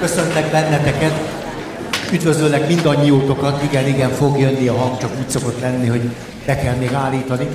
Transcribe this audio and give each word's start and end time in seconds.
Köszöntek 0.00 0.50
benneteket. 0.50 1.12
Üdvözöllek 2.12 2.68
mindannyiótokat. 2.68 3.62
Igen, 3.62 3.86
igen, 3.86 4.10
fog 4.10 4.38
jönni 4.38 4.68
a 4.68 4.76
hang, 4.76 4.98
csak 4.98 5.10
úgy 5.18 5.28
szokott 5.28 5.60
lenni, 5.60 5.86
hogy 5.86 6.10
be 6.46 6.56
kell 6.56 6.74
még 6.74 6.92
állítani. 6.92 7.48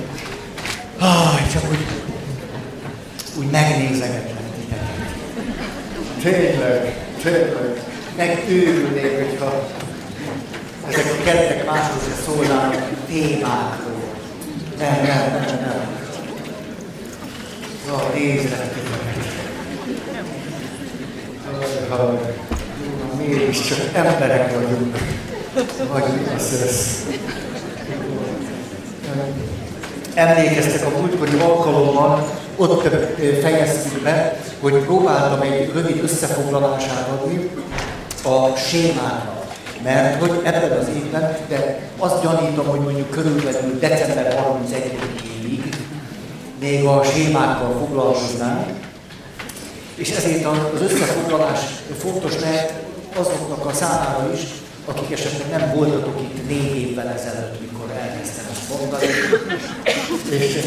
Ah, 0.98 1.52
csak 1.52 1.62
úgy, 1.70 1.86
úgy 3.38 3.50
megnézegetlek 3.50 4.42
titeket. 4.56 4.88
Tényleg, 6.22 6.94
tényleg. 7.22 7.80
Megőrülnék, 8.16 9.16
hogyha 9.16 9.68
ezek 10.88 11.04
a 11.18 11.24
keretek 11.24 11.66
máshoz 11.66 12.02
se 12.04 12.22
szólnának 12.24 12.88
témákról. 13.06 14.14
Nem, 14.78 14.94
nem, 15.02 15.32
nem, 15.32 15.58
nem. 15.60 16.00
Na, 17.86 18.10
nézzetek 18.14 18.72
Mégiscsak 23.26 23.78
emberek 23.92 24.54
vagyunk. 24.54 24.96
Vagy 25.92 26.04
mi 26.14 26.34
az 26.36 26.62
ez? 26.66 27.04
Emlékeztek 30.14 30.86
a 30.86 30.98
múltkori 30.98 31.38
alkalommal, 31.40 32.28
ott 32.56 32.88
fejeztük 33.42 34.02
be, 34.02 34.40
hogy 34.60 34.72
próbáltam 34.72 35.40
egy 35.40 35.70
rövid 35.74 36.02
összefoglalását 36.02 37.08
adni 37.08 37.50
a 38.24 38.56
sémának. 38.56 39.40
Mert 39.82 40.20
hogy 40.20 40.40
ebben 40.42 40.78
az 40.78 40.86
évben, 40.96 41.36
de 41.48 41.78
azt 41.98 42.22
gyanítom, 42.22 42.66
hogy 42.66 42.80
mondjuk 42.80 43.10
körülbelül 43.10 43.78
december 43.78 44.44
31-ig 44.70 45.74
még 46.60 46.84
a 46.84 47.02
sémákkal 47.04 47.76
foglalkoznánk, 47.78 48.66
és 49.94 50.10
ezért 50.10 50.46
az 50.46 50.80
összefoglalás 50.80 51.60
fontos 51.98 52.40
lehet 52.40 52.72
azoknak 53.16 53.66
a 53.66 53.72
számára 53.72 54.32
is, 54.32 54.40
akik 54.84 55.12
esetleg 55.12 55.48
nem 55.50 55.74
voltatok 55.74 56.20
itt 56.20 56.48
négy 56.48 56.76
évvel 56.76 57.08
ezelőtt, 57.08 57.60
mikor 57.60 57.90
elkezdtem 57.90 58.44
ezt 58.50 58.68
mondani. 58.78 59.06
És 60.30 60.58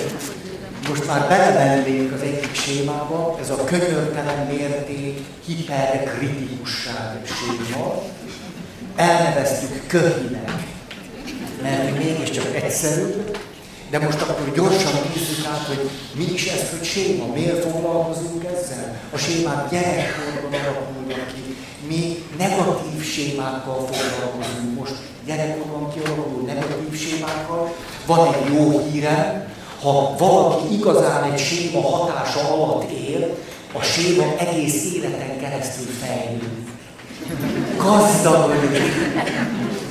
most 0.88 1.08
már 1.08 1.28
belemennénk 1.28 2.14
az 2.14 2.22
egyik 2.22 2.56
sémába, 2.56 3.38
ez 3.42 3.50
a 3.50 3.64
könyörtelen 3.64 4.45
mérték 4.45 5.19
hiperkritikusság 5.45 7.22
séma. 7.25 8.02
Elneveztük 8.95 9.88
köhinek, 9.88 10.52
mert 11.62 11.97
mégiscsak 11.97 12.56
egyszerű, 12.56 13.23
de 13.89 14.00
most 14.00 14.22
akkor 14.22 14.52
gyorsan 14.56 14.91
nézzük 15.14 15.45
át, 15.45 15.67
hogy 15.67 15.89
mi 16.14 16.23
is 16.34 16.47
ez, 16.47 16.69
hogy 16.69 16.84
séma, 16.84 17.25
miért 17.34 17.72
foglalkozunk 17.72 18.44
ezzel? 18.44 19.02
A 19.12 19.17
sémák 19.17 19.69
gyerekkorban 19.69 20.59
alakulnak 20.59 21.34
ki. 21.34 21.56
Mi 21.88 22.23
negatív 22.38 23.03
sémákkal 23.03 23.88
foglalkozunk 23.91 24.80
most. 24.80 24.94
Gyerekkorban 25.25 25.94
kialakuló 25.94 26.45
negatív 26.45 27.00
sémákkal. 27.00 27.73
Van 28.05 28.33
egy 28.33 28.53
jó 28.53 28.88
hírem, 28.91 29.53
ha 29.81 30.16
valaki 30.17 30.73
igazán 30.73 31.31
egy 31.31 31.39
séma 31.39 31.81
hatása 31.81 32.53
alatt 32.53 32.91
él, 32.91 33.38
a 33.73 33.83
séma 33.83 34.23
egész 34.38 34.94
életen 34.94 35.39
keresztül 35.39 35.86
fejlődik. 36.02 36.73
Gazdagodik, 37.78 38.81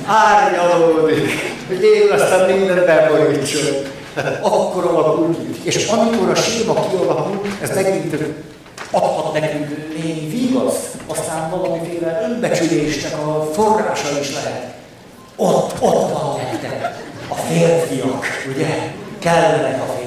árnyalódik, 0.05 1.29
hogy 1.67 1.83
én 1.83 2.11
aztán 2.11 2.49
mindent 2.49 2.85
beborítson. 2.85 3.93
Akkor 4.41 4.85
alakul. 4.85 5.35
És 5.63 5.87
amikor 5.87 6.29
a 6.29 6.35
séma 6.35 6.73
kialakul, 6.89 7.41
ez 7.61 7.75
megint 7.75 8.15
adhat 8.91 9.33
nekünk 9.33 9.97
némi 9.97 10.27
vigaszt, 10.29 10.97
aztán 11.07 11.49
valamiféle 11.49 12.21
önbecsülésnek 12.29 13.13
a 13.27 13.49
forrása 13.53 14.19
is 14.19 14.33
lehet. 14.33 14.73
Ott, 15.35 15.73
ott 15.81 16.11
van 16.11 16.35
nektek 16.37 16.95
a 17.27 17.35
férfiak, 17.35 18.25
ugye? 18.55 18.91
Kellenek 19.19 19.81
a 19.81 19.85
férfiak. 19.85 20.04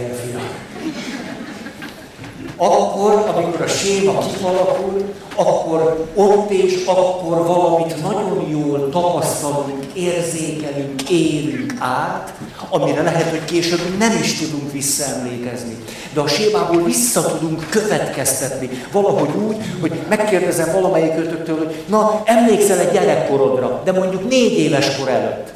Akkor, 2.60 3.32
amikor 3.34 3.60
a 3.60 3.68
séma 3.68 4.18
kialakul, 4.18 5.14
akkor 5.34 6.06
ott 6.14 6.50
és 6.50 6.84
akkor 6.86 7.46
valamit 7.46 8.02
nagyon 8.02 8.48
jól 8.50 8.88
tapasztalunk, 8.90 9.84
érzékelünk, 9.94 11.10
élünk 11.10 11.74
át, 11.78 12.32
amire 12.70 13.02
lehet, 13.02 13.30
hogy 13.30 13.44
később 13.44 13.80
nem 13.98 14.18
is 14.22 14.38
tudunk 14.38 14.72
visszaemlékezni. 14.72 15.76
De 16.12 16.20
a 16.20 16.28
sémából 16.28 16.82
vissza 16.82 17.22
tudunk 17.22 17.66
következtetni. 17.70 18.70
Valahogy 18.92 19.30
úgy, 19.48 19.56
hogy 19.80 19.92
megkérdezem 20.08 20.72
valamelyik 20.72 21.18
ötöktől, 21.18 21.56
hogy 21.56 21.82
na, 21.88 22.22
emlékszel 22.24 22.78
egy 22.78 22.92
gyerekkorodra, 22.92 23.80
de 23.84 23.92
mondjuk 23.92 24.28
négy 24.28 24.58
éves 24.58 24.96
kor 24.96 25.08
előtt. 25.08 25.52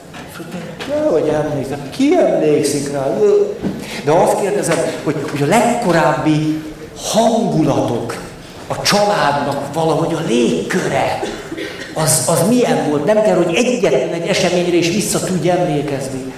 hogy 1.10 1.28
emlékszem. 1.28 1.90
Ki 1.90 2.16
emlékszik 2.16 2.92
rá? 2.92 3.18
De 4.04 4.12
azt 4.12 4.40
kérdezem, 4.40 4.78
hogy, 5.04 5.16
hogy 5.30 5.42
a 5.42 5.46
legkorábbi 5.46 6.62
hangulatok, 7.02 8.20
a 8.66 8.82
családnak 8.82 9.74
valahogy 9.74 10.14
a 10.14 10.20
légköre, 10.26 11.20
az, 11.94 12.24
az 12.26 12.48
milyen 12.48 12.88
volt? 12.88 13.04
Nem 13.04 13.22
kell, 13.22 13.36
hogy 13.36 13.54
egyetlen 13.54 14.12
egy 14.12 14.26
eseményre 14.26 14.76
is 14.76 14.88
vissza 14.88 15.20
tudj 15.20 15.50
emlékezni. 15.50 16.32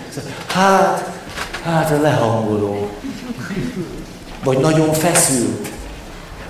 Hát, 0.47 1.11
hát 1.63 1.93
lehangoló. 2.03 2.89
Vagy 4.45 4.59
nagyon 4.59 4.93
feszült. 4.93 5.69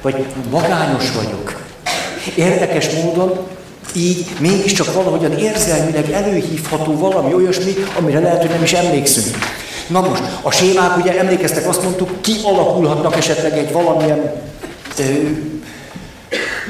Vagy 0.02 0.26
magányos 0.50 1.12
vagyok. 1.12 1.62
Érdekes 2.34 2.90
módon 2.90 3.38
így 3.94 4.26
mégiscsak 4.38 4.94
valahogyan 4.94 5.38
érzelmileg 5.38 6.10
előhívható 6.10 6.98
valami 6.98 7.34
olyasmi, 7.34 7.74
amire 7.98 8.20
lehet, 8.20 8.40
hogy 8.40 8.50
nem 8.50 8.62
is 8.62 8.72
emlékszünk. 8.72 9.36
Na 9.86 10.00
most, 10.00 10.22
a 10.42 10.50
sémák, 10.50 10.96
ugye 10.96 11.18
emlékeztek, 11.18 11.68
azt 11.68 11.82
mondtuk, 11.82 12.20
kialakulhatnak 12.20 13.16
esetleg 13.16 13.58
egy 13.58 13.72
valamilyen 13.72 14.32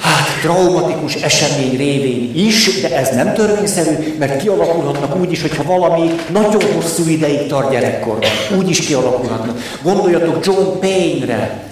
hát, 0.00 0.40
traumatikus 0.40 1.14
esemény 1.14 1.76
révén 1.76 2.32
is, 2.34 2.80
de 2.80 2.96
ez 2.96 3.14
nem 3.14 3.34
törvényszerű, 3.34 4.16
mert 4.18 4.40
kialakulhatnak 4.42 5.16
úgy 5.16 5.32
is, 5.32 5.40
hogyha 5.40 5.62
valami 5.62 6.14
nagyon 6.32 6.62
hosszú 6.74 7.08
ideig 7.08 7.46
tart 7.46 7.70
gyerekkorban. 7.70 8.30
Úgy 8.56 8.70
is 8.70 8.80
kialakulhatnak. 8.80 9.58
Gondoljatok 9.82 10.46
John 10.46 10.78
Payne-re, 10.80 11.62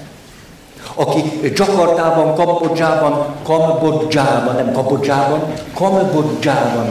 aki 0.94 1.22
Jakartában, 1.54 2.34
Kambodzsában, 2.34 3.26
Kambodzsában, 3.42 4.54
nem 4.54 4.72
Kambodzsában, 4.72 5.40
Kambodzsában 5.74 6.90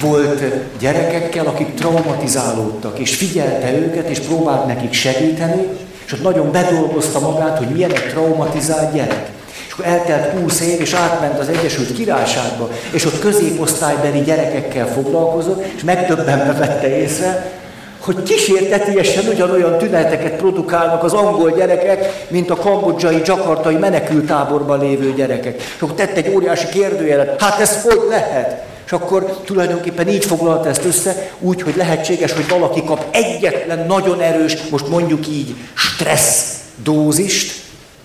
volt 0.00 0.42
gyerekekkel, 0.78 1.46
akik 1.46 1.74
traumatizálódtak, 1.74 2.98
és 2.98 3.14
figyelte 3.14 3.72
őket, 3.72 4.08
és 4.08 4.18
próbált 4.18 4.66
nekik 4.66 4.92
segíteni, 4.92 5.66
és 6.06 6.12
ott 6.12 6.22
nagyon 6.22 6.52
bedolgozta 6.52 7.20
magát, 7.20 7.58
hogy 7.58 7.68
milyen 7.68 7.92
egy 7.92 8.08
traumatizált 8.08 8.94
gyerek. 8.94 9.26
És 9.66 9.72
akkor 9.72 9.84
eltelt 9.84 10.40
20 10.40 10.60
év, 10.60 10.80
és 10.80 10.92
átment 10.92 11.38
az 11.38 11.48
Egyesült 11.48 11.92
Királyságba, 11.92 12.70
és 12.92 13.04
ott 13.04 13.18
középosztálybeli 13.18 14.20
gyerekekkel 14.20 14.86
foglalkozott, 14.86 15.64
és 15.76 15.84
megtöbbenve 15.84 16.52
vette 16.52 16.96
észre, 16.96 17.52
hogy 17.98 18.22
kísértetiesen 18.22 19.24
ugyanolyan 19.28 19.78
tüneteket 19.78 20.32
produkálnak 20.32 21.04
az 21.04 21.12
angol 21.12 21.50
gyerekek, 21.50 22.26
mint 22.28 22.50
a 22.50 22.56
kambodzsai, 22.56 23.20
jakartai 23.24 23.76
menekültáborban 23.76 24.80
lévő 24.80 25.14
gyerekek. 25.14 25.56
És 25.56 25.82
akkor 25.82 25.94
tett 25.94 26.16
egy 26.16 26.34
óriási 26.34 26.66
kérdőjelet, 26.68 27.42
hát 27.42 27.60
ez 27.60 27.82
hogy 27.82 28.00
lehet? 28.08 28.66
És 28.88 28.94
akkor 28.94 29.40
tulajdonképpen 29.44 30.08
így 30.08 30.24
foglalta 30.24 30.68
ezt 30.68 30.84
össze, 30.84 31.30
úgy, 31.40 31.62
hogy 31.62 31.76
lehetséges, 31.76 32.32
hogy 32.32 32.48
valaki 32.48 32.84
kap 32.84 33.06
egyetlen 33.10 33.86
nagyon 33.86 34.20
erős, 34.20 34.56
most 34.70 34.88
mondjuk 34.88 35.26
így, 35.28 35.54
stressz 35.74 36.54
dózist, 36.82 37.60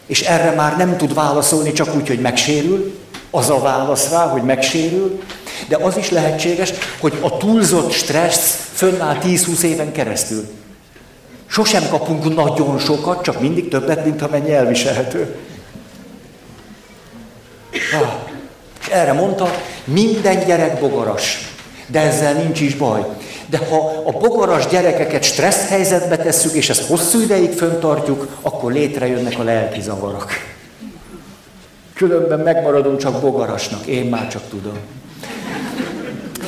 és 0.06 0.22
erre 0.22 0.52
már 0.52 0.78
nem 0.78 0.98
tud 0.98 1.14
válaszolni, 1.14 1.72
csak 1.72 1.96
úgy, 1.96 2.08
hogy 2.08 2.20
megsérül, 2.20 3.00
az 3.32 3.50
a 3.50 3.60
válasz 3.60 4.10
rá, 4.12 4.28
hogy 4.28 4.42
megsérül, 4.42 5.22
de 5.68 5.78
az 5.78 5.98
is 5.98 6.10
lehetséges, 6.10 6.74
hogy 7.00 7.18
a 7.22 7.38
túlzott 7.38 7.92
stressz 7.92 8.70
fönnáll 8.74 9.18
10-20 9.24 9.62
éven 9.62 9.92
keresztül. 9.92 10.48
Sosem 11.48 11.84
kapunk 11.90 12.36
nagyon 12.36 12.80
sokat, 12.80 13.24
csak 13.24 13.42
mindig 13.42 13.68
többet, 13.68 14.06
mint 14.06 14.22
amennyi 14.22 14.54
elviselhető. 14.54 15.36
Ah, 17.94 18.33
és 18.84 18.90
erre 18.90 19.14
mondta, 19.14 19.52
minden 19.84 20.46
gyerek 20.46 20.80
bogaras, 20.80 21.54
de 21.88 22.00
ezzel 22.00 22.34
nincs 22.34 22.60
is 22.60 22.76
baj. 22.76 23.06
De 23.46 23.58
ha 23.70 24.04
a 24.06 24.12
bogaras 24.12 24.68
gyerekeket 24.68 25.24
stressz 25.24 25.70
helyzetbe 25.70 26.18
tesszük, 26.18 26.54
és 26.54 26.70
ezt 26.70 26.88
hosszú 26.88 27.22
ideig 27.22 27.52
föntartjuk, 27.52 28.28
akkor 28.42 28.72
létrejönnek 28.72 29.40
a 29.40 29.44
lelki 29.44 29.82
zavarok. 29.82 30.32
Különben 31.94 32.40
megmaradunk 32.40 33.00
csak 33.00 33.22
bogarasnak, 33.22 33.86
én 33.86 34.06
már 34.06 34.28
csak 34.28 34.42
tudom. 34.50 34.78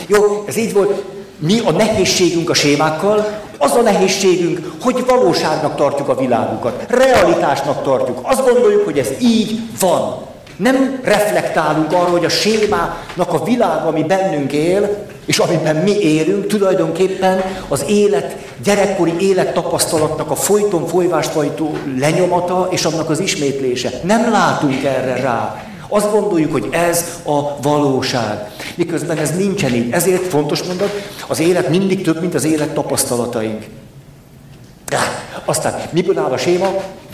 Jó, 0.07 0.43
ez 0.47 0.57
így 0.57 0.73
volt. 0.73 1.03
Mi 1.37 1.59
a 1.65 1.71
nehézségünk 1.71 2.49
a 2.49 2.53
sémákkal? 2.53 3.41
Az 3.57 3.71
a 3.71 3.81
nehézségünk, 3.81 4.71
hogy 4.81 5.05
valóságnak 5.07 5.75
tartjuk 5.75 6.09
a 6.09 6.15
világukat, 6.15 6.85
realitásnak 6.87 7.83
tartjuk. 7.83 8.19
Azt 8.21 8.51
gondoljuk, 8.51 8.85
hogy 8.85 8.99
ez 8.99 9.09
így 9.21 9.59
van. 9.79 10.33
Nem 10.57 10.99
reflektálunk 11.03 11.93
arra, 11.93 12.09
hogy 12.09 12.25
a 12.25 12.29
sémának 12.29 13.33
a 13.33 13.43
világ, 13.43 13.85
ami 13.85 14.03
bennünk 14.03 14.51
él, 14.51 15.05
és 15.25 15.37
amiben 15.37 15.75
mi 15.75 15.99
élünk, 15.99 16.47
tulajdonképpen 16.47 17.41
az 17.67 17.85
élet, 17.87 18.35
gyerekkori 18.63 19.13
élettapasztalatnak 19.19 20.31
a 20.31 20.35
folyton 20.35 20.87
folyvást 20.87 21.29
folytó 21.29 21.77
lenyomata 21.99 22.67
és 22.71 22.85
annak 22.85 23.09
az 23.09 23.19
ismétlése. 23.19 23.89
Nem 24.03 24.31
látunk 24.31 24.83
erre 24.83 25.15
rá. 25.15 25.63
Azt 25.89 26.11
gondoljuk, 26.11 26.51
hogy 26.51 26.67
ez 26.71 27.05
a 27.25 27.61
valóság. 27.61 28.49
Miközben 28.75 29.17
ez 29.17 29.35
nincsen 29.37 29.73
így. 29.73 29.91
Ezért 29.91 30.27
fontos 30.27 30.63
mondat, 30.63 30.91
az 31.27 31.39
élet 31.39 31.69
mindig 31.69 32.03
több, 32.03 32.21
mint 32.21 32.33
az 32.33 32.43
élet 32.43 32.73
tapasztalataink. 32.73 33.65
Aztán 35.45 35.81
miből 35.91 36.19
áll 36.19 36.31
a 36.31 36.37
séma? 36.37 36.73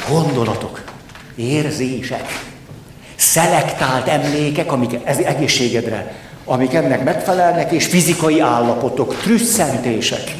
Gondolatok, 0.10 0.82
érzések, 1.36 2.24
szelektált 3.22 4.08
emlékek, 4.08 4.72
amik 4.72 5.00
ez 5.04 5.18
egészségedre, 5.18 6.14
amik 6.46 6.74
ennek 6.74 7.04
megfelelnek, 7.04 7.72
és 7.72 7.86
fizikai 7.86 8.40
állapotok, 8.40 9.16
trüsszentések, 9.16 10.36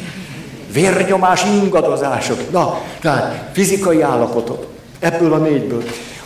vérnyomás, 0.72 1.44
ingadozások. 1.44 2.50
Na, 2.50 2.80
tehát 3.00 3.50
fizikai 3.52 4.02
állapotok. 4.02 4.66
Ebből 5.00 5.32
a 5.32 5.36
négyből. 5.36 5.82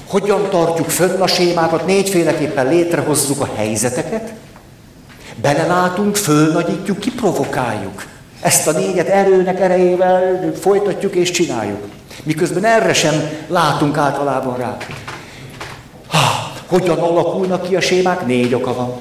Hogyan 0.07 0.51
tartjuk 0.51 0.91
fönn 0.91 1.21
a 1.21 1.27
sémákat? 1.27 1.87
Négyféleképpen 1.87 2.69
létrehozzuk 2.69 3.41
a 3.41 3.49
helyzeteket, 3.57 4.33
belelátunk, 5.41 6.17
fölnagyítjuk, 6.17 6.99
kiprovokáljuk. 6.99 8.05
Ezt 8.41 8.67
a 8.67 8.73
négyet 8.73 9.09
erőnek 9.09 9.61
erejével 9.61 10.53
folytatjuk 10.61 11.15
és 11.15 11.31
csináljuk. 11.31 11.81
Miközben 12.23 12.65
erre 12.65 12.93
sem 12.93 13.31
látunk 13.49 13.97
általában 13.97 14.57
rá. 14.57 14.77
Hogyan 16.67 16.99
alakulnak 16.99 17.69
ki 17.69 17.77
a 17.77 17.81
sémák? 17.81 18.27
Négy 18.27 18.55
oka 18.55 18.75
van. 18.75 18.93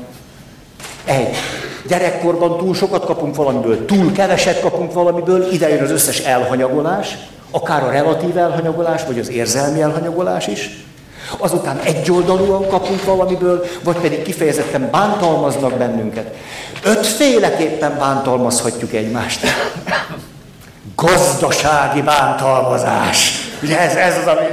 Egy. 1.05 1.35
Gyerekkorban 1.87 2.57
túl 2.57 2.75
sokat 2.75 3.05
kapunk 3.05 3.35
valamiből, 3.35 3.85
túl 3.85 4.11
keveset 4.11 4.59
kapunk 4.59 4.93
valamiből, 4.93 5.51
ide 5.51 5.69
jön 5.69 5.83
az 5.83 5.91
összes 5.91 6.19
elhanyagolás, 6.19 7.17
akár 7.51 7.83
a 7.83 7.91
relatív 7.91 8.37
elhanyagolás, 8.37 9.01
vagy 9.07 9.19
az 9.19 9.29
érzelmi 9.29 9.81
elhanyagolás 9.81 10.47
is. 10.47 10.85
Azután 11.37 11.79
egyoldalúan 11.83 12.67
kapunk 12.67 13.03
valamiből, 13.03 13.65
vagy 13.83 13.95
pedig 13.95 14.21
kifejezetten 14.21 14.89
bántalmaznak 14.91 15.73
bennünket. 15.73 16.35
Ötféleképpen 16.83 17.97
bántalmazhatjuk 17.97 18.93
egymást. 18.93 19.45
Gazdasági 20.95 22.01
bántalmazás. 22.01 23.31
Ugye 23.63 23.79
ez, 23.79 23.95
ez 23.95 24.17
az, 24.17 24.27
ami 24.27 24.45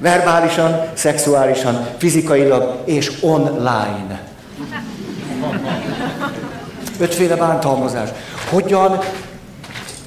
verbálisan, 0.00 0.82
szexuálisan, 0.94 1.86
fizikailag 1.98 2.82
és 2.84 3.12
online. 3.20 4.20
Ötféle 6.98 7.36
bántalmazás. 7.36 8.08
Hogyan 8.50 8.98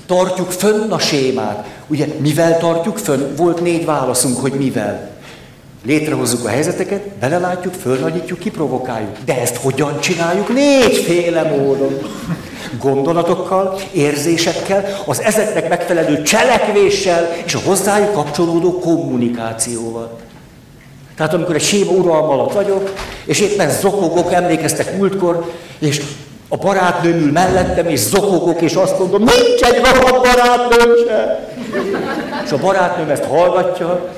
tartjuk 0.05 0.51
fönn 0.51 0.91
a 0.91 0.99
sémát? 0.99 1.65
Ugye, 1.87 2.05
mivel 2.19 2.57
tartjuk 2.57 2.97
fönn? 2.97 3.35
Volt 3.35 3.61
négy 3.61 3.85
válaszunk, 3.85 4.37
hogy 4.37 4.53
mivel. 4.53 5.12
Létrehozzuk 5.85 6.45
a 6.45 6.49
helyzeteket, 6.49 7.07
belelátjuk, 7.07 7.73
fölnagyítjuk, 7.73 8.39
kiprovokáljuk. 8.39 9.17
De 9.25 9.41
ezt 9.41 9.55
hogyan 9.55 9.99
csináljuk? 9.99 10.53
Négyféle 10.53 11.43
módon. 11.43 11.97
Gondolatokkal, 12.79 13.79
érzésekkel, 13.91 14.85
az 15.05 15.21
ezeknek 15.21 15.69
megfelelő 15.69 16.21
cselekvéssel 16.21 17.35
és 17.45 17.55
a 17.55 17.59
hozzájuk 17.65 18.13
kapcsolódó 18.13 18.79
kommunikációval. 18.79 20.17
Tehát 21.15 21.33
amikor 21.33 21.55
egy 21.55 21.61
séma 21.61 21.91
uralma 21.91 22.33
alatt 22.33 22.53
vagyok, 22.53 22.93
és 23.25 23.39
éppen 23.39 23.69
zokogok, 23.69 24.33
emlékeztek 24.33 24.97
múltkor, 24.97 25.51
és 25.79 26.01
a 26.47 26.57
barátnőm 26.57 27.17
ül 27.17 27.31
mellettem, 27.31 27.87
és 27.87 27.99
zokogok, 27.99 28.61
és 28.61 28.73
azt 28.73 28.99
mondom, 28.99 29.23
nincs 29.23 29.61
egy 29.61 29.81
rohadt 29.81 30.23
barátnőm 30.23 30.91
se. 31.07 31.49
És 32.45 32.51
a 32.51 32.57
barátnőm 32.57 33.09
ezt 33.09 33.23
hallgatja, 33.23 34.09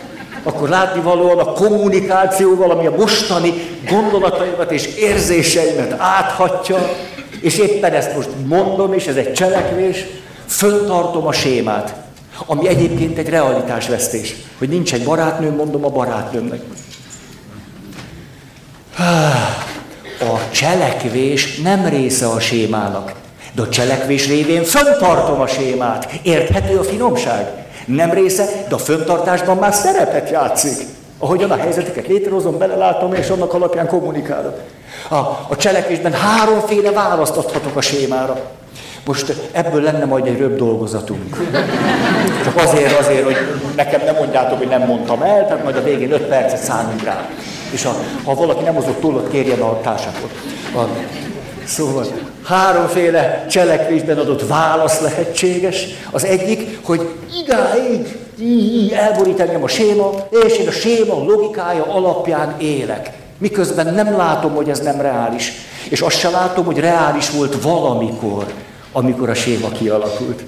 akkor 0.47 0.69
látni 0.69 1.01
valóan 1.01 1.39
a 1.39 1.53
kommunikációval, 1.53 2.71
ami 2.71 2.86
a 2.86 2.95
mostani 2.97 3.53
gondolataimat 3.89 4.71
és 4.71 4.86
érzéseimet 4.95 5.95
áthatja, 5.97 6.89
és 7.42 7.57
éppen 7.57 7.94
ezt 7.94 8.15
most 8.15 8.30
mondom, 8.45 8.94
és 8.94 9.07
ez 9.07 9.15
egy 9.15 9.33
cselekvés, 9.33 10.06
föntartom 10.45 11.27
a 11.27 11.31
sémát, 11.31 11.95
ami 12.45 12.68
egyébként 12.68 13.18
egy 13.18 13.30
realitásvesztés, 13.30 14.36
hogy 14.57 14.69
nincs 14.69 14.94
egy 14.94 15.03
barátnőm, 15.03 15.56
mondom 15.56 15.86
a 15.86 15.89
barátnőmnek. 15.89 16.62
A 20.19 20.50
cselekvés 20.51 21.57
nem 21.57 21.86
része 21.86 22.27
a 22.27 22.39
sémának, 22.39 23.13
de 23.53 23.62
a 23.62 23.69
cselekvés 23.69 24.27
révén 24.27 24.63
föntartom 24.63 25.42
a 25.42 25.47
sémát. 25.47 26.19
Érthető 26.24 26.77
a 26.77 26.83
finomság? 26.83 27.65
Nem 27.86 28.12
része, 28.12 28.45
de 28.69 28.75
a 28.75 28.77
föntartásban 28.77 29.57
már 29.57 29.74
szerepet 29.74 30.30
játszik. 30.30 30.88
Ahogyan 31.19 31.51
a 31.51 31.57
helyzeteket 31.57 32.07
létrehozom, 32.07 32.57
belelátom, 32.57 33.13
és 33.13 33.30
annak 33.30 33.54
alapján 33.54 33.88
kommunikálok. 33.88 34.60
A, 35.10 35.16
a 35.50 35.56
cselekvésben 35.57 36.13
háromféle 36.13 36.92
választ 36.92 37.38
adhatok 37.38 37.75
a 37.75 37.81
sémára. 37.81 38.39
Most 39.06 39.33
ebből 39.51 39.81
lenne 39.81 40.06
majd 40.06 40.25
egy 40.25 40.38
röbb 40.38 40.57
dolgozatunk. 40.57 41.38
Csak 42.44 42.56
azért, 42.56 43.00
azért, 43.00 43.24
hogy 43.24 43.38
nekem 43.75 44.01
nem 44.06 44.16
mondjátok, 44.16 44.57
hogy 44.57 44.68
nem 44.68 44.81
mondtam 44.81 45.21
el, 45.21 45.48
tehát 45.48 45.63
majd 45.63 45.75
a 45.75 45.83
végén 45.83 46.12
öt 46.12 46.24
percet 46.24 46.63
szánunk 46.63 47.04
rá. 47.04 47.28
És 47.71 47.83
ha, 47.83 47.95
ha 48.25 48.33
valaki 48.33 48.63
nem 48.63 48.74
hozott 48.74 49.00
túl, 49.00 49.28
kérjen 49.31 49.60
a 49.60 49.81
társákot. 49.81 50.31
A, 50.75 50.80
szóval 51.66 52.06
háromféle 52.44 53.46
cselekvésben 53.50 54.18
adott 54.18 54.48
válasz 54.48 55.00
lehetséges. 55.02 55.86
Az 56.12 56.26
egyik, 56.26 56.80
hogy 56.86 57.10
idáig 57.44 58.18
elborít 58.94 59.40
engem 59.40 59.64
a 59.64 59.68
séma, 59.68 60.12
és 60.46 60.58
én 60.58 60.68
a 60.68 60.72
séma 60.72 61.24
logikája 61.24 61.86
alapján 61.86 62.56
élek. 62.60 63.12
Miközben 63.38 63.94
nem 63.94 64.18
látom, 64.18 64.56
hogy 64.56 64.70
ez 64.70 64.80
nem 64.80 65.02
reális. 65.02 65.52
És 65.90 66.02
azt 66.02 66.20
se 66.20 66.30
látom, 66.30 66.66
hogy 66.66 66.80
reális 66.80 67.30
volt 67.30 67.62
valamikor, 67.62 68.46
amikor 68.92 69.30
a 69.30 69.34
séma 69.34 69.70
kialakult. 69.70 70.44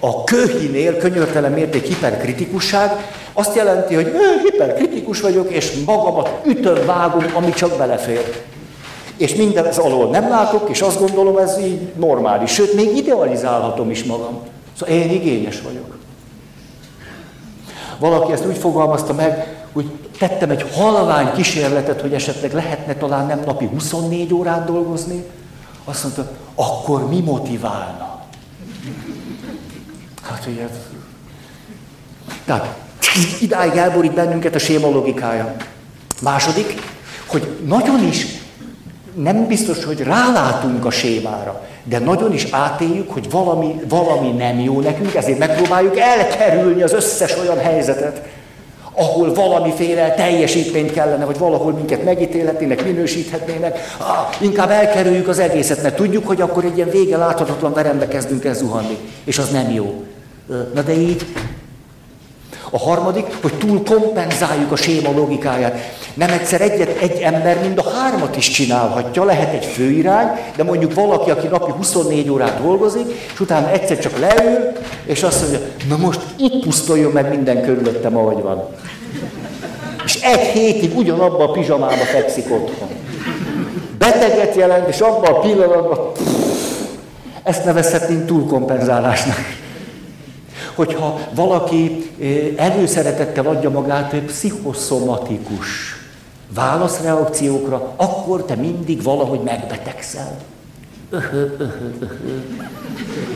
A 0.00 0.24
köhinél 0.24 0.96
könyörtelen 0.96 1.52
mérték 1.52 1.86
hiperkritikusság 1.86 2.90
azt 3.32 3.56
jelenti, 3.56 3.94
hogy 3.94 4.12
hiperkritikus 4.42 5.20
vagyok, 5.20 5.50
és 5.50 5.72
magamat 5.86 6.40
ütöm, 6.44 6.86
vágom, 6.86 7.24
ami 7.34 7.52
csak 7.52 7.76
belefér. 7.76 8.42
És 9.22 9.34
minden 9.34 9.66
ez 9.66 9.78
alól 9.78 10.10
nem 10.10 10.28
látok, 10.28 10.68
és 10.68 10.80
azt 10.80 10.98
gondolom, 10.98 11.38
ez 11.38 11.58
így 11.58 11.92
normális. 11.98 12.50
Sőt, 12.50 12.74
még 12.74 12.96
idealizálhatom 12.96 13.90
is 13.90 14.04
magam. 14.04 14.38
Szóval 14.78 14.94
én 14.94 15.10
igényes 15.10 15.60
vagyok. 15.60 15.96
Valaki 17.98 18.32
ezt 18.32 18.46
úgy 18.46 18.56
fogalmazta 18.56 19.12
meg, 19.12 19.64
hogy 19.72 19.90
tettem 20.18 20.50
egy 20.50 20.64
halvány 20.74 21.32
kísérletet, 21.32 22.00
hogy 22.00 22.14
esetleg 22.14 22.52
lehetne 22.52 22.94
talán 22.94 23.26
nem 23.26 23.42
napi 23.46 23.66
24 23.66 24.34
órát 24.34 24.64
dolgozni. 24.64 25.24
Azt 25.84 26.02
mondta, 26.02 26.30
akkor 26.54 27.08
mi 27.08 27.20
motiválna? 27.20 28.20
Hát 30.22 30.46
ugye, 30.46 30.68
tehát 32.44 32.76
idáig 33.40 33.76
elborít 33.76 34.14
bennünket 34.14 34.54
a 34.54 34.58
séma 34.58 34.88
logikája. 34.88 35.56
Második, 36.22 36.74
hogy 37.26 37.58
nagyon 37.64 38.06
is 38.06 38.41
nem 39.14 39.46
biztos, 39.46 39.84
hogy 39.84 40.00
rálátunk 40.00 40.84
a 40.84 40.90
sémára, 40.90 41.62
de 41.84 41.98
nagyon 41.98 42.32
is 42.32 42.46
átéljük, 42.50 43.10
hogy 43.10 43.30
valami, 43.30 43.80
valami 43.88 44.30
nem 44.30 44.60
jó 44.60 44.80
nekünk, 44.80 45.14
ezért 45.14 45.38
megpróbáljuk 45.38 45.98
elkerülni 45.98 46.82
az 46.82 46.92
összes 46.92 47.38
olyan 47.38 47.58
helyzetet, 47.58 48.22
ahol 48.94 49.34
valamiféle 49.34 50.14
teljesítményt 50.14 50.92
kellene, 50.92 51.24
vagy 51.24 51.38
valahol 51.38 51.72
minket 51.72 52.04
megítélhetnének, 52.04 52.84
minősíthetnének, 52.84 53.78
ah, 53.98 54.42
inkább 54.42 54.70
elkerüljük 54.70 55.28
az 55.28 55.38
egészet, 55.38 55.82
mert 55.82 55.96
tudjuk, 55.96 56.26
hogy 56.26 56.40
akkor 56.40 56.64
egy 56.64 56.76
ilyen 56.76 56.90
vége 56.90 57.16
láthatatlan 57.16 57.72
verembe 57.72 58.08
kezdünk 58.08 58.44
el 58.44 58.54
zuhanni, 58.54 58.98
és 59.24 59.38
az 59.38 59.50
nem 59.50 59.70
jó. 59.70 60.04
Na 60.74 60.82
de 60.82 60.92
így 60.92 61.26
a 62.74 62.78
harmadik, 62.78 63.26
hogy 63.42 63.54
túl 63.54 63.82
kompenzáljuk 63.84 64.72
a 64.72 64.76
séma 64.76 65.12
logikáját. 65.12 65.78
Nem 66.14 66.30
egyszer 66.30 66.60
egyet, 66.60 66.96
egy 67.00 67.20
ember 67.20 67.60
mind 67.60 67.78
a 67.78 67.90
hármat 67.90 68.36
is 68.36 68.50
csinálhatja, 68.50 69.24
lehet 69.24 69.54
egy 69.54 69.64
főirány, 69.64 70.26
de 70.56 70.62
mondjuk 70.62 70.94
valaki, 70.94 71.30
aki 71.30 71.46
napi 71.46 71.70
24 71.70 72.30
órát 72.30 72.62
dolgozik, 72.62 73.06
és 73.32 73.40
utána 73.40 73.70
egyszer 73.70 73.98
csak 73.98 74.18
leül, 74.18 74.72
és 75.04 75.22
azt 75.22 75.40
mondja, 75.40 75.60
na 75.88 75.96
most 75.96 76.20
itt 76.36 76.64
pusztuljon 76.64 77.12
meg 77.12 77.28
minden 77.28 77.62
körülöttem, 77.62 78.16
ahogy 78.16 78.42
van. 78.42 78.64
És 80.04 80.20
egy 80.22 80.46
hétig 80.46 80.96
ugyanabban 80.96 81.48
a 81.48 81.50
pizsamába 81.50 81.94
fekszik 81.94 82.44
otthon. 82.50 82.88
Beteget 83.98 84.54
jelent, 84.54 84.88
és 84.88 85.00
abban 85.00 85.34
a 85.34 85.38
pillanatban 85.38 86.12
pff, 86.12 86.30
ezt 87.42 87.64
nevezhetnénk 87.64 88.26
túlkompenzálásnak 88.26 89.36
hogyha 90.74 91.20
valaki 91.34 92.10
előszeretettel 92.56 93.46
adja 93.46 93.70
magát, 93.70 94.14
pszichoszomatikus. 94.14 95.66
válaszreakciókra, 96.54 97.92
akkor 97.96 98.44
te 98.44 98.54
mindig 98.54 99.02
valahogy 99.02 99.40
megbetegszel. 99.40 100.38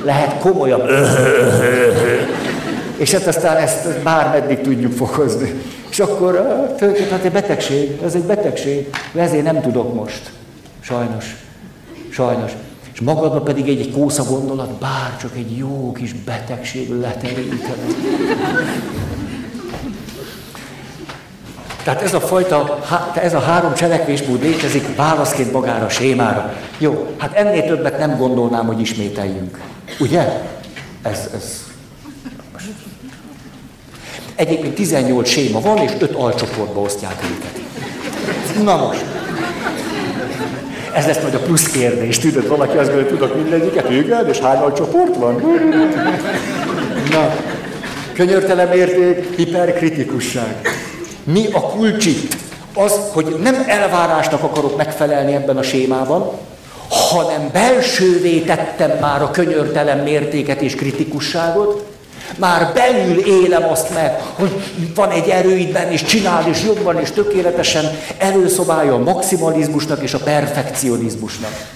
Lehet 0.05 0.38
komolyabb. 0.38 0.90
És 2.97 3.12
hát 3.12 3.26
aztán 3.26 3.57
ezt 3.57 4.02
bármeddig 4.02 4.61
tudjuk 4.61 4.93
fokozni. 4.93 5.62
És 5.90 5.99
akkor 5.99 6.33
tulajdonképpen 6.76 7.11
hát 7.11 7.25
egy 7.25 7.33
betegség, 7.33 8.00
ez 8.05 8.14
egy 8.14 8.23
betegség, 8.23 8.88
ezért 9.14 9.45
nem 9.45 9.61
tudok 9.61 9.95
most. 9.95 10.31
Sajnos. 10.81 11.37
Sajnos. 12.11 12.52
És 12.97 13.03
magadban 13.03 13.45
pedig 13.45 13.69
egy, 13.69 13.81
egy 13.81 13.93
kósza 13.93 14.25
gondolat, 14.25 14.71
bár 14.71 15.17
csak 15.21 15.37
egy 15.37 15.57
jó 15.57 15.93
kis 15.93 16.12
betegség 16.12 17.00
leterítene. 17.00 17.85
Tehát 21.83 22.03
ez 22.03 22.15
a 22.15 22.21
fajta, 22.21 22.79
ez 23.15 23.35
a 23.35 23.38
három 23.38 23.75
cselekvésmód 23.75 24.43
létezik 24.43 24.97
válaszként 24.97 25.53
magára 25.53 25.85
a 25.85 25.88
sémára. 25.88 26.55
Jó, 26.79 27.15
hát 27.17 27.33
ennél 27.35 27.67
többet 27.67 27.99
nem 27.99 28.17
gondolnám, 28.17 28.67
hogy 28.67 28.81
ismételjünk. 28.81 29.61
Ugye? 30.00 30.43
Ez, 31.03 31.31
ez. 31.35 31.65
Egyébként 34.35 34.75
18 34.75 35.29
séma 35.29 35.61
van, 35.61 35.76
és 35.79 35.93
5 35.99 36.15
alcsoportba 36.15 36.81
osztják 36.81 37.25
őket. 37.31 37.61
Na 38.65 38.76
most. 38.76 39.05
Ez 40.97 41.07
lesz 41.07 41.23
majd 41.23 41.35
a 41.35 41.38
plusz 41.38 41.71
kérdés. 41.71 42.19
Tudod, 42.19 42.49
valaki 42.49 42.76
azt 42.76 42.87
gondolja, 42.87 43.09
tudok 43.09 43.35
mindegyiket, 43.35 43.91
igen, 43.91 44.29
és 44.29 44.38
hány 44.38 44.59
alcsoport 44.59 45.17
van? 45.17 45.35
Na, 47.11 47.35
könyörtelen 48.12 48.73
érték, 48.73 49.37
hiperkritikusság. 49.37 50.57
Mi 51.25 51.47
a 51.53 51.61
kulcsi? 51.61 52.17
Az, 52.75 53.00
hogy 53.12 53.37
nem 53.43 53.65
elvárásnak 53.67 54.43
akarok 54.43 54.76
megfelelni 54.76 55.35
ebben 55.35 55.57
a 55.57 55.62
sémában, 55.62 56.31
hanem 56.88 57.50
belsővé 57.53 58.38
tettem 58.38 58.91
már 59.00 59.23
a 59.23 59.31
könyörtelen 59.31 59.99
mértéket 59.99 60.61
és 60.61 60.75
kritikusságot, 60.75 61.86
már 62.38 62.73
belül 62.75 63.18
élem 63.18 63.68
azt 63.71 63.95
meg, 63.95 64.21
hogy 64.35 64.50
van 64.95 65.11
egy 65.11 65.28
erőidben, 65.28 65.90
és 65.90 66.02
csinál, 66.02 66.49
és 66.49 66.64
jobban, 66.64 67.00
és 67.00 67.11
tökéletesen 67.11 67.85
előszobálja 68.18 68.95
a 68.95 68.99
maximalizmusnak 68.99 70.02
és 70.02 70.14
a 70.14 70.18
perfekcionizmusnak. 70.18 71.75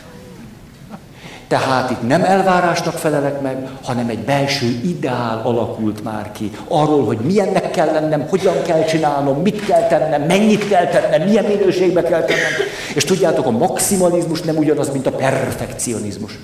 Tehát 1.51 1.91
itt 1.91 2.09
nem 2.09 2.25
elvárásnak 2.25 2.95
felelek 2.95 3.41
meg, 3.41 3.69
hanem 3.85 4.09
egy 4.09 4.19
belső 4.19 4.81
ideál 4.85 5.41
alakult 5.45 6.05
már 6.05 6.33
ki. 6.33 6.51
Arról, 6.69 7.05
hogy 7.05 7.19
milyennek 7.19 7.71
kell 7.71 7.93
lennem, 7.93 8.27
hogyan 8.29 8.63
kell 8.63 8.85
csinálnom, 8.85 9.43
mit 9.43 9.65
kell 9.65 9.87
tennem, 9.87 10.23
mennyit 10.23 10.69
kell 10.69 10.87
tennem, 10.87 11.29
milyen 11.29 11.45
minőségbe 11.45 12.03
kell 12.03 12.21
tennem. 12.21 12.53
És 12.95 13.05
tudjátok, 13.05 13.47
a 13.47 13.51
maximalizmus 13.51 14.41
nem 14.41 14.57
ugyanaz, 14.57 14.91
mint 14.93 15.07
a 15.07 15.11
perfekcionizmus. 15.11 16.39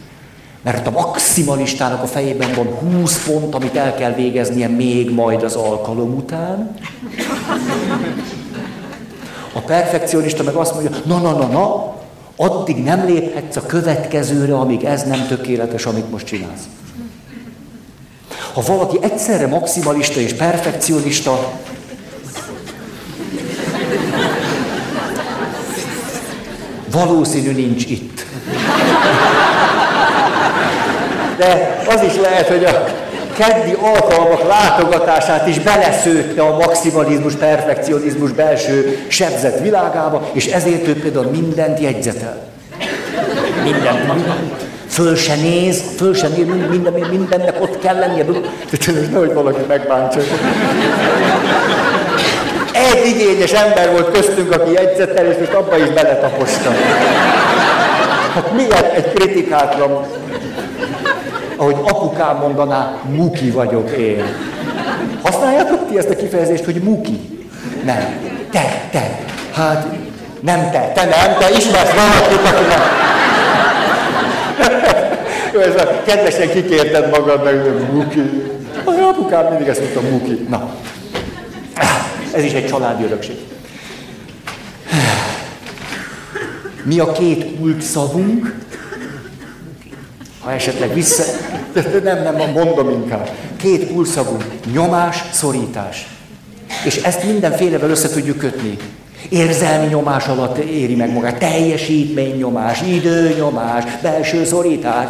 Mert 0.67 0.87
a 0.87 0.91
maximalistának 0.91 2.03
a 2.03 2.07
fejében 2.07 2.55
van 2.55 2.67
20 2.67 3.25
pont, 3.25 3.55
amit 3.55 3.77
el 3.77 3.95
kell 3.95 4.13
végeznie 4.13 4.69
még 4.69 5.11
majd 5.11 5.43
az 5.43 5.55
alkalom 5.55 6.15
után. 6.15 6.75
A 9.53 9.59
perfekcionista 9.59 10.43
meg 10.43 10.55
azt 10.55 10.75
mondja, 10.75 10.91
na, 11.05 11.19
na, 11.19 11.33
na, 11.33 11.47
na, 11.47 11.95
addig 12.37 12.83
nem 12.83 13.05
léphetsz 13.05 13.57
a 13.57 13.67
következőre, 13.67 14.55
amíg 14.55 14.85
ez 14.85 15.03
nem 15.03 15.27
tökéletes, 15.27 15.87
amit 15.87 16.11
most 16.11 16.27
csinálsz. 16.27 16.63
Ha 18.55 18.63
valaki 18.67 18.99
egyszerre 19.01 19.47
maximalista 19.47 20.21
és 20.21 20.33
perfekcionista, 20.33 21.53
valószínű 26.91 27.53
nincs 27.53 27.85
itt. 27.85 28.26
De 31.37 31.83
az 31.89 32.03
is 32.03 32.17
lehet, 32.21 32.49
hogy 32.49 32.65
a 32.65 32.85
keddi 33.37 33.77
alkalmak 33.81 34.49
látogatását 34.49 35.47
is 35.47 35.59
beleszőtte 35.59 36.43
a 36.43 36.57
maximalizmus, 36.57 37.35
perfekcionizmus 37.35 38.31
belső 38.31 38.99
sebzett 39.09 39.61
világába, 39.61 40.29
és 40.33 40.47
ezért 40.47 40.89
ő 40.89 41.01
például 41.01 41.27
mindent 41.31 41.81
jegyzetel. 41.81 42.37
Mindent, 43.65 44.15
mindent. 44.15 44.65
Föl 44.89 45.17
se 45.17 45.35
néz, 45.35 45.83
föl 45.97 46.15
se 46.15 46.29
néz, 46.29 46.47
minden, 46.71 46.93
mindennek 47.11 47.63
ott 47.63 47.79
kell 47.79 47.99
lennie. 47.99 48.25
Nehogy 49.11 49.33
valaki 49.33 49.61
megbántsa. 49.69 50.19
Egy 52.73 53.07
igényes 53.07 53.53
ember 53.53 53.91
volt 53.91 54.11
köztünk, 54.11 54.53
aki 54.55 54.73
jegyzettel, 54.73 55.27
és 55.27 55.37
most 55.39 55.53
abba 55.53 55.77
is 55.77 55.89
beletapostam. 55.89 56.73
Hát 58.35 58.53
milyen 58.53 58.85
egy 58.95 59.13
kritikátlan 59.13 60.07
ahogy 61.57 61.77
apukám 61.83 62.37
mondaná, 62.37 62.99
muki 63.09 63.51
vagyok 63.51 63.91
én. 63.91 64.25
Használjátok 65.23 65.89
ti 65.89 65.99
ezt 65.99 66.11
a 66.11 66.17
kifejezést, 66.17 66.65
hogy 66.65 66.83
muki? 66.83 67.49
Nem. 67.85 68.05
Te, 68.51 68.89
te. 68.91 69.19
Hát 69.53 69.87
nem 70.41 70.71
te, 70.71 70.93
te 70.95 71.05
nem, 71.05 71.39
te 71.39 71.51
ismersz 71.57 71.95
valakit, 71.95 72.53
aki 72.53 72.65
nem. 72.69 72.81
Jó, 75.53 75.61
ez 75.61 75.83
a 75.83 76.03
kedvesen 76.07 76.51
kikérted 76.51 77.11
magad, 77.11 77.45
meg 77.45 77.93
muki. 77.93 78.21
Az 78.85 78.95
apukám 79.13 79.47
mindig 79.47 79.69
ezt 79.69 79.81
mondta, 79.81 80.01
muki. 80.01 80.47
Na. 80.49 80.71
Ez 82.35 82.45
is 82.45 82.53
egy 82.53 82.67
családi 82.67 83.05
örökség. 83.05 83.37
Mi 86.83 86.99
a 86.99 87.13
két 87.13 87.57
kult? 87.59 87.83
Ha 90.47 90.53
esetleg 90.53 90.95
vissza... 90.95 91.23
Nem, 92.03 92.23
nem, 92.23 92.51
mondom 92.51 92.91
inkább. 92.91 93.31
Két 93.57 93.93
kulszavú. 93.93 94.37
Nyomás, 94.73 95.25
szorítás. 95.33 96.07
És 96.85 96.97
ezt 96.97 97.25
mindenfélevel 97.25 97.91
össze 97.91 98.09
tudjuk 98.09 98.39
kötni. 98.39 98.77
Érzelmi 99.29 99.87
nyomás 99.87 100.27
alatt 100.27 100.57
éri 100.59 100.95
meg 100.95 101.13
magát, 101.13 101.39
teljesítménynyomás, 101.39 102.83
időnyomás, 102.83 103.85
belső 104.03 104.45
szorítás, 104.45 105.09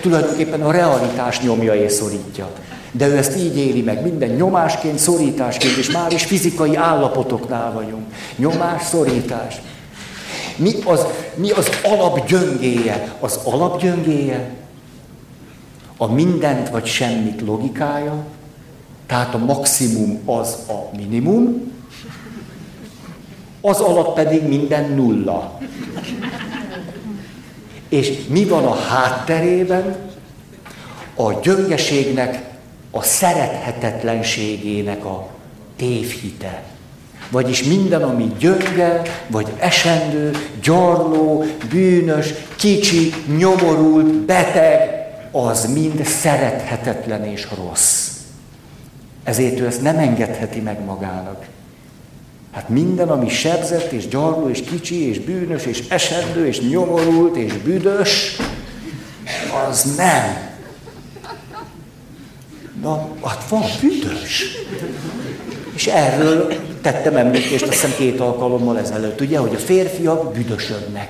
tulajdonképpen 0.00 0.62
a 0.62 0.70
realitás 0.70 1.40
nyomja 1.40 1.74
és 1.74 1.92
szorítja. 1.92 2.48
De 2.92 3.06
ő 3.06 3.16
ezt 3.16 3.36
így 3.36 3.58
éli 3.58 3.82
meg, 3.82 4.02
minden 4.02 4.28
nyomásként, 4.28 4.98
szorításként, 4.98 5.76
és 5.76 5.90
már 5.90 6.12
is 6.12 6.24
fizikai 6.24 6.76
állapotoknál 6.76 7.72
vagyunk. 7.72 8.04
Nyomás, 8.36 8.82
szorítás. 8.82 9.60
Mi 10.56 10.72
az, 10.84 11.06
mi 11.34 11.50
az 11.50 11.68
alapgyöngéje? 11.82 13.14
Az 13.20 13.40
alapgyöngéje 13.44 14.54
a 15.96 16.06
mindent 16.06 16.68
vagy 16.68 16.86
semmit 16.86 17.40
logikája, 17.40 18.24
tehát 19.06 19.34
a 19.34 19.38
maximum 19.38 20.20
az 20.24 20.56
a 20.68 20.96
minimum, 20.96 21.72
az 23.60 23.80
alatt 23.80 24.14
pedig 24.14 24.42
minden 24.42 24.90
nulla. 24.90 25.58
És 27.88 28.12
mi 28.28 28.44
van 28.44 28.64
a 28.64 28.74
hátterében? 28.74 29.96
A 31.14 31.32
gyöngeségnek, 31.32 32.44
a 32.90 33.02
szerethetetlenségének 33.02 35.04
a 35.04 35.28
tévhite. 35.76 36.62
Vagyis 37.30 37.62
minden, 37.62 38.02
ami 38.02 38.32
gyönge, 38.38 39.02
vagy 39.26 39.46
esendő, 39.58 40.30
gyarló, 40.62 41.44
bűnös, 41.70 42.34
kicsi, 42.56 43.12
nyomorult, 43.38 44.06
beteg, 44.06 44.94
az 45.30 45.72
mind 45.72 46.04
szerethetetlen 46.04 47.24
és 47.24 47.46
rossz. 47.56 48.10
Ezért 49.24 49.60
ő 49.60 49.66
ezt 49.66 49.82
nem 49.82 49.98
engedheti 49.98 50.60
meg 50.60 50.84
magának. 50.84 51.44
Hát 52.52 52.68
minden, 52.68 53.08
ami 53.08 53.28
sebzett, 53.28 53.92
és 53.92 54.08
gyarló, 54.08 54.48
és 54.48 54.62
kicsi, 54.62 55.08
és 55.08 55.18
bűnös, 55.20 55.66
és 55.66 55.82
esendő, 55.88 56.46
és 56.46 56.60
nyomorult, 56.60 57.36
és 57.36 57.52
büdös, 57.52 58.36
az 59.68 59.94
nem. 59.96 60.54
Na, 62.82 63.08
hát 63.24 63.48
van 63.48 63.62
büdös. 63.80 64.44
És 65.76 65.86
erről 65.86 66.52
tettem 66.82 67.16
említést, 67.16 67.62
azt 67.62 67.72
hiszem 67.72 67.94
két 67.98 68.20
alkalommal 68.20 68.78
ezelőtt, 68.78 69.20
ugye, 69.20 69.38
hogy 69.38 69.54
a 69.54 69.58
férfiak 69.58 70.32
büdösödnek. 70.32 71.08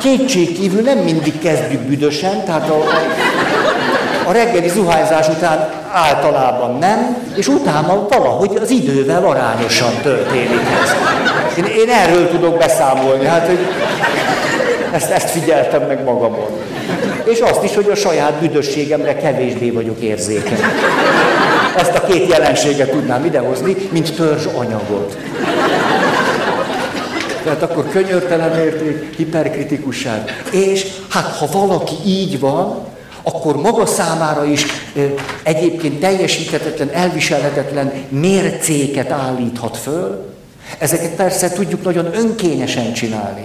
Kétség 0.00 0.58
kívül 0.58 0.80
nem 0.80 0.98
mindig 0.98 1.38
kezdjük 1.38 1.80
büdösen, 1.80 2.44
tehát 2.44 2.70
a, 2.70 2.82
a 4.28 4.32
reggeli 4.32 4.68
zuhányzás 4.68 5.28
után 5.28 5.68
általában 5.92 6.78
nem, 6.78 7.16
és 7.36 7.48
utána 7.48 8.06
valahogy 8.08 8.58
az 8.60 8.70
idővel 8.70 9.24
arányosan 9.24 9.92
történik 10.02 10.60
ez. 10.82 10.94
Én, 11.56 11.64
én 11.64 11.88
erről 11.88 12.30
tudok 12.30 12.58
beszámolni, 12.58 13.26
hát 13.26 13.46
hogy 13.46 13.58
ezt, 14.92 15.10
ezt 15.10 15.30
figyeltem 15.30 15.82
meg 15.82 16.04
magamon. 16.04 16.48
És 17.24 17.40
azt 17.40 17.64
is, 17.64 17.74
hogy 17.74 17.88
a 17.90 17.94
saját 17.94 18.32
büdösségemre 18.32 19.16
kevésbé 19.16 19.70
vagyok 19.70 20.00
érzékeny. 20.00 20.60
Ezt 21.76 21.94
a 21.94 22.06
két 22.06 22.28
jelenséget 22.28 22.90
tudnám 22.90 23.24
idehozni, 23.24 23.76
mint 23.90 24.14
törzs 24.14 24.44
anyagot. 24.44 25.16
Tehát 27.44 27.62
akkor 27.62 27.88
könyörtelen 27.88 28.58
érték, 28.58 29.16
hiperkritikusság. 29.16 30.44
És 30.50 30.86
hát 31.08 31.36
ha 31.36 31.46
valaki 31.52 31.94
így 32.06 32.40
van, 32.40 32.84
akkor 33.22 33.56
maga 33.56 33.86
számára 33.86 34.44
is 34.44 34.66
egyébként 35.42 36.00
teljesíthetetlen, 36.00 36.90
elviselhetetlen 36.92 37.92
mércéket 38.08 39.10
állíthat 39.10 39.76
föl. 39.76 40.34
Ezeket 40.78 41.10
persze 41.10 41.50
tudjuk 41.50 41.84
nagyon 41.84 42.14
önkényesen 42.14 42.92
csinálni. 42.92 43.44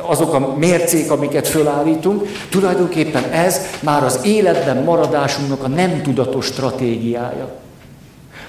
Azok 0.00 0.34
a 0.34 0.54
mércék, 0.56 1.10
amiket 1.10 1.48
fölállítunk, 1.48 2.28
tulajdonképpen 2.50 3.24
ez 3.24 3.60
már 3.80 4.04
az 4.04 4.20
életben 4.22 4.82
maradásunknak 4.82 5.62
a 5.62 5.68
nem 5.68 6.02
tudatos 6.02 6.46
stratégiája. 6.46 7.48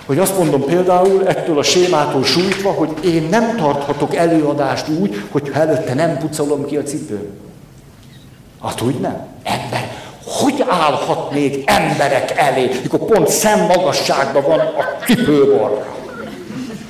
Hogy 0.06 0.20
azt 0.20 0.38
mondom 0.38 0.66
például 0.66 1.28
ettől 1.28 1.58
a 1.58 1.64
sémától 1.64 2.24
sújtva, 2.24 2.72
hogy 2.72 2.90
én 3.06 3.28
nem 3.30 3.56
tarthatok 3.56 4.16
előadást 4.16 4.88
úgy, 5.00 5.22
hogy 5.32 5.52
előtte 5.54 5.94
nem 5.94 6.18
pucolom 6.18 6.66
ki 6.66 6.78
a 6.78 6.84
cipőm. 6.84 7.28
Hát 8.64 8.82
úgy 8.82 9.00
nem. 9.00 9.26
Ember, 9.44 9.92
hogy 10.26 10.66
állhat 10.68 11.32
még 11.32 11.64
emberek 11.66 12.34
elé, 12.38 12.70
mikor 12.82 13.00
pont 13.00 13.28
szemmagasságban 13.28 14.44
van 14.44 14.60
a 14.60 15.04
cipőborra? 15.06 15.86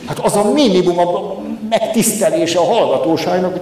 Hát 0.08 0.20
az 0.20 0.36
a 0.36 0.52
minimum 0.54 1.00
a 1.00 1.36
megtisztelése 1.70 2.60
a 2.60 2.64
hallgatóságnak. 2.64 3.58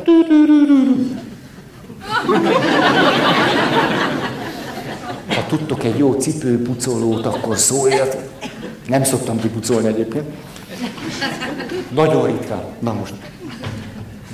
Ha 5.28 5.46
tudtok 5.48 5.84
egy 5.84 5.98
jó 5.98 6.12
cipőpucolót, 6.14 7.26
akkor 7.26 7.58
szóljatok. 7.58 8.22
Nem 8.88 9.04
szoktam 9.04 9.40
kipucolni 9.40 9.88
egyébként. 9.88 10.26
Nagyon 11.90 12.26
ritkán. 12.26 12.64
Na 12.80 12.94
most. 12.94 13.14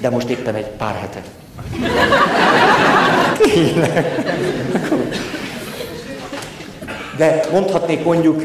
De 0.02 0.10
most 0.10 0.30
éppen 0.30 0.56
egy 0.56 0.68
pár 0.68 0.96
hete. 0.96 1.22
De 7.18 7.46
mondhatnék 7.52 8.04
mondjuk 8.04 8.42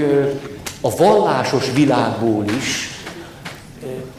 a 0.81 0.97
vallásos 0.97 1.73
világból 1.75 2.45
is, 2.59 2.96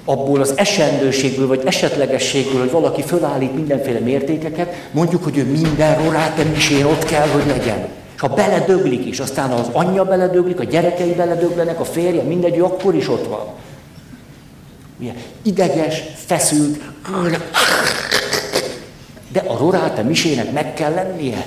abból 0.10 0.42
az 0.42 0.54
esendőségből, 0.56 1.48
vagy 1.48 1.62
esetlegességből, 1.66 2.60
hogy 2.60 2.72
valaki 2.72 3.02
fölállít 3.02 3.56
mindenféle 3.56 4.00
mértékeket, 4.00 4.74
mondjuk, 4.92 5.24
hogy 5.24 5.38
ő 5.38 5.46
minden 5.46 6.04
rorátem 6.04 6.54
is 6.56 6.70
én 6.70 6.86
ott 6.86 7.04
kell, 7.04 7.28
hogy 7.28 7.46
legyen. 7.46 7.88
És 8.16 8.22
ha 8.22 8.28
beledöglik 8.28 9.06
is, 9.06 9.20
aztán 9.20 9.52
az 9.52 9.68
anyja 9.72 10.04
beledöglik, 10.04 10.60
a 10.60 10.64
gyerekei 10.64 11.14
beledöglenek, 11.14 11.80
a 11.80 11.86
férje, 11.86 12.22
mindegy, 12.22 12.58
ő 12.58 12.64
akkor 12.64 12.96
is 12.96 13.10
ott 13.10 13.28
van. 13.28 13.46
Ugye, 15.00 15.14
ideges, 15.42 16.04
feszült, 16.26 16.80
de 19.32 19.40
a 19.40 19.58
roráte 19.58 20.02
misének 20.02 20.52
meg 20.52 20.74
kell 20.74 20.94
lennie. 20.94 21.46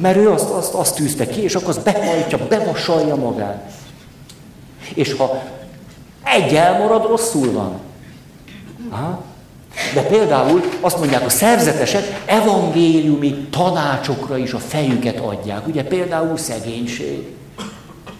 Mert 0.00 0.16
ő 0.16 0.30
azt, 0.30 0.50
azt, 0.50 0.74
azt 0.74 0.94
tűzte 0.94 1.26
ki, 1.26 1.42
és 1.42 1.54
akkor 1.54 1.68
azt 1.68 1.84
behajtja, 1.84 2.38
bevasalja 2.48 3.14
magát. 3.14 3.70
És 4.94 5.12
ha 5.12 5.42
egy 6.24 6.54
elmarad, 6.54 7.06
rosszul 7.06 7.52
van. 7.52 7.80
Aha. 8.90 9.24
De 9.94 10.00
például 10.02 10.62
azt 10.80 10.98
mondják, 10.98 11.24
a 11.24 11.28
szerzetesek 11.28 12.22
evangéliumi 12.26 13.46
tanácsokra 13.50 14.36
is 14.36 14.52
a 14.52 14.58
fejüket 14.58 15.18
adják. 15.18 15.66
Ugye 15.66 15.84
például 15.84 16.36
szegénység. 16.36 17.26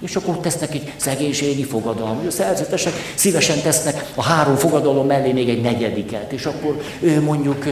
És 0.00 0.16
akkor 0.16 0.38
tesznek 0.38 0.74
egy 0.74 0.92
szegénységi 0.96 1.64
fogadalmat. 1.64 2.26
A 2.26 2.30
szerzetesek 2.30 2.92
szívesen 3.14 3.60
tesznek 3.60 4.04
a 4.14 4.22
három 4.22 4.56
fogadalom 4.56 5.06
mellé 5.06 5.32
még 5.32 5.48
egy 5.48 5.60
negyediket. 5.60 6.32
És 6.32 6.46
akkor 6.46 6.80
ő 7.00 7.22
mondjuk, 7.22 7.64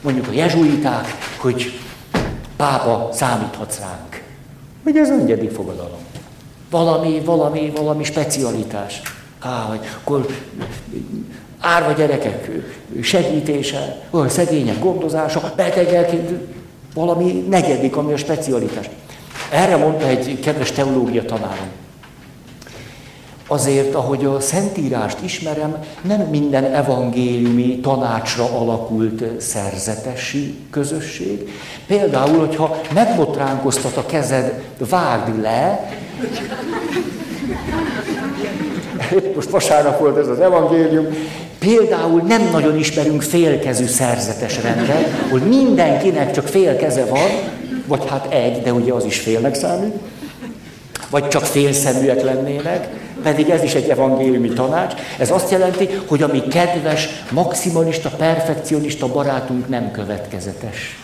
mondjuk 0.00 0.28
a 0.28 0.32
jezsuiták, 0.32 1.06
hogy 1.36 1.80
pápa 2.56 3.08
számíthatsz 3.12 3.78
ránk. 3.78 4.22
Hogy 4.84 4.96
ez 4.96 5.10
a 5.10 5.14
negyedik 5.14 5.50
fogadalom. 5.50 5.98
Valami, 6.70 7.20
valami, 7.24 7.72
valami 7.76 8.04
specialitás. 8.04 9.02
Á, 9.40 9.66
vagy 9.68 9.80
akkor 10.00 10.26
árva 11.60 11.92
gyerekek 11.92 12.50
segítése, 13.02 14.00
olyan 14.10 14.28
szegények 14.28 14.78
gondozása, 14.78 15.52
betegek, 15.56 16.10
valami 16.94 17.44
negyedik, 17.48 17.96
ami 17.96 18.12
a 18.12 18.16
specialitás. 18.16 18.90
Erre 19.50 19.76
mondta 19.76 20.06
egy 20.06 20.40
kedves 20.40 20.72
teológia 20.72 21.24
tanárom. 21.24 21.68
Azért, 23.46 23.94
ahogy 23.94 24.24
a 24.24 24.40
Szentírást 24.40 25.18
ismerem, 25.22 25.76
nem 26.02 26.20
minden 26.20 26.64
evangéliumi 26.64 27.80
tanácsra 27.80 28.44
alakult 28.44 29.40
szerzetesi 29.40 30.58
közösség. 30.70 31.50
Például, 31.86 32.38
hogyha 32.38 32.80
megbotránkoztat 32.94 33.96
a 33.96 34.06
kezed, 34.06 34.62
vágd 34.78 35.40
le, 35.40 35.90
most 39.36 39.50
vasárnap 39.50 39.98
volt 39.98 40.18
ez 40.18 40.28
az 40.28 40.40
evangélium, 40.40 41.06
például 41.58 42.20
nem 42.20 42.48
nagyon 42.52 42.78
ismerünk 42.78 43.22
félkezű 43.22 43.86
szerzetes 43.86 44.62
rendet, 44.62 45.08
hogy 45.30 45.42
mindenkinek 45.42 46.30
csak 46.30 46.46
fél 46.46 46.76
keze 46.76 47.04
van, 47.04 47.28
vagy 47.86 48.02
hát 48.08 48.32
egy, 48.32 48.62
de 48.62 48.72
ugye 48.72 48.92
az 48.92 49.04
is 49.04 49.18
félnek 49.18 49.54
számít, 49.54 49.94
vagy 51.10 51.28
csak 51.28 51.44
félszeműek 51.44 52.22
lennének, 52.22 52.88
pedig 53.22 53.48
ez 53.48 53.62
is 53.62 53.74
egy 53.74 53.88
evangéliumi 53.88 54.48
tanács. 54.48 54.94
Ez 55.18 55.30
azt 55.30 55.50
jelenti, 55.50 55.88
hogy 56.06 56.22
ami 56.22 56.42
kedves, 56.42 57.08
maximalista, 57.30 58.08
perfekcionista 58.08 59.06
barátunk 59.06 59.68
nem 59.68 59.90
következetes. 59.90 60.98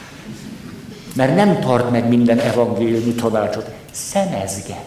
Mert 1.14 1.34
nem 1.34 1.60
tart 1.60 1.90
meg 1.90 2.08
minden 2.08 2.38
evangéliumi 2.38 3.12
tanácsot. 3.12 3.70
Szemezget. 3.92 4.84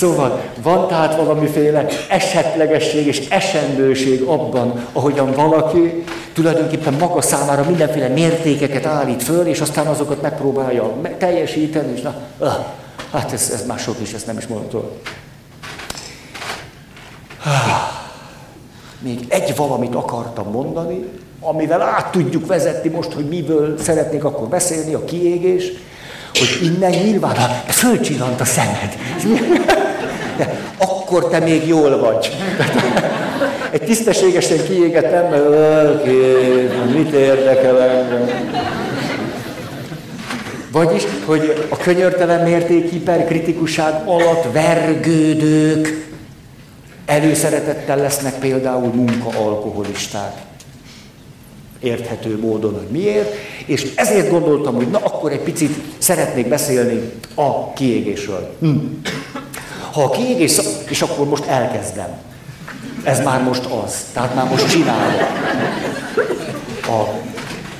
Szóval 0.00 0.40
van 0.62 0.88
tehát 0.88 1.16
valamiféle 1.16 1.86
esetlegesség 2.08 3.06
és 3.06 3.28
esendőség 3.28 4.22
abban, 4.22 4.86
ahogyan 4.92 5.32
valaki 5.32 6.04
tulajdonképpen 6.32 6.94
maga 6.94 7.22
számára 7.22 7.64
mindenféle 7.64 8.08
mértékeket 8.08 8.86
állít 8.86 9.22
föl, 9.22 9.46
és 9.46 9.60
aztán 9.60 9.86
azokat 9.86 10.22
megpróbálja 10.22 10.92
teljesíteni, 11.18 11.92
és 11.92 12.00
na, 12.00 12.14
öh, 12.38 12.52
hát 13.12 13.32
ez, 13.32 13.50
ez 13.54 13.66
már 13.66 13.78
sok 13.78 13.96
is, 14.00 14.12
ezt 14.12 14.26
nem 14.26 14.38
is 14.38 14.46
mondom. 14.46 14.84
Még 18.98 19.24
egy 19.28 19.56
valamit 19.56 19.94
akartam 19.94 20.50
mondani, 20.50 21.04
amivel 21.40 21.82
át 21.82 22.10
tudjuk 22.10 22.46
vezetni 22.46 22.90
most, 22.90 23.12
hogy 23.12 23.28
miből 23.28 23.78
szeretnék 23.78 24.24
akkor 24.24 24.48
beszélni, 24.48 24.94
a 24.94 25.04
kiégés, 25.04 25.72
hogy 26.34 26.72
innen 26.72 26.90
nyilván 26.90 27.36
fölcsillant 27.66 28.40
a 28.40 28.44
szemed. 28.44 28.96
Akkor 30.78 31.28
te 31.28 31.38
még 31.38 31.66
jól 31.66 31.98
vagy. 31.98 32.36
Egy 33.70 33.82
tisztességesen 33.82 34.64
kiégett 34.64 35.12
ember, 35.12 35.42
mit 36.94 37.12
érdekel 37.12 37.80
engem? 37.82 38.28
Vagyis, 40.72 41.02
hogy 41.24 41.66
a 41.68 41.76
könyörtelen 41.76 42.44
mérték 42.44 42.90
hiperkritikuság 42.90 43.94
alatt 44.04 44.52
vergődők 44.52 46.08
előszeretettel 47.06 47.96
lesznek 47.96 48.34
például 48.34 48.92
munkaalkoholisták 48.94 50.32
érthető 51.80 52.38
módon, 52.38 52.72
hogy 52.72 53.00
miért, 53.00 53.34
és 53.66 53.86
ezért 53.94 54.30
gondoltam, 54.30 54.74
hogy 54.74 54.88
na 54.88 54.98
akkor 54.98 55.32
egy 55.32 55.40
picit 55.40 55.76
szeretnék 55.98 56.48
beszélni 56.48 57.10
a 57.34 57.72
kiégésről. 57.72 58.54
Hm. 58.60 58.76
Ha 59.92 60.02
a 60.02 60.10
kiégés, 60.10 60.60
és 60.88 61.02
akkor 61.02 61.26
most 61.28 61.44
elkezdem. 61.44 62.08
Ez 63.02 63.20
már 63.20 63.42
most 63.42 63.64
az, 63.84 64.04
tehát 64.12 64.34
már 64.34 64.48
most 64.48 64.70
csinálom. 64.70 65.14
A 66.86 67.04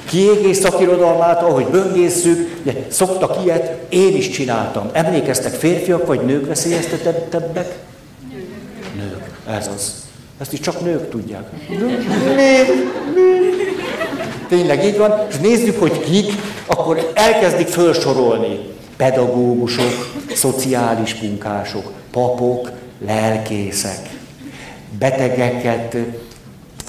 kiégés 0.05 0.57
szakirodalmát, 0.57 1.42
ahogy 1.42 1.64
böngészszük, 1.64 2.57
ugye, 2.62 2.73
szoktak 2.88 3.44
ilyet, 3.44 3.92
én 3.92 4.16
is 4.16 4.29
csináltam. 4.29 4.90
Emlékeztek, 4.92 5.53
férfiak 5.53 6.07
vagy 6.07 6.20
nők 6.20 6.46
veszélyeztetettebbek? 6.46 7.79
Nők. 8.33 8.46
Nők, 8.96 9.57
ez 9.57 9.70
az. 9.75 9.94
Ezt 10.40 10.53
is 10.53 10.61
csak 10.61 10.81
nők 10.81 11.11
tudják. 11.11 11.44
Nők. 11.68 12.03
Tényleg 14.49 14.85
így 14.85 14.96
van, 14.96 15.27
és 15.29 15.37
nézzük, 15.37 15.81
hogy 15.81 16.01
kik, 16.01 16.33
akkor 16.66 17.11
elkezdik 17.14 17.66
felsorolni. 17.66 18.59
Pedagógusok, 18.96 20.12
szociális 20.35 21.14
munkások, 21.14 21.92
papok, 22.11 22.70
lelkészek, 23.07 24.09
betegeket, 24.99 25.96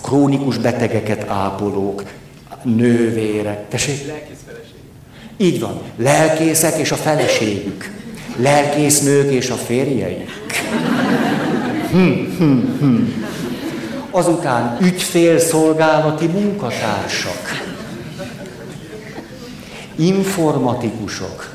krónikus 0.02 0.58
betegeket 0.58 1.30
ápolók, 1.30 2.04
nővérek. 2.64 3.68
Tessék? 3.70 4.14
Így 5.38 5.60
van. 5.60 5.82
Lelkészek 5.98 6.78
és 6.78 6.92
a 6.92 6.96
feleségük. 6.96 7.92
Lelkésznők 8.36 9.32
és 9.32 9.50
a 9.50 9.56
férjeik. 9.56 10.30
Hm, 11.92 12.12
hm, 12.38 12.78
hm. 12.80 12.96
Azután 14.12 14.78
ügyfélszolgálati 14.82 16.26
munkatársak, 16.28 17.64
informatikusok. 19.96 21.51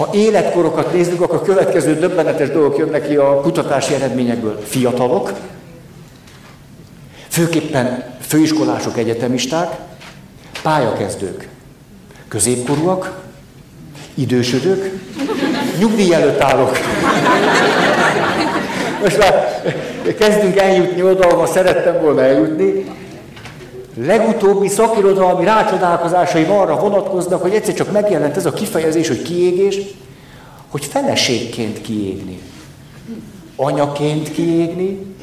Ha 0.00 0.08
életkorokat 0.12 0.92
nézzük, 0.92 1.20
akkor 1.20 1.38
a 1.38 1.42
következő 1.42 1.94
döbbenetes 1.94 2.50
dolgok 2.50 2.78
jönnek 2.78 3.08
ki 3.08 3.16
a 3.16 3.40
kutatási 3.40 3.94
eredményekből. 3.94 4.60
Fiatalok, 4.64 5.32
főképpen 7.28 8.04
főiskolások, 8.20 8.98
egyetemisták, 8.98 9.76
pályakezdők, 10.62 11.48
középkorúak, 12.28 13.20
idősödők, 14.14 14.92
nyugdíj 15.78 16.14
előtt 16.14 16.40
állok. 16.40 16.78
Most 19.02 19.18
már 19.18 19.62
kezdünk 20.18 20.56
eljutni 20.56 21.02
oda, 21.02 21.28
ahol 21.28 21.46
szerettem 21.46 22.00
volna 22.02 22.22
eljutni. 22.22 22.84
Legutóbbi 24.04 24.68
szakirodalmi 24.68 25.44
rácsodálkozásai 25.44 26.44
arra 26.44 26.76
vonatkoznak, 26.76 27.42
hogy 27.42 27.54
egyszer 27.54 27.74
csak 27.74 27.92
megjelent 27.92 28.36
ez 28.36 28.46
a 28.46 28.52
kifejezés, 28.52 29.08
hogy 29.08 29.22
kiégés, 29.22 29.78
hogy 30.68 30.84
feleségként 30.84 31.80
kiégni. 31.80 32.40
Anyaként 33.56 34.32
kiégni, 34.32 35.14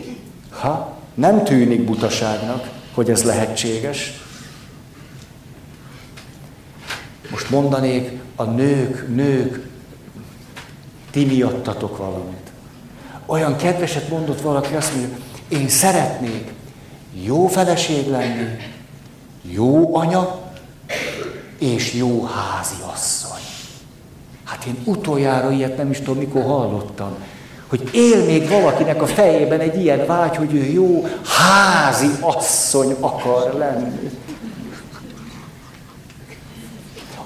ha 0.50 0.98
nem 1.14 1.44
tűnik 1.44 1.82
butaságnak, 1.82 2.70
hogy 2.94 3.10
ez 3.10 3.24
lehetséges. 3.24 4.14
Most 7.32 7.50
mondanék, 7.50 8.12
a 8.36 8.44
nők, 8.44 9.16
nők, 9.16 9.68
ti 11.12 11.26
miattatok 11.26 11.98
valamit. 11.98 12.52
Olyan 13.26 13.56
kedveset 13.56 14.10
mondott 14.10 14.42
valaki, 14.42 14.76
azt 14.76 14.96
mondja, 14.96 15.18
én 15.48 15.70
szeretnék 15.70 16.56
jó 17.24 17.48
feleség 17.48 18.08
lenni, 18.08 18.58
jó 19.42 19.96
anya, 19.96 20.40
és 21.60 21.94
jó 21.94 22.24
háziasszony. 22.24 23.42
Hát 24.44 24.66
én 24.66 24.78
utoljára 24.84 25.52
ilyet 25.52 25.78
nem 25.78 25.90
is 25.90 25.98
tudom, 25.98 26.18
mikor 26.18 26.42
hallottam. 26.44 27.16
Hogy 27.68 27.90
él 27.94 28.26
még 28.26 28.50
valakinek 28.50 29.02
a 29.02 29.06
fejében 29.06 29.60
egy 29.60 29.82
ilyen 29.82 30.06
vágy, 30.06 30.36
hogy 30.36 30.54
ő 30.54 30.64
jó 30.64 31.08
házi 31.24 32.10
asszony 32.20 32.96
akar 33.00 33.54
lenni. 33.54 34.10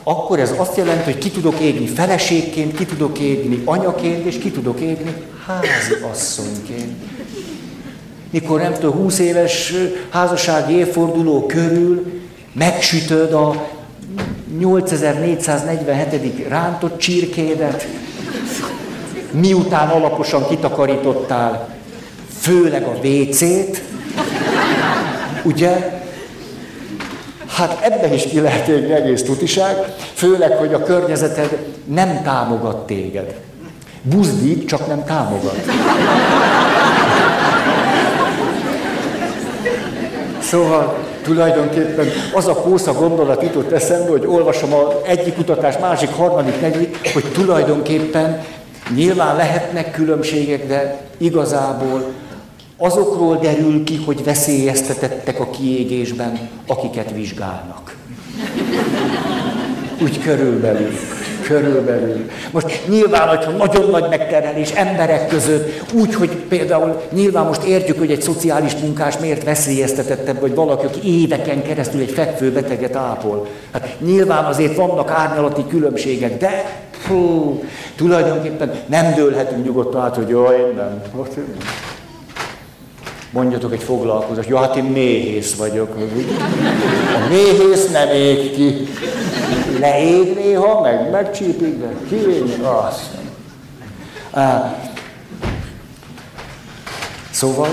Akkor 0.04 0.40
ez 0.40 0.54
azt 0.58 0.78
jelenti, 0.78 1.04
hogy 1.04 1.18
ki 1.18 1.32
tudok 1.32 1.60
égni 1.60 1.88
feleségként, 1.88 2.76
ki 2.78 2.86
tudok 2.86 3.20
égni 3.20 3.62
anyaként, 3.66 4.26
és 4.26 4.38
ki 4.38 4.52
tudok 4.52 4.80
égni 4.80 5.14
házi 5.46 5.94
asszonyként. 6.12 6.96
Mikor 8.32 8.62
nem 8.62 8.74
tudom, 8.74 8.96
20 8.96 9.20
éves 9.20 9.74
házassági 10.10 10.74
évforduló 10.74 11.46
körül 11.46 12.22
megsütöd 12.54 13.34
a 13.34 13.68
8447. 14.60 16.48
rántott 16.48 16.98
csirkédet, 16.98 17.88
miután 19.32 19.90
alaposan 19.90 20.48
kitakarítottál, 20.48 21.70
főleg 22.40 22.84
a 22.84 23.08
WC-t, 23.08 23.82
ugye? 25.44 26.00
Hát 27.48 27.80
ebben 27.82 28.14
is 28.14 28.24
ki 28.24 28.40
lehet 28.40 28.68
égni 28.68 28.94
egész 28.94 29.24
tutiság, 29.24 29.76
főleg, 30.14 30.52
hogy 30.52 30.74
a 30.74 30.84
környezeted 30.84 31.58
nem 31.86 32.22
támogat 32.24 32.86
téged. 32.86 33.36
Buzdít, 34.02 34.68
csak 34.68 34.88
nem 34.88 35.04
támogat. 35.04 35.58
Szóval 40.52 40.98
tulajdonképpen 41.24 42.08
az 42.34 42.48
a 42.48 42.54
kósza 42.54 42.94
gondolat 42.94 43.42
jutott 43.42 43.72
eszembe, 43.72 44.10
hogy 44.10 44.26
olvasom 44.26 44.74
a 44.74 45.02
egyik 45.06 45.36
kutatás, 45.36 45.78
másik, 45.78 46.10
harmadik, 46.10 46.62
negyedik, 46.62 47.14
hogy 47.14 47.24
tulajdonképpen 47.34 48.44
nyilván 48.96 49.36
lehetnek 49.36 49.92
különbségek, 49.92 50.68
de 50.68 51.02
igazából 51.18 52.12
azokról 52.78 53.38
derül 53.38 53.84
ki, 53.84 53.96
hogy 54.06 54.24
veszélyeztetettek 54.24 55.40
a 55.40 55.50
kiégésben, 55.50 56.50
akiket 56.68 57.12
vizsgálnak. 57.12 57.96
Úgy 60.02 60.22
körülbelül. 60.22 60.92
Körülbelül. 61.52 62.30
Most 62.52 62.88
nyilván, 62.88 63.28
hogyha 63.28 63.52
nagyon 63.52 63.90
nagy 63.90 64.06
megterhelés 64.10 64.72
emberek 64.72 65.28
között, 65.28 65.84
úgy, 65.94 66.14
hogy 66.14 66.30
például 66.30 67.02
nyilván 67.12 67.46
most 67.46 67.64
értjük, 67.64 67.98
hogy 67.98 68.12
egy 68.12 68.22
szociális 68.22 68.76
munkás 68.76 69.18
miért 69.18 69.44
veszélyeztetettebb, 69.44 70.40
vagy 70.40 70.56
valaki, 70.56 70.86
aki 70.86 71.22
éveken 71.22 71.64
keresztül 71.64 72.02
egy 72.02 72.10
fekvő 72.10 72.52
beteget 72.52 72.96
ápol. 72.96 73.48
Hát 73.72 73.96
nyilván 74.00 74.46
azért 74.46 74.76
vannak 74.76 75.10
árnyalati 75.10 75.66
különbségek, 75.70 76.38
de 76.38 76.86
fú, 76.92 77.64
tulajdonképpen 77.96 78.72
nem 78.86 79.14
dőlhetünk 79.14 79.66
nyugodtan 79.66 80.02
át, 80.02 80.16
hogy 80.16 80.30
jaj, 80.30 80.74
nem. 80.76 81.02
Mondjatok 83.32 83.74
egy 83.74 83.84
foglalkozást. 83.84 84.50
Jó, 84.50 84.58
hát 84.58 84.76
én 84.76 84.84
méhész 84.84 85.56
vagyok. 85.56 85.96
A 87.16 87.30
méhész 87.30 87.92
nem 87.92 88.10
ég 88.10 88.52
ki. 88.52 88.88
Leég 89.82 90.36
néha, 90.36 90.82
meg 90.82 91.10
megcsípik, 91.12 91.80
de 91.80 91.88
kiég, 92.10 92.62
azt. 92.62 93.10
Szóval 97.32 97.68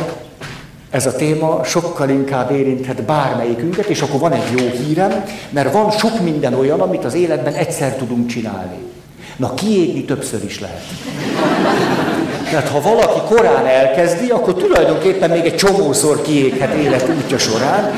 ez 0.91 1.07
a 1.07 1.17
téma 1.17 1.65
sokkal 1.65 2.09
inkább 2.09 2.51
érinthet 2.51 3.03
bármelyikünket, 3.03 3.87
és 3.87 4.01
akkor 4.01 4.21
van 4.21 4.33
egy 4.33 4.59
jó 4.59 4.69
hírem, 4.69 5.25
mert 5.51 5.73
van 5.73 5.91
sok 5.91 6.21
minden 6.21 6.55
olyan, 6.55 6.81
amit 6.81 7.05
az 7.05 7.15
életben 7.15 7.55
egyszer 7.55 7.95
tudunk 7.95 8.27
csinálni. 8.27 8.77
Na, 9.37 9.55
kiégni 9.55 10.05
többször 10.05 10.45
is 10.45 10.61
lehet. 10.61 10.83
Tehát 12.51 12.69
ha 12.69 12.81
valaki 12.81 13.35
korán 13.35 13.67
elkezdi, 13.67 14.31
akkor 14.31 14.55
tulajdonképpen 14.55 15.31
még 15.31 15.45
egy 15.45 15.57
csomószor 15.57 16.23
kiéghet 16.23 16.75
élet 16.75 17.09
útja 17.09 17.39
során, 17.39 17.95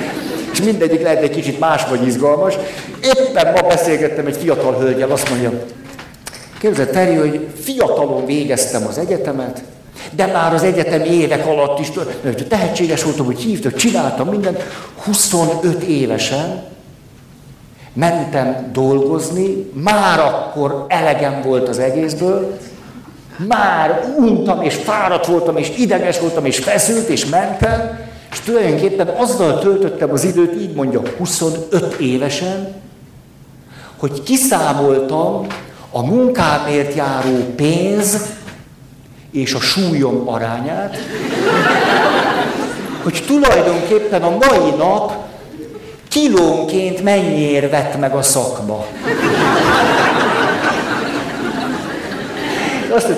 és 0.60 0.66
mindegyik 0.66 1.02
lehet 1.02 1.22
egy 1.22 1.30
kicsit 1.30 1.58
más 1.58 1.86
vagy 1.88 2.06
izgalmas. 2.06 2.54
Éppen 3.02 3.52
ma 3.52 3.68
beszélgettem 3.68 4.26
egy 4.26 4.36
fiatal 4.36 4.74
hölgyel, 4.74 5.10
azt 5.10 5.30
mondja, 5.30 5.52
képzeld 6.58 6.88
Feri, 6.88 7.14
hogy 7.14 7.46
fiatalon 7.62 8.26
végeztem 8.26 8.86
az 8.86 8.98
egyetemet, 8.98 9.62
de 10.10 10.26
már 10.26 10.54
az 10.54 10.62
egyetemi 10.62 11.08
évek 11.08 11.46
alatt 11.46 11.78
is 11.78 11.90
tehetséges 12.48 13.02
voltam, 13.02 13.26
hogy 13.26 13.40
hívtak, 13.40 13.74
csináltam 13.74 14.28
mindent. 14.28 14.62
25 15.04 15.82
évesen 15.82 16.62
mentem 17.92 18.70
dolgozni, 18.72 19.70
már 19.72 20.18
akkor 20.18 20.84
elegem 20.88 21.42
volt 21.42 21.68
az 21.68 21.78
egészből, 21.78 22.58
már 23.48 24.14
untam, 24.16 24.62
és 24.62 24.74
fáradt 24.74 25.26
voltam, 25.26 25.56
és 25.56 25.72
ideges 25.76 26.18
voltam, 26.18 26.44
és 26.44 26.58
feszült, 26.58 27.08
és 27.08 27.26
mentem, 27.26 28.09
és 28.30 28.40
tulajdonképpen 28.40 29.08
azzal 29.08 29.58
töltöttem 29.58 30.10
az 30.10 30.24
időt, 30.24 30.60
így 30.60 30.74
mondja, 30.74 31.02
25 31.18 31.94
évesen, 32.00 32.74
hogy 33.96 34.22
kiszámoltam 34.22 35.46
a 35.90 36.02
munkámért 36.06 36.94
járó 36.94 37.36
pénz 37.56 38.26
és 39.30 39.54
a 39.54 39.60
súlyom 39.60 40.28
arányát, 40.28 40.96
hogy 43.02 43.24
tulajdonképpen 43.26 44.22
a 44.22 44.30
mai 44.30 44.70
nap 44.76 45.12
kilónként 46.08 47.02
mennyiért 47.02 47.70
vett 47.70 47.98
meg 47.98 48.14
a 48.14 48.22
szakma. 48.22 48.84
Azt, 52.94 53.08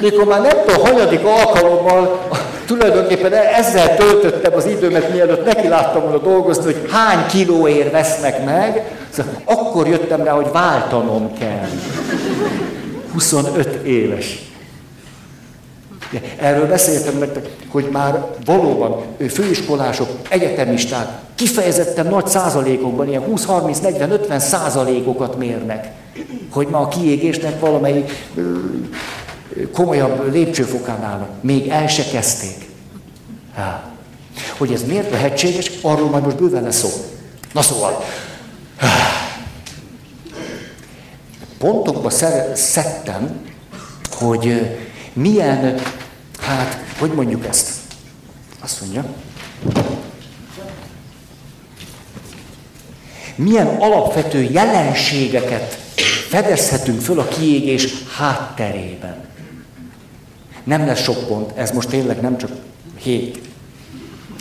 mikor 0.00 0.24
már 0.24 0.40
nem 0.40 0.56
tudom, 0.66 0.84
hanyadik 0.84 1.24
alkalommal 1.24 2.28
tulajdonképpen 2.68 3.32
ezzel 3.32 3.96
töltöttem 3.96 4.52
az 4.54 4.66
időmet, 4.66 5.12
mielőtt 5.12 5.44
neki 5.44 5.68
láttam 5.68 6.02
volna 6.02 6.18
dolgozni, 6.18 6.64
hogy 6.64 6.90
hány 6.90 7.26
kilóért 7.26 7.90
vesznek 7.90 8.44
meg, 8.44 8.96
szóval 9.10 9.32
akkor 9.44 9.88
jöttem 9.88 10.24
rá, 10.24 10.32
hogy 10.32 10.50
váltanom 10.52 11.38
kell. 11.38 11.68
25 13.12 13.86
éves. 13.86 14.46
Erről 16.40 16.66
beszéltem 16.66 17.18
nektek, 17.18 17.46
hogy 17.70 17.88
már 17.92 18.26
valóban 18.44 19.02
főiskolások, 19.28 20.08
egyetemisták 20.28 21.08
kifejezetten 21.34 22.06
nagy 22.06 22.26
százalékokban, 22.26 23.08
ilyen 23.08 23.22
20, 23.22 23.44
30, 23.44 23.78
40, 23.78 24.10
50 24.10 24.40
százalékokat 24.40 25.36
mérnek, 25.36 25.88
hogy 26.50 26.66
ma 26.68 26.78
a 26.78 26.88
kiégésnek 26.88 27.60
valamelyik 27.60 28.10
komolyabb 29.72 30.32
lépcsőfokán 30.32 31.02
állnak. 31.02 31.42
Még 31.42 31.68
el 31.68 31.88
se 31.88 32.04
kezdték. 32.04 32.68
Há. 33.54 33.90
Hogy 34.58 34.72
ez 34.72 34.84
miért 34.84 35.10
lehetséges, 35.10 35.70
arról 35.82 36.08
majd 36.08 36.24
most 36.24 36.36
bőven 36.36 36.62
lesz 36.62 36.78
szó. 36.78 36.88
Na 37.52 37.62
szóval, 37.62 38.04
pontokba 41.58 42.10
szedtem, 42.54 43.40
hogy 44.10 44.76
milyen 45.12 45.80
Hát, 46.48 46.84
hogy 46.98 47.10
mondjuk 47.10 47.46
ezt? 47.46 47.70
Azt 48.60 48.80
mondja. 48.80 49.04
Milyen 53.34 53.66
alapvető 53.66 54.42
jelenségeket 54.42 55.74
fedezhetünk 56.28 57.00
föl 57.00 57.18
a 57.18 57.28
kiégés 57.28 57.88
hátterében. 58.16 59.27
Nem 60.68 60.86
lesz 60.86 61.02
sok 61.02 61.26
pont, 61.26 61.52
ez 61.54 61.70
most 61.70 61.88
tényleg 61.88 62.20
nem 62.20 62.38
csak 62.38 62.50
hét. 62.98 63.38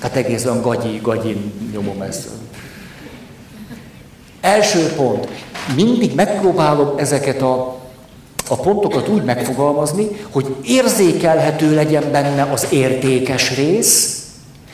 Hát 0.02 0.16
egész 0.16 0.46
olyan 0.46 0.62
gagyi, 0.62 1.00
gagyin 1.02 1.54
nyomom 1.74 2.02
ezt. 2.02 2.28
Első 4.42 4.94
pont. 4.96 5.28
Mindig 5.76 6.16
megpróbálom 6.16 6.94
ezeket 6.98 7.42
a, 7.42 7.78
a 8.48 8.56
pontokat 8.56 9.08
úgy 9.08 9.24
megfogalmazni, 9.24 10.08
hogy 10.30 10.56
érzékelhető 10.64 11.76
legyen 11.76 12.12
benne 12.12 12.44
az 12.52 12.68
értékes 12.70 13.56
rész, 13.56 14.22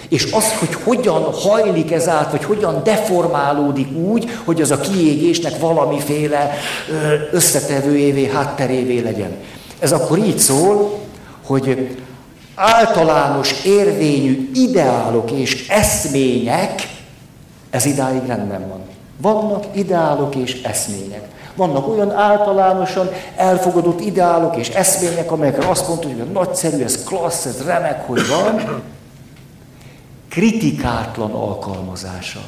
és 0.09 0.31
az, 0.31 0.53
hogy 0.59 0.73
hogyan 0.73 1.21
hajlik 1.21 1.91
ez 1.91 2.07
át, 2.07 2.31
vagy 2.31 2.43
hogyan 2.43 2.81
deformálódik 2.83 3.97
úgy, 3.97 4.29
hogy 4.43 4.61
az 4.61 4.71
a 4.71 4.79
kiégésnek 4.79 5.59
valamiféle 5.59 6.51
összetevőjévé, 7.31 8.27
hátterévé 8.27 8.99
legyen. 8.99 9.31
Ez 9.79 9.91
akkor 9.91 10.17
így 10.17 10.39
szól, 10.39 11.01
hogy 11.45 11.97
általános 12.55 13.63
érvényű 13.65 14.49
ideálok 14.53 15.31
és 15.31 15.67
eszmények, 15.67 16.81
ez 17.69 17.85
idáig 17.85 18.25
rendben 18.25 18.67
van. 18.69 18.81
Vannak 19.17 19.65
ideálok 19.71 20.35
és 20.35 20.61
eszmények. 20.61 21.27
Vannak 21.55 21.87
olyan 21.87 22.11
általánosan 22.11 23.09
elfogadott 23.35 23.99
ideálok 23.99 24.55
és 24.55 24.69
eszmények, 24.69 25.31
amelyekre 25.31 25.69
azt 25.69 25.87
mondtuk, 25.87 26.11
hogy 26.17 26.31
nagyszerű, 26.31 26.83
ez 26.83 27.03
klassz, 27.03 27.45
ez 27.45 27.65
remek, 27.65 28.07
hogy 28.07 28.27
van, 28.27 28.81
kritikátlan 30.29 31.31
alkalmazása. 31.31 32.41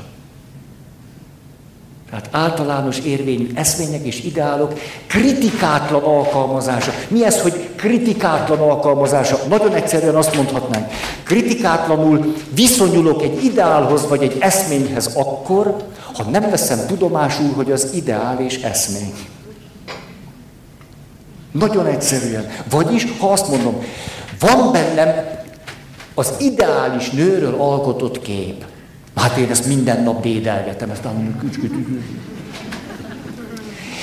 Tehát 2.15 2.49
általános 2.49 2.99
érvényű 2.99 3.49
eszmények 3.53 4.05
és 4.05 4.23
ideálok 4.23 4.79
kritikátlan 5.07 6.03
alkalmazása. 6.03 6.91
Mi 7.07 7.25
ez, 7.25 7.41
hogy 7.41 7.69
kritikátlan 7.75 8.59
alkalmazása? 8.59 9.39
Nagyon 9.49 9.73
egyszerűen 9.73 10.15
azt 10.15 10.35
mondhatnánk. 10.35 10.91
Kritikátlanul 11.23 12.33
viszonyulok 12.53 13.21
egy 13.21 13.43
ideálhoz 13.43 14.07
vagy 14.07 14.23
egy 14.23 14.37
eszményhez 14.39 15.15
akkor, 15.15 15.75
ha 16.13 16.23
nem 16.23 16.49
veszem 16.49 16.87
tudomásul, 16.87 17.53
hogy 17.55 17.71
az 17.71 17.89
ideál 17.93 18.39
és 18.39 18.61
eszmény. 18.61 19.13
Nagyon 21.51 21.85
egyszerűen. 21.85 22.47
Vagyis, 22.69 23.07
ha 23.19 23.31
azt 23.31 23.49
mondom, 23.49 23.83
van 24.39 24.71
bennem 24.71 25.13
az 26.13 26.33
ideális 26.39 27.09
nőről 27.09 27.55
alkotott 27.57 28.21
kép. 28.21 28.65
Hát 29.15 29.37
én 29.37 29.49
ezt 29.49 29.67
minden 29.67 30.03
nap 30.03 30.21
dédelgetem, 30.21 30.89
ezt 30.89 31.05
a 31.05 31.13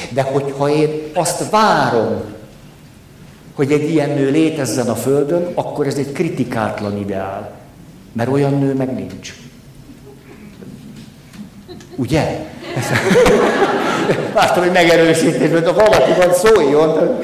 De 0.09 0.23
hogyha 0.23 0.71
én 0.71 0.89
azt 1.15 1.51
várom, 1.51 2.23
hogy 3.55 3.73
egy 3.73 3.91
ilyen 3.91 4.11
nő 4.11 4.31
létezzen 4.31 4.89
a 4.89 4.95
Földön, 4.95 5.47
akkor 5.55 5.87
ez 5.87 5.95
egy 5.95 6.13
kritikátlan 6.13 6.99
ideál. 6.99 7.51
Mert 8.13 8.31
olyan 8.31 8.59
nő 8.59 8.75
meg 8.75 8.95
nincs. 8.95 9.35
Ugye? 11.97 12.39
Láttam, 14.35 14.63
hogy 14.63 14.73
megerősítés, 14.73 15.51
mert 15.51 15.67
ha 15.67 15.73
valaki 15.73 16.13
van, 16.19 16.35
szóljon. 16.35 17.19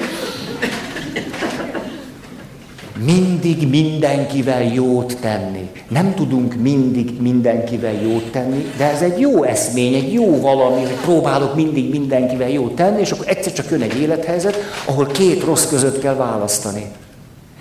Mindig 3.05 3.69
mindenkivel 3.69 4.63
jót 4.63 5.17
tenni. 5.21 5.71
Nem 5.89 6.15
tudunk 6.15 6.55
mindig 6.55 7.21
mindenkivel 7.21 7.93
jót 7.93 8.31
tenni, 8.31 8.73
de 8.77 8.91
ez 8.91 9.03
egy 9.03 9.21
jó 9.21 9.43
eszmény, 9.43 9.95
egy 9.95 10.13
jó 10.13 10.41
valami, 10.41 10.81
hogy 10.81 11.01
próbálok 11.03 11.55
mindig 11.55 11.91
mindenkivel 11.91 12.49
jót 12.49 12.75
tenni, 12.75 13.01
és 13.01 13.11
akkor 13.11 13.29
egyszer 13.29 13.53
csak 13.53 13.71
jön 13.71 13.83
egy 13.83 14.01
élethelyzet, 14.01 14.57
ahol 14.85 15.07
két 15.07 15.45
rossz 15.45 15.67
között 15.69 16.01
kell 16.01 16.15
választani. 16.15 16.85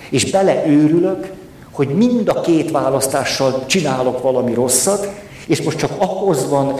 És 0.09 0.31
beleőrülök, 0.31 1.31
hogy 1.71 1.87
mind 1.87 2.29
a 2.29 2.41
két 2.41 2.71
választással 2.71 3.65
csinálok 3.65 4.21
valami 4.21 4.53
rosszat, 4.53 5.09
és 5.47 5.61
most 5.61 5.77
csak 5.77 5.91
ahhoz 5.97 6.49
van 6.49 6.73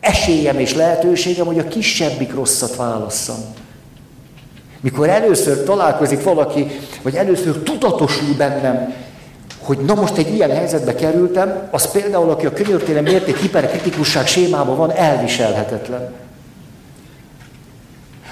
esélyem 0.00 0.58
és 0.58 0.74
lehetőségem, 0.74 1.46
hogy 1.46 1.58
a 1.58 1.68
kisebbik 1.68 2.34
rosszat 2.34 2.76
válasszam. 2.76 3.36
Mikor 4.84 5.08
először 5.08 5.62
találkozik 5.62 6.22
valaki, 6.22 6.66
vagy 7.02 7.14
először 7.14 7.58
tudatosul 7.58 8.34
bennem, 8.36 8.94
hogy 9.58 9.78
na 9.78 9.94
most 9.94 10.16
egy 10.16 10.34
ilyen 10.34 10.50
helyzetbe 10.50 10.94
kerültem, 10.94 11.68
az 11.70 11.90
például, 11.90 12.30
aki 12.30 12.46
a 12.46 12.52
könyörtélen 12.52 13.02
mérték 13.02 13.36
hiperkritikusság 13.36 14.26
sémában 14.26 14.76
van, 14.76 14.90
elviselhetetlen. 14.90 16.12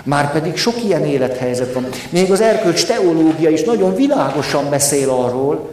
Márpedig 0.04 0.56
sok 0.56 0.84
ilyen 0.84 1.04
élethelyzet 1.04 1.72
van. 1.72 1.86
Még 2.10 2.32
az 2.32 2.40
erkölcs 2.40 2.86
teológia 2.86 3.50
is 3.50 3.64
nagyon 3.64 3.94
világosan 3.94 4.70
beszél 4.70 5.10
arról, 5.10 5.70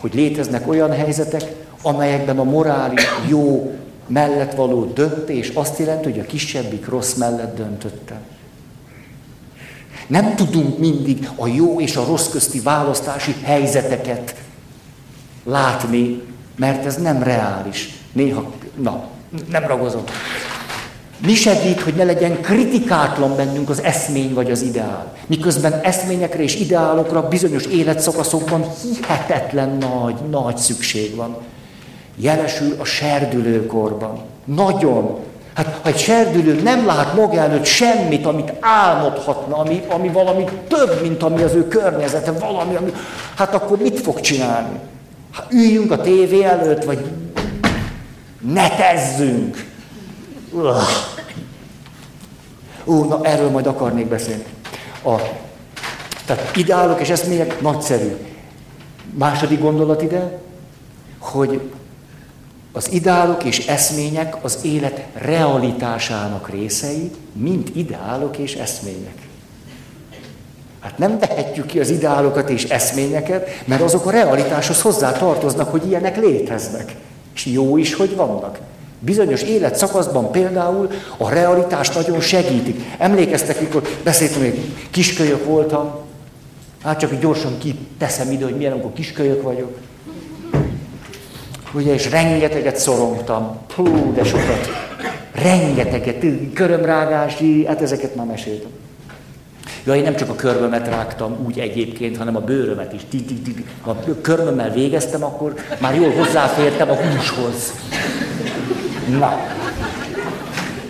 hogy 0.00 0.14
léteznek 0.14 0.68
olyan 0.68 0.92
helyzetek, 0.92 1.42
amelyekben 1.82 2.38
a 2.38 2.44
morális 2.44 3.06
jó 3.28 3.72
mellett 4.06 4.54
való 4.54 4.84
döntés 4.84 5.48
azt 5.54 5.78
jelenti, 5.78 6.10
hogy 6.10 6.20
a 6.20 6.26
kisebbik 6.26 6.88
rossz 6.88 7.14
mellett 7.14 7.56
döntöttem. 7.56 8.18
Nem 10.10 10.34
tudunk 10.34 10.78
mindig 10.78 11.28
a 11.36 11.46
jó 11.46 11.80
és 11.80 11.96
a 11.96 12.04
rossz 12.04 12.28
közti 12.28 12.60
választási 12.60 13.34
helyzeteket 13.42 14.34
látni, 15.44 16.22
mert 16.56 16.84
ez 16.84 16.96
nem 16.96 17.22
reális. 17.22 17.88
Néha, 18.12 18.52
na, 18.76 19.04
nem 19.50 19.66
ragozom. 19.66 20.02
Mi 21.26 21.34
segít, 21.34 21.80
hogy 21.80 21.94
ne 21.94 22.04
legyen 22.04 22.40
kritikátlan 22.40 23.36
bennünk 23.36 23.68
az 23.70 23.82
eszmény 23.82 24.34
vagy 24.34 24.50
az 24.50 24.62
ideál? 24.62 25.12
Miközben 25.26 25.80
eszményekre 25.82 26.42
és 26.42 26.54
ideálokra 26.54 27.28
bizonyos 27.28 27.64
életszakaszokban 27.64 28.64
hihetetlen 28.82 29.76
nagy, 29.76 30.14
nagy 30.30 30.56
szükség 30.56 31.14
van. 31.14 31.36
Jelesül 32.16 32.76
a 32.78 32.84
serdülőkorban. 32.84 34.20
Nagyon. 34.44 35.18
Hát 35.60 35.78
ha 35.82 35.88
egy 35.88 35.98
serdülő 35.98 36.62
nem 36.62 36.86
lát 36.86 37.14
maga 37.14 37.38
előtt 37.38 37.64
semmit, 37.64 38.26
amit 38.26 38.52
álmodhatna, 38.60 39.56
ami, 39.56 39.82
ami 39.88 40.08
valami 40.08 40.44
több, 40.68 41.02
mint 41.02 41.22
ami 41.22 41.42
az 41.42 41.54
ő 41.54 41.68
környezete, 41.68 42.32
valami, 42.32 42.74
ami, 42.74 42.92
hát 43.34 43.54
akkor 43.54 43.78
mit 43.78 44.00
fog 44.00 44.20
csinálni? 44.20 44.78
Hát 45.32 45.52
üljünk 45.52 45.92
a 45.92 46.00
tévé 46.00 46.42
előtt, 46.42 46.84
vagy 46.84 47.10
netezzünk. 48.40 49.66
Ú, 52.84 53.04
na 53.04 53.20
erről 53.22 53.50
majd 53.50 53.66
akarnék 53.66 54.08
beszélni. 54.08 54.44
A, 55.04 55.14
tehát 56.26 56.56
ideálok 56.56 57.00
és 57.00 57.08
eszmények 57.08 57.60
nagyszerű. 57.60 58.16
Második 59.14 59.60
gondolat 59.60 60.02
ide, 60.02 60.38
hogy 61.18 61.60
az 62.72 62.92
ideálok 62.92 63.44
és 63.44 63.66
eszmények 63.66 64.44
az 64.44 64.58
élet 64.62 65.06
realitásának 65.14 66.50
részei, 66.50 67.10
mint 67.32 67.76
ideálok 67.76 68.38
és 68.38 68.54
eszmények. 68.54 69.28
Hát 70.80 70.98
nem 70.98 71.18
vehetjük 71.18 71.66
ki 71.66 71.80
az 71.80 71.90
ideálokat 71.90 72.50
és 72.50 72.64
eszményeket, 72.64 73.48
mert 73.64 73.82
azok 73.82 74.06
a 74.06 74.10
realitáshoz 74.10 74.80
hozzá 74.80 75.12
tartoznak, 75.12 75.70
hogy 75.70 75.86
ilyenek 75.86 76.16
léteznek. 76.16 76.96
És 77.34 77.46
jó 77.46 77.76
is, 77.76 77.94
hogy 77.94 78.16
vannak. 78.16 78.58
Bizonyos 78.98 79.42
életszakaszban 79.42 80.30
például 80.30 80.90
a 81.16 81.30
realitás 81.30 81.90
nagyon 81.90 82.20
segítik. 82.20 82.80
Emlékeztek, 82.98 83.60
mikor 83.60 83.82
beszéltem, 84.04 84.40
hogy 84.40 84.60
kiskölyök 84.90 85.44
voltam, 85.44 85.94
hát 86.82 86.98
csak 86.98 87.20
gyorsan 87.20 87.58
kiteszem 87.58 88.30
ide, 88.30 88.44
hogy 88.44 88.56
milyen, 88.56 88.72
amikor 88.72 88.92
kiskölyök 88.92 89.42
vagyok. 89.42 89.76
Ugye, 91.72 91.92
és 91.92 92.10
rengeteget 92.10 92.76
szorongtam. 92.76 93.58
Hú, 93.74 94.12
de 94.14 94.24
sokat. 94.24 94.68
Rengeteget. 95.32 96.24
Körömrágási, 96.54 97.66
hát 97.66 97.82
ezeket 97.82 98.14
már 98.14 98.26
meséltem. 98.26 98.70
Ja, 99.84 99.94
én 99.94 100.02
nem 100.02 100.16
csak 100.16 100.28
a 100.28 100.34
körmömet 100.34 100.88
rágtam 100.88 101.36
úgy 101.46 101.58
egyébként, 101.58 102.16
hanem 102.16 102.36
a 102.36 102.40
bőrömet 102.40 102.92
is. 102.92 103.00
Ha 103.80 103.96
körmömmel 104.20 104.70
végeztem, 104.70 105.24
akkor 105.24 105.54
már 105.80 105.94
jól 105.94 106.10
hozzáfértem 106.10 106.90
a 106.90 106.94
húshoz. 106.94 107.72
Na. 109.18 109.38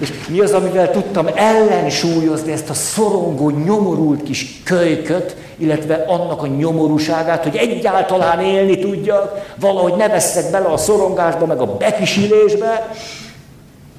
És 0.00 0.12
mi 0.28 0.40
az, 0.40 0.52
amivel 0.52 0.90
tudtam 0.90 1.26
ellensúlyozni 1.34 2.52
ezt 2.52 2.70
a 2.70 2.74
szorongó, 2.74 3.50
nyomorult 3.50 4.22
kis 4.22 4.62
kölyköt, 4.64 5.36
illetve 5.56 5.94
annak 5.94 6.42
a 6.42 6.46
nyomorúságát, 6.46 7.42
hogy 7.42 7.56
egyáltalán 7.56 8.40
élni 8.40 8.78
tudjak, 8.78 9.54
valahogy 9.56 9.94
ne 9.96 10.08
veszek 10.08 10.50
bele 10.50 10.66
a 10.66 10.76
szorongásba, 10.76 11.46
meg 11.46 11.60
a 11.60 11.76
bekisilésbe, 11.76 12.94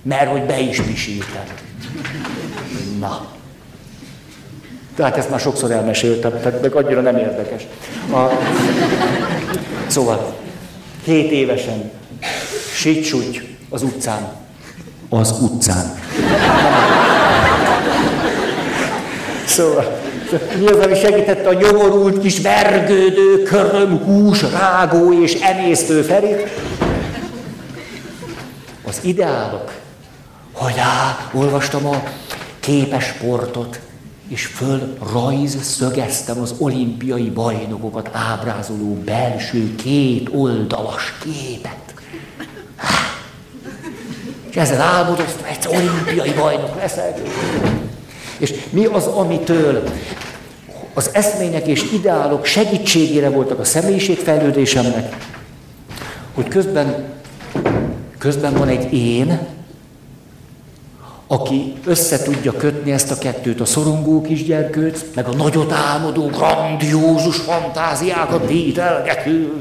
mert 0.01 0.31
hogy 0.31 0.41
be 0.41 0.59
is 0.59 0.81
pisiltem. 0.81 1.43
Na. 2.99 3.25
Tehát 4.95 5.17
ezt 5.17 5.29
már 5.29 5.39
sokszor 5.39 5.71
elmeséltem, 5.71 6.31
tehát 6.31 6.61
meg 6.61 6.75
annyira 6.75 7.01
nem 7.01 7.17
érdekes. 7.17 7.67
A... 8.11 8.27
Szóval, 9.87 10.33
hét 11.03 11.31
évesen, 11.31 11.91
sítsúgy 12.73 13.47
az 13.69 13.83
utcán. 13.83 14.40
Az 15.13 15.36
utcán. 15.41 15.93
Szóval, 19.45 20.00
mi 20.60 20.65
az, 20.65 20.86
ami 20.86 20.95
segítette 20.95 21.50
a 21.50 21.54
nyomorult 21.54 22.19
kis 22.19 22.41
vergődő, 22.41 23.43
köröm, 23.43 24.04
hús, 24.04 24.41
rágó 24.41 25.21
és 25.21 25.34
emésztő 25.34 26.02
Ferit? 26.02 26.50
Az 28.88 29.00
ideálok. 29.02 29.71
Hogy 30.54 30.78
á, 30.78 31.30
olvastam 31.34 31.86
a 31.86 32.04
képes 32.60 33.06
sportot, 33.06 33.80
és 34.28 34.45
föl 34.45 34.97
rajz 35.13 35.63
szögeztem 35.63 36.41
az 36.41 36.54
olimpiai 36.58 37.30
bajnokokat 37.30 38.10
ábrázoló 38.12 38.93
belső 39.06 39.76
két 39.76 40.30
oldalas 40.34 41.13
képet. 41.24 41.90
És 44.51 44.57
ezzel 44.57 44.81
álmodoztam, 44.81 45.45
egy 45.49 45.67
olimpiai 45.67 46.33
bajnok 46.33 46.75
leszek. 46.75 47.21
És 48.37 48.53
mi 48.69 48.85
az, 48.85 49.05
amitől 49.05 49.83
az 50.93 51.09
eszmények 51.13 51.67
és 51.67 51.91
ideálok 51.93 52.45
segítségére 52.45 53.29
voltak 53.29 53.59
a 53.59 53.63
személyiségfejlődésemnek, 53.63 55.15
hogy 56.33 56.47
közben, 56.47 57.03
közben 58.17 58.53
van 58.53 58.67
egy 58.67 58.93
én, 58.93 59.39
aki 61.27 61.73
össze 61.85 62.23
tudja 62.23 62.51
kötni 62.51 62.91
ezt 62.91 63.11
a 63.11 63.17
kettőt, 63.17 63.61
a 63.61 63.65
szorongó 63.65 64.21
kisgyerkőt, 64.21 65.15
meg 65.15 65.27
a 65.27 65.33
nagyot 65.33 65.71
álmodó, 65.71 66.25
grandiózus 66.25 67.37
fantáziákat 67.37 68.47
vételgető. 68.47 69.53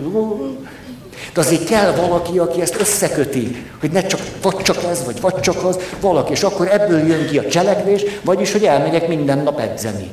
De 1.34 1.40
azért 1.40 1.64
kell 1.64 1.92
valaki, 1.92 2.38
aki 2.38 2.60
ezt 2.60 2.80
összeköti, 2.80 3.66
hogy 3.80 3.90
ne 3.90 4.06
csak 4.06 4.20
vagy 4.42 4.56
csak 4.56 4.76
ez, 4.90 5.04
vagy 5.04 5.20
vagy 5.20 5.40
csak 5.40 5.64
az, 5.64 5.78
valaki, 6.00 6.32
és 6.32 6.42
akkor 6.42 6.68
ebből 6.72 7.06
jön 7.06 7.26
ki 7.26 7.38
a 7.38 7.48
cselekvés, 7.48 8.02
vagyis, 8.24 8.52
hogy 8.52 8.64
elmegyek 8.64 9.08
minden 9.08 9.38
nap 9.38 9.60
edzeni. 9.60 10.10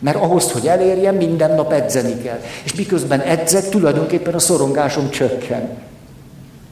Mert 0.00 0.16
ahhoz, 0.16 0.52
hogy 0.52 0.66
elérjem, 0.66 1.14
minden 1.14 1.54
nap 1.54 1.72
edzeni 1.72 2.22
kell. 2.22 2.40
És 2.64 2.74
miközben 2.74 3.20
edzek, 3.20 3.68
tulajdonképpen 3.68 4.34
a 4.34 4.38
szorongásom 4.38 5.10
csökken. 5.10 5.68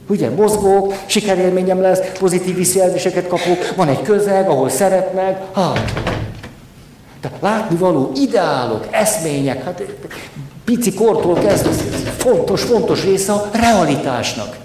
Ugye, 0.09 0.31
mozgok, 0.31 0.95
sikerélményem 1.07 1.81
lesz, 1.81 2.01
pozitív 2.19 2.57
visszajelzéseket 2.57 3.27
kapok, 3.27 3.75
van 3.77 3.89
egy 3.89 4.03
közeg, 4.03 4.49
ahol 4.49 4.69
szeretnek, 4.69 5.43
ha. 5.53 5.73
Tehát 7.21 7.37
látni 7.41 7.77
való 7.77 8.11
ideálok, 8.15 8.87
eszmények, 8.91 9.65
hát 9.65 9.83
pici 10.65 10.95
kortól 10.95 11.35
kezdve 11.35 11.71
fontos, 12.17 12.63
fontos 12.63 13.05
része 13.05 13.33
a 13.33 13.51
realitásnak. 13.53 14.57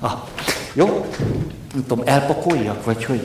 Ah, 0.00 0.12
jó? 0.72 0.86
Nem 1.74 1.86
tudom, 1.86 2.04
elpakoljak, 2.06 2.84
vagy 2.84 3.04
hogy 3.04 3.20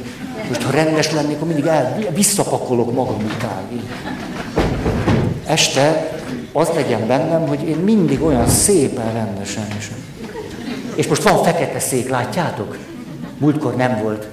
most 0.47 0.61
ha 0.61 0.71
rendes 0.71 1.11
lennék, 1.11 1.35
akkor 1.35 1.47
mindig 1.47 1.65
el, 1.65 1.97
visszapakolok 2.13 2.93
magam 2.93 3.23
után. 3.35 3.81
Este 5.45 6.11
az 6.53 6.69
legyen 6.75 7.07
bennem, 7.07 7.47
hogy 7.47 7.67
én 7.67 7.77
mindig 7.77 8.21
olyan 8.21 8.47
szépen 8.47 9.13
rendesen 9.13 9.67
is. 9.77 9.91
És 10.95 11.07
most 11.07 11.23
van 11.23 11.43
fekete 11.43 11.79
szék, 11.79 12.09
látjátok? 12.09 12.77
Múltkor 13.37 13.75
nem 13.75 13.99
volt, 14.03 14.27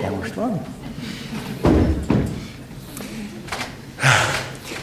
de 0.00 0.10
most 0.18 0.34
van. 0.34 0.60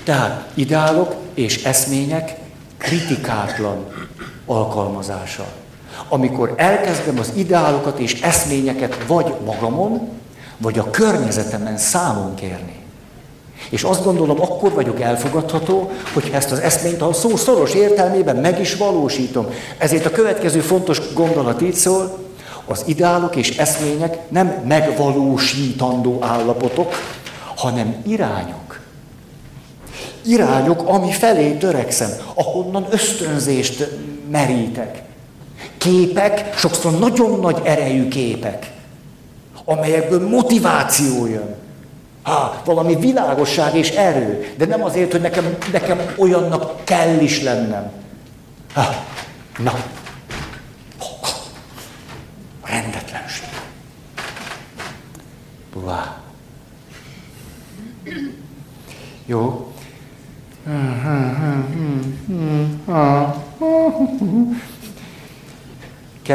Tehát 0.04 0.50
ideálok 0.54 1.16
és 1.34 1.64
eszmények 1.64 2.36
kritikátlan 2.78 3.86
alkalmazása. 4.46 5.46
Amikor 6.10 6.54
elkezdem 6.58 7.20
az 7.20 7.32
ideálokat 7.36 8.00
és 8.00 8.22
eszményeket 8.22 9.06
vagy 9.08 9.34
magamon, 9.46 10.10
vagy 10.58 10.80
a 10.80 10.90
környezetemen 10.90 11.78
számon 11.78 12.36
kérni. 12.36 12.82
És 13.70 13.84
azt 13.84 14.04
gondolom, 14.04 14.42
akkor 14.42 14.72
vagyok 14.72 15.02
elfogadható, 15.02 15.92
hogyha 16.14 16.36
ezt 16.36 16.52
az 16.52 16.60
eszményt 16.60 17.02
a 17.02 17.14
szó 17.14 17.36
szoros 17.36 17.74
értelmében 17.74 18.36
meg 18.36 18.60
is 18.60 18.76
valósítom. 18.76 19.46
Ezért 19.78 20.06
a 20.06 20.12
következő 20.12 20.60
fontos 20.60 21.14
gondolat 21.14 21.62
így 21.62 21.74
szól, 21.74 22.18
az 22.66 22.84
ideálok 22.86 23.36
és 23.36 23.58
eszmények 23.58 24.18
nem 24.30 24.48
megvalósítandó 24.68 26.18
állapotok, 26.22 26.94
hanem 27.56 27.96
irányok. 28.08 28.63
Irányok, 30.26 30.88
ami 30.88 31.12
felé 31.12 31.52
törekszem, 31.52 32.10
ahonnan 32.34 32.88
ösztönzést 32.90 33.90
merítek. 34.32 35.02
Képek, 35.78 36.58
sokszor 36.58 37.00
nagyon 37.00 37.40
nagy 37.40 37.62
erejű 37.64 38.08
képek, 38.08 38.72
amelyekből 39.66 40.28
motiváció 40.28 41.26
jön. 41.26 41.56
Ha, 42.24 42.62
valami 42.66 42.96
világosság 42.96 43.76
és 43.76 43.90
erő, 43.90 44.54
de 44.58 44.66
nem 44.66 44.84
azért, 44.84 45.12
hogy 45.12 45.22
nekem, 45.22 45.58
nekem 45.72 46.00
olyannak 46.18 46.84
kell 46.84 47.20
is 47.20 47.42
lennem. 47.42 47.92
Ha, 48.74 48.84
na, 49.58 49.74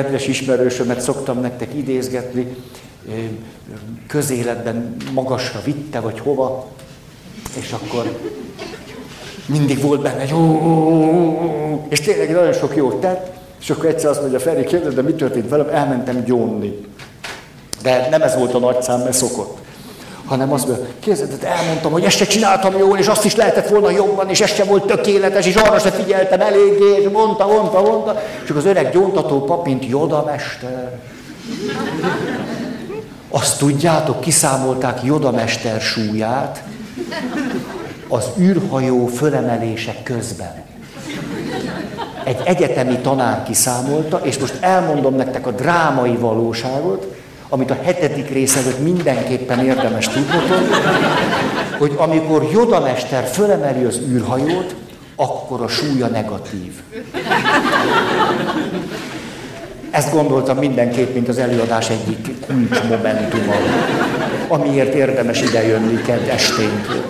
Kedves 0.03 0.27
ismerősömet 0.27 1.01
szoktam 1.01 1.41
nektek 1.41 1.75
idézgetni, 1.75 2.57
közéletben 4.07 4.97
magasra 5.13 5.61
vitte, 5.65 6.01
vagy 6.01 6.19
hova, 6.19 6.67
és 7.61 7.73
akkor 7.73 8.19
mindig 9.47 9.81
volt 9.81 10.03
benne, 10.03 10.29
hogy 10.29 11.89
és 11.89 12.01
tényleg 12.01 12.31
nagyon 12.31 12.53
sok 12.53 12.77
jót 12.77 13.01
tett, 13.01 13.37
és 13.61 13.71
akkor 13.71 13.87
egyszer 13.87 14.11
azt 14.11 14.21
mondja, 14.21 14.41
Feri, 14.41 14.65
kérdez, 14.65 14.95
de 14.95 15.03
mi 15.03 15.13
történt 15.13 15.49
velem? 15.49 15.69
Elmentem 15.69 16.25
gyónni. 16.25 16.81
De 17.83 18.09
nem 18.11 18.23
ez 18.23 18.37
volt 18.37 18.55
a 18.55 18.59
nagy 18.59 18.83
szám, 18.83 19.01
mert 19.01 19.17
szokott. 19.17 19.59
Hanem 20.29 20.53
azt 20.53 20.67
mondja, 20.67 20.87
képzeld, 21.01 21.39
elmondtam, 21.43 21.93
hogy 21.93 22.05
ezt 22.05 22.17
se 22.17 22.27
csináltam 22.27 22.79
jól, 22.79 22.99
és 22.99 23.07
azt 23.07 23.25
is 23.25 23.37
lehetett 23.37 23.69
volna 23.69 23.91
jobban, 23.91 24.29
és 24.29 24.41
ez 24.41 24.55
se 24.55 24.65
volt 24.65 24.87
tökéletes, 24.87 25.47
és 25.47 25.55
arra 25.55 25.79
se 25.79 25.91
figyeltem 25.91 26.41
eléggé, 26.41 27.01
és 27.01 27.09
mondta, 27.13 27.47
mondta, 27.47 27.81
mondta. 27.81 28.23
Csak 28.47 28.57
az 28.57 28.65
öreg 28.65 28.93
gyóntató 28.93 29.45
papint 29.45 29.87
Joda 29.87 30.23
mester. 30.27 30.99
Azt 33.31 33.59
tudjátok, 33.59 34.21
kiszámolták 34.21 35.03
Jodamester 35.03 35.81
súlyát 35.81 36.63
az 38.09 38.25
űrhajó 38.39 39.07
fölemelések 39.07 40.03
közben. 40.03 40.65
Egy 42.25 42.41
egyetemi 42.45 42.99
tanár 42.99 43.43
kiszámolta, 43.43 44.21
és 44.23 44.39
most 44.39 44.57
elmondom 44.61 45.15
nektek 45.15 45.47
a 45.47 45.51
drámai 45.51 46.17
valóságot, 46.17 47.18
amit 47.49 47.71
a 47.71 47.79
hetedik 47.83 48.31
rész 48.31 48.57
előtt 48.57 48.83
mindenképpen 48.83 49.65
érdemes 49.65 50.09
tudnotok, 50.09 50.77
hogy 51.79 51.95
amikor 51.97 52.49
Jodamester 52.53 53.25
fölemeli 53.25 53.85
az 53.85 54.01
űrhajót, 54.09 54.75
akkor 55.17 55.63
a 55.63 55.69
súlya 55.69 56.07
negatív. 56.07 56.73
Ezt 59.91 60.13
gondoltam 60.13 60.59
mindenképp, 60.59 61.15
mint 61.15 61.29
az 61.29 61.39
előadás 61.39 61.91
egyik 61.91 62.47
kulcsmomentuma, 62.47 63.55
amiért 64.49 64.95
érdemes 64.95 65.43
idejönni 65.43 66.03
kedd 66.03 66.29
esténként. 66.29 67.07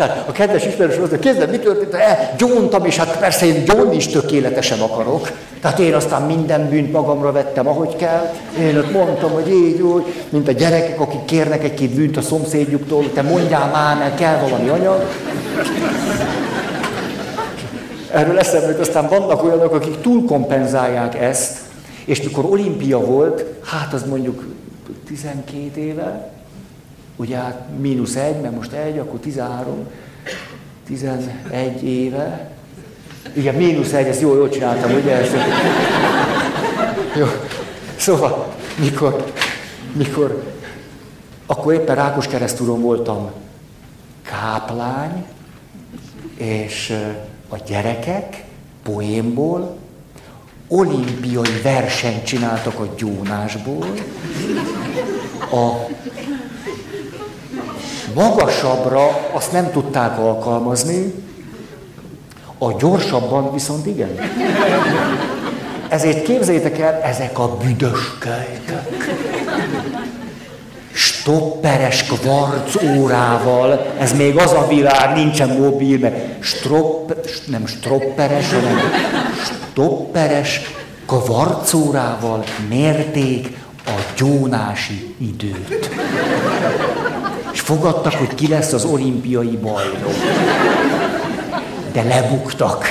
Tehát 0.00 0.28
a 0.28 0.32
kedves 0.32 0.66
ismerős 0.66 0.96
azt 0.96 1.10
mondja, 1.10 1.18
kezdve 1.18 1.46
mi 1.46 1.58
történt? 1.58 1.94
E, 1.94 2.34
gyóntam, 2.38 2.84
és 2.84 2.96
hát 2.96 3.18
persze 3.18 3.46
én 3.46 3.64
gyónni 3.64 3.96
is 3.96 4.06
tökéletesen 4.06 4.80
akarok. 4.80 5.30
Tehát 5.60 5.78
én 5.78 5.94
aztán 5.94 6.22
minden 6.22 6.68
bűnt 6.68 6.92
magamra 6.92 7.32
vettem, 7.32 7.68
ahogy 7.68 7.96
kell. 7.96 8.32
Én 8.58 8.78
ott 8.78 8.92
mondtam, 8.92 9.30
hogy 9.30 9.48
így 9.48 9.80
úgy, 9.80 10.04
mint 10.28 10.48
a 10.48 10.52
gyerekek, 10.52 11.00
akik 11.00 11.24
kérnek 11.24 11.64
egy-két 11.64 11.94
bűnt 11.94 12.16
a 12.16 12.20
szomszédjuktól, 12.20 13.12
te 13.12 13.22
mondjál 13.22 13.70
már, 13.72 13.96
mert 13.96 14.18
kell 14.18 14.38
valami 14.38 14.68
anyag. 14.68 15.04
Erről 18.12 18.38
eszembe 18.38 18.66
hogy 18.66 18.80
aztán 18.80 19.08
vannak 19.08 19.44
olyanok, 19.44 19.74
akik 19.74 20.00
túlkompenzálják 20.00 21.20
ezt, 21.20 21.58
és 22.04 22.22
mikor 22.22 22.44
olimpia 22.44 23.00
volt, 23.00 23.44
hát 23.64 23.92
az 23.92 24.02
mondjuk 24.08 24.44
12 25.06 25.80
éve, 25.80 26.29
ugye 27.20 27.36
hát 27.36 27.68
mínusz 27.78 28.16
egy, 28.16 28.40
mert 28.40 28.54
most 28.54 28.72
egy, 28.72 28.98
akkor 28.98 29.18
13, 29.18 29.86
11 30.86 31.84
éve, 31.84 32.50
igen, 33.32 33.54
mínusz 33.54 33.92
egy, 33.92 34.06
ezt 34.06 34.20
jól, 34.20 34.36
jól 34.36 34.48
csináltam, 34.48 34.94
ugye? 34.94 35.12
Ezt, 35.12 35.34
jó. 37.16 37.26
Szóval, 37.96 38.54
mikor, 38.78 39.32
mikor, 39.92 40.42
akkor 41.46 41.72
éppen 41.72 41.94
Rákos 41.94 42.26
keresztúron 42.26 42.80
voltam 42.80 43.30
káplány, 44.22 45.24
és 46.36 46.96
a 47.48 47.56
gyerekek 47.66 48.44
poénból 48.82 49.76
olimpiai 50.68 51.60
versenyt 51.62 52.24
csináltak 52.24 52.78
a 52.78 52.88
gyónásból, 52.96 53.86
a 55.50 55.88
magasabbra 58.14 59.28
azt 59.32 59.52
nem 59.52 59.70
tudták 59.70 60.18
alkalmazni, 60.18 61.14
a 62.58 62.72
gyorsabban 62.78 63.52
viszont 63.52 63.86
igen. 63.86 64.18
Ezért 65.88 66.22
képzeljétek 66.22 66.78
el, 66.78 67.00
ezek 67.02 67.38
a 67.38 67.56
büdös 67.56 68.18
kejtek. 68.20 69.10
Stopperes 70.92 72.04
kvarc 72.04 72.82
órával, 72.82 73.86
ez 73.98 74.12
még 74.12 74.36
az 74.36 74.52
a 74.52 74.66
világ, 74.68 75.14
nincsen 75.14 75.48
mobil, 75.48 75.98
mert 75.98 76.42
stropp, 76.44 77.10
nem 77.46 77.66
stropperes, 77.66 78.52
hanem 78.52 78.78
stopperes 79.70 80.60
kvarc 81.06 81.72
órával 81.72 82.44
mérték 82.68 83.56
a 83.86 84.00
gyónási 84.16 85.14
időt. 85.18 85.90
Fogadtak, 87.70 88.14
hogy 88.14 88.34
ki 88.34 88.48
lesz 88.48 88.72
az 88.72 88.84
olimpiai 88.84 89.58
bajnok. 89.62 90.14
De 91.92 92.02
lebuktak. 92.02 92.84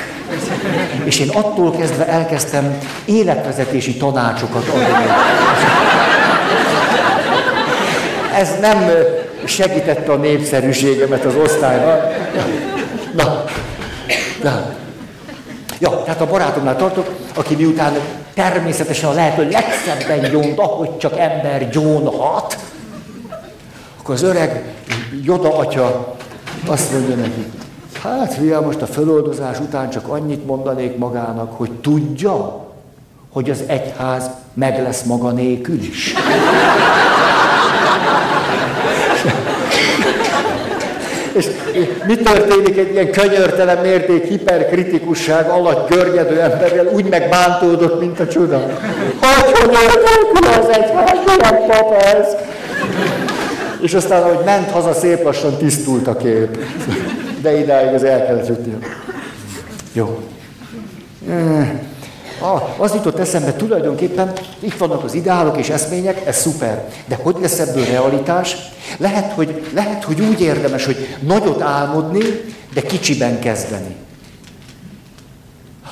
És 1.04 1.20
én 1.20 1.30
attól 1.30 1.72
kezdve 1.72 2.08
elkezdtem 2.08 2.78
életvezetési 3.06 3.98
tanácsokat 3.98 4.68
adni. 4.68 5.12
Ez 8.34 8.50
nem 8.62 8.92
segítette 9.46 10.12
a 10.12 10.16
népszerűségemet 10.16 11.26
az 11.26 11.36
osztályban. 11.44 12.00
Na, 13.16 13.44
na. 14.44 14.66
Ja, 15.80 16.04
tehát 16.04 16.22
a 16.22 16.28
barátomnál 16.28 16.76
tartok, 16.76 17.10
aki 17.36 17.56
miután 17.56 17.94
természetesen 18.34 19.10
a 19.10 19.14
lehető 19.14 19.50
legszebben 19.50 20.32
gyónt, 20.32 20.60
ahogy 20.60 20.98
csak 20.98 21.18
ember 21.18 21.70
gyónhat, 21.70 22.58
akkor 24.00 24.16
az 24.16 24.24
öreg 24.24 24.74
Joda 25.24 25.58
atya 25.58 26.16
azt 26.68 26.92
mondja 26.92 27.16
neki, 27.16 27.46
hát 28.02 28.34
fiam, 28.34 28.66
most 28.66 28.82
a 28.82 28.86
föloldozás 28.86 29.60
után 29.60 29.90
csak 29.90 30.08
annyit 30.08 30.46
mondanék 30.46 30.98
magának, 30.98 31.58
hogy 31.58 31.72
tudja, 31.72 32.68
hogy 33.32 33.50
az 33.50 33.64
egyház 33.68 34.30
meg 34.54 34.82
lesz 34.84 35.04
maga 35.04 35.32
nélkül 35.32 35.80
is. 35.82 36.14
És 41.32 41.46
mi 42.08 42.16
történik 42.16 42.78
egy 42.78 42.92
ilyen 42.92 43.12
könyörtelen 43.12 43.78
mérték 43.78 44.24
hiperkritikusság 44.24 45.50
alatt 45.50 45.90
görnyedő 45.90 46.40
emberrel, 46.42 46.88
úgy 46.88 47.06
megbántódott, 47.06 48.00
mint 48.00 48.20
a 48.20 48.28
csuda. 48.28 48.58
Hogy 49.20 49.70
hogy 50.34 50.48
az 50.60 50.70
egyház, 50.70 51.18
milyen 51.26 51.68
pap 51.68 52.04
ez? 52.04 52.36
És 53.82 53.94
aztán, 53.94 54.24
ahogy 54.24 54.46
ment 54.46 54.72
haza, 54.72 54.94
szép 54.94 55.24
lassan 55.24 55.58
tisztult 55.58 56.08
a 56.08 56.18
kép. 56.18 56.58
De 57.42 57.60
idáig 57.60 57.94
az 57.94 58.04
el 58.04 58.26
kellett 58.26 58.48
jutni. 58.48 58.78
Jó. 59.94 60.20
Ah, 62.40 62.80
az 62.80 62.94
jutott 62.94 63.20
eszembe 63.20 63.54
tulajdonképpen, 63.54 64.32
itt 64.60 64.78
vannak 64.78 65.04
az 65.04 65.14
ideálok 65.14 65.58
és 65.58 65.70
eszmények, 65.70 66.26
ez 66.26 66.38
szuper. 66.38 66.88
De 67.06 67.20
hogy 67.22 67.36
lesz 67.42 67.60
ebből 67.60 67.86
realitás? 67.86 68.56
Lehet 68.98 69.34
hogy, 69.34 69.68
lehet, 69.74 70.04
hogy 70.04 70.22
úgy 70.22 70.42
érdemes, 70.42 70.86
hogy 70.86 71.18
nagyot 71.20 71.62
álmodni, 71.62 72.24
de 72.74 72.82
kicsiben 72.82 73.40
kezdeni. 73.40 73.96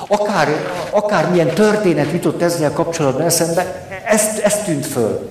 Akár, 0.08 0.48
akár 0.90 1.30
milyen 1.30 1.54
történet 1.54 2.12
jutott 2.12 2.42
ezzel 2.42 2.72
kapcsolatban 2.72 3.26
eszembe, 3.26 3.86
ezt, 4.04 4.38
ezt 4.38 4.64
tűnt 4.64 4.86
föl. 4.86 5.30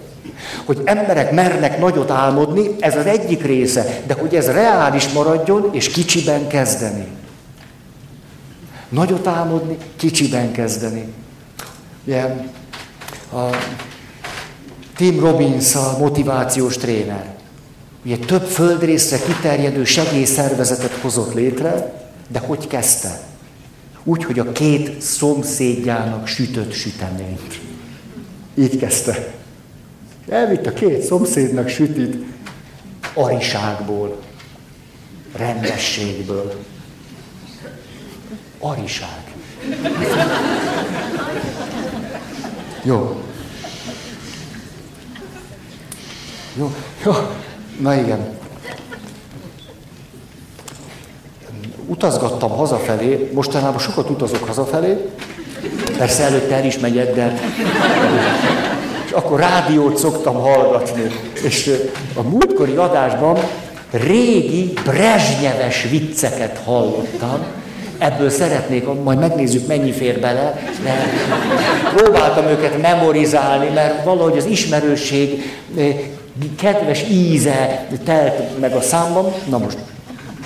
Hogy 0.68 0.82
emberek 0.84 1.32
mernek 1.32 1.80
nagyot 1.80 2.12
álmodni, 2.12 2.76
ez 2.80 2.96
az 2.96 3.06
egyik 3.06 3.44
része, 3.44 4.02
de 4.08 4.14
hogy 4.14 4.36
ez 4.36 4.46
reális 4.46 5.08
maradjon, 5.08 5.70
és 5.72 5.90
kicsiben 5.90 6.48
kezdeni. 6.48 7.08
Nagyot 8.90 9.28
álmodni, 9.28 9.78
kicsiben 9.96 10.52
kezdeni. 10.52 11.14
Ilyen, 12.04 12.52
a 13.34 13.56
Tim 14.96 15.20
Robbins 15.20 15.76
a 15.76 15.98
motivációs 15.98 16.78
tréner. 16.78 17.36
Ugye 18.06 18.18
több 18.18 18.44
földrészre 18.44 19.20
kiterjedő 19.20 19.84
segélyszervezetet 19.84 20.94
hozott 21.02 21.34
létre, 21.34 22.02
de 22.28 22.40
hogy 22.40 22.68
kezdte? 22.68 23.20
Úgy, 24.04 24.24
hogy 24.24 24.40
a 24.40 24.52
két 24.52 25.02
szomszédjának 25.02 26.28
sütött 26.28 26.72
süteményt. 26.72 27.60
Így 28.56 28.78
kezdte. 28.78 29.36
Elvitt 30.30 30.66
a 30.66 30.74
két 30.74 31.02
szomszédnak 31.02 31.68
sütit 31.68 32.16
ariságból, 33.14 34.18
rendességből. 35.36 36.54
Ariság. 38.60 39.34
Jó. 42.84 43.22
Jó, 46.56 46.76
jó. 47.06 47.12
Na 47.80 47.96
igen. 47.96 48.38
Utazgattam 51.86 52.50
hazafelé, 52.50 53.30
mostanában 53.34 53.80
sokat 53.80 54.10
utazok 54.10 54.44
hazafelé, 54.44 55.10
persze 55.98 56.24
előtte 56.24 56.56
el 56.56 56.66
is 56.66 56.80
megyek, 56.80 57.16
de... 57.16 57.40
Akkor 59.18 59.40
rádiót 59.40 59.98
szoktam 59.98 60.36
hallgatni. 60.36 61.02
És 61.44 61.72
a 62.16 62.22
múltkori 62.22 62.76
adásban 62.76 63.38
régi 63.92 64.74
brezsnyeves 64.84 65.88
vicceket 65.90 66.62
hallottam, 66.66 67.46
ebből 67.98 68.30
szeretnék, 68.30 69.04
majd 69.04 69.20
megnézzük, 69.20 69.68
mennyi 69.68 69.92
fér 69.92 70.20
bele, 70.20 70.60
de 70.84 70.96
próbáltam 71.96 72.46
őket 72.46 72.82
memorizálni, 72.82 73.70
mert 73.74 74.04
valahogy 74.04 74.38
az 74.38 74.46
ismerőség 74.46 75.44
kedves 76.58 77.04
íze 77.10 77.88
telt 78.04 78.60
meg 78.60 78.76
a 78.76 78.82
számban. 78.82 79.34
Na 79.50 79.58
most, 79.58 79.78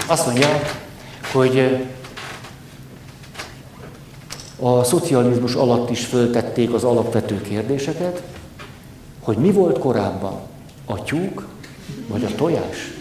azt 0.07 0.25
mondja, 0.25 0.61
hogy 1.31 1.77
a 4.59 4.83
szocializmus 4.83 5.53
alatt 5.53 5.89
is 5.89 6.05
föltették 6.05 6.73
az 6.73 6.83
alapvető 6.83 7.41
kérdéseket, 7.41 8.21
hogy 9.21 9.37
mi 9.37 9.51
volt 9.51 9.79
korábban, 9.79 10.39
a 10.85 11.03
tyúk 11.03 11.47
vagy 12.07 12.23
a 12.23 12.35
tojás? 12.35 12.91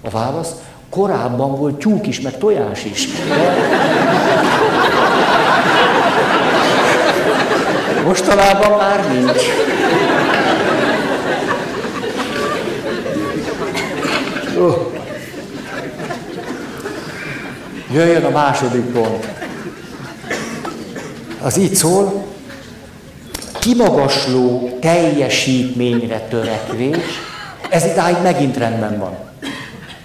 A 0.00 0.10
válasz, 0.10 0.52
Korábban 0.92 1.56
volt 1.56 1.74
tyúk 1.74 2.06
is, 2.06 2.20
meg 2.20 2.38
tojás 2.38 2.84
is. 2.84 3.08
De... 3.28 3.54
Mostanában 8.04 8.78
már 8.78 9.12
nincs. 9.12 9.42
Jöjjön 17.92 18.24
a 18.24 18.30
második 18.30 18.84
pont. 18.84 19.28
Az 21.42 21.56
így 21.56 21.74
szól, 21.74 22.24
kimagasló 23.62 24.78
teljesítményre 24.80 26.18
törekvés, 26.18 26.96
ez 27.70 27.84
idáig 27.84 28.16
megint 28.22 28.56
rendben 28.56 28.98
van. 28.98 29.14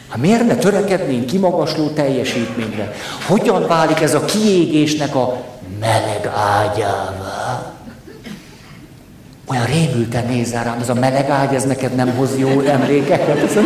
Hát 0.10 0.18
miért 0.18 0.48
ne 0.48 0.56
törekednénk 0.56 1.26
kimagasló 1.26 1.88
teljesítményre? 1.88 2.94
Hogyan 3.28 3.68
válik 3.68 4.02
ez 4.02 4.14
a 4.14 4.26
kiégésnek 4.26 5.16
a 5.16 5.38
meleg 5.80 6.32
ágyává? 6.36 7.74
Olyan 9.46 9.66
rémülten 9.66 10.26
nézel 10.26 10.64
rám, 10.64 10.80
ez 10.82 10.90
a 10.90 10.94
meleg 10.94 11.30
ágy, 11.30 11.54
ez 11.54 11.66
neked 11.66 11.96
nem 11.96 12.16
hoz 12.16 12.38
jó 12.38 12.60
emlékeket? 12.60 13.60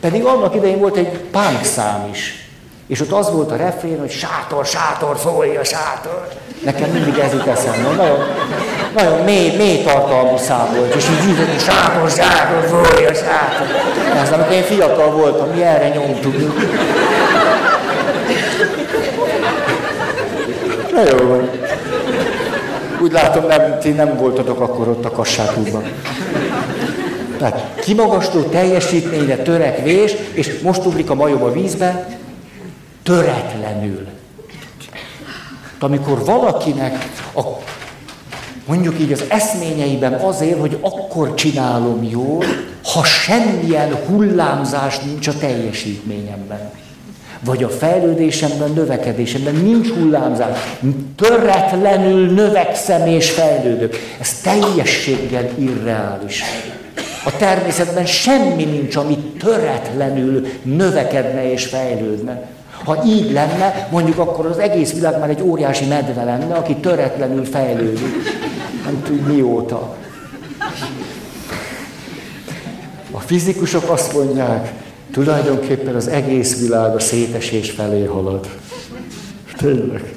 Pedig 0.00 0.24
annak 0.24 0.54
idején 0.54 0.78
volt 0.78 0.96
egy 0.96 1.08
punk 1.08 1.64
szám 1.64 2.08
is. 2.12 2.45
És 2.86 3.00
ott 3.00 3.12
az 3.12 3.30
volt 3.32 3.50
a 3.50 3.56
refrén, 3.56 3.98
hogy 3.98 4.10
sátor, 4.10 4.66
sátor, 4.66 5.16
szólj 5.22 5.56
a 5.56 5.64
sátor. 5.64 6.28
Nekem 6.64 6.90
mindig 6.90 7.18
ez 7.18 7.32
jut 7.32 7.46
eszembe. 7.46 7.90
Nagyon, 7.96 8.18
nagyon 8.94 9.24
mély, 9.24 9.56
mély 9.56 9.82
tartalmú 9.82 10.36
szám 10.36 10.74
volt. 10.76 10.94
És 10.94 11.04
így 11.04 11.28
így, 11.28 11.36
hogy 11.36 11.60
sátor, 11.60 12.10
sátor, 12.10 12.64
a 13.10 13.14
sátor. 13.14 13.66
Ez 14.22 14.32
amikor 14.32 14.52
én 14.52 14.62
fiatal 14.62 15.10
voltam, 15.10 15.48
mi 15.48 15.62
erre 15.62 15.88
nyomtuk. 15.88 16.34
Na 20.92 21.02
jó. 21.02 21.48
Úgy 23.00 23.12
látom, 23.12 23.46
nem, 23.46 23.78
ti 23.80 23.90
nem 23.90 24.16
voltatok 24.16 24.60
akkor 24.60 24.88
ott 24.88 25.04
a 25.04 25.10
kassákúban. 25.10 25.82
Tehát 27.38 27.80
kimagasló 27.80 28.40
teljesítményre 28.40 29.36
törekvés, 29.36 30.14
és 30.32 30.60
most 30.62 30.84
ugrik 30.84 31.10
a 31.10 31.14
majom 31.14 31.42
a 31.42 31.52
vízbe, 31.52 32.06
töretlenül. 33.06 34.06
Amikor 35.78 36.24
valakinek 36.24 37.08
a, 37.34 37.40
mondjuk 38.66 39.00
így 39.00 39.12
az 39.12 39.24
eszményeiben 39.28 40.12
azért, 40.12 40.60
hogy 40.60 40.78
akkor 40.80 41.34
csinálom 41.34 42.02
jól, 42.10 42.44
ha 42.92 43.04
semmilyen 43.04 43.94
hullámzás 44.06 44.98
nincs 44.98 45.26
a 45.26 45.38
teljesítményemben. 45.38 46.70
Vagy 47.40 47.62
a 47.62 47.68
fejlődésemben, 47.68 48.70
növekedésemben 48.72 49.54
nincs 49.54 49.88
hullámzás. 49.88 50.58
Töretlenül 51.16 52.30
növekszem 52.30 53.06
és 53.06 53.30
fejlődök. 53.30 53.96
Ez 54.20 54.40
teljességgel 54.40 55.48
irreális. 55.58 56.42
A 57.24 57.36
természetben 57.36 58.06
semmi 58.06 58.64
nincs, 58.64 58.96
ami 58.96 59.16
töretlenül 59.16 60.46
növekedne 60.62 61.50
és 61.52 61.64
fejlődne. 61.64 62.55
Ha 62.86 63.02
így 63.04 63.32
lenne, 63.32 63.88
mondjuk 63.90 64.18
akkor 64.18 64.46
az 64.46 64.58
egész 64.58 64.92
világ 64.92 65.18
már 65.18 65.30
egy 65.30 65.42
óriási 65.42 65.84
medve 65.84 66.24
lenne, 66.24 66.54
aki 66.54 66.74
töretlenül 66.74 67.44
fejlődik. 67.44 68.14
Nem 68.84 69.02
tudjuk 69.02 69.26
mióta. 69.26 69.96
A 73.10 73.18
fizikusok 73.18 73.90
azt 73.90 74.12
mondják, 74.12 74.72
tulajdonképpen 75.12 75.94
az 75.94 76.08
egész 76.08 76.60
világ 76.60 76.94
a 76.94 77.00
szétesés 77.00 77.70
felé 77.70 78.04
halad. 78.04 78.48
Tényleg. 79.56 80.14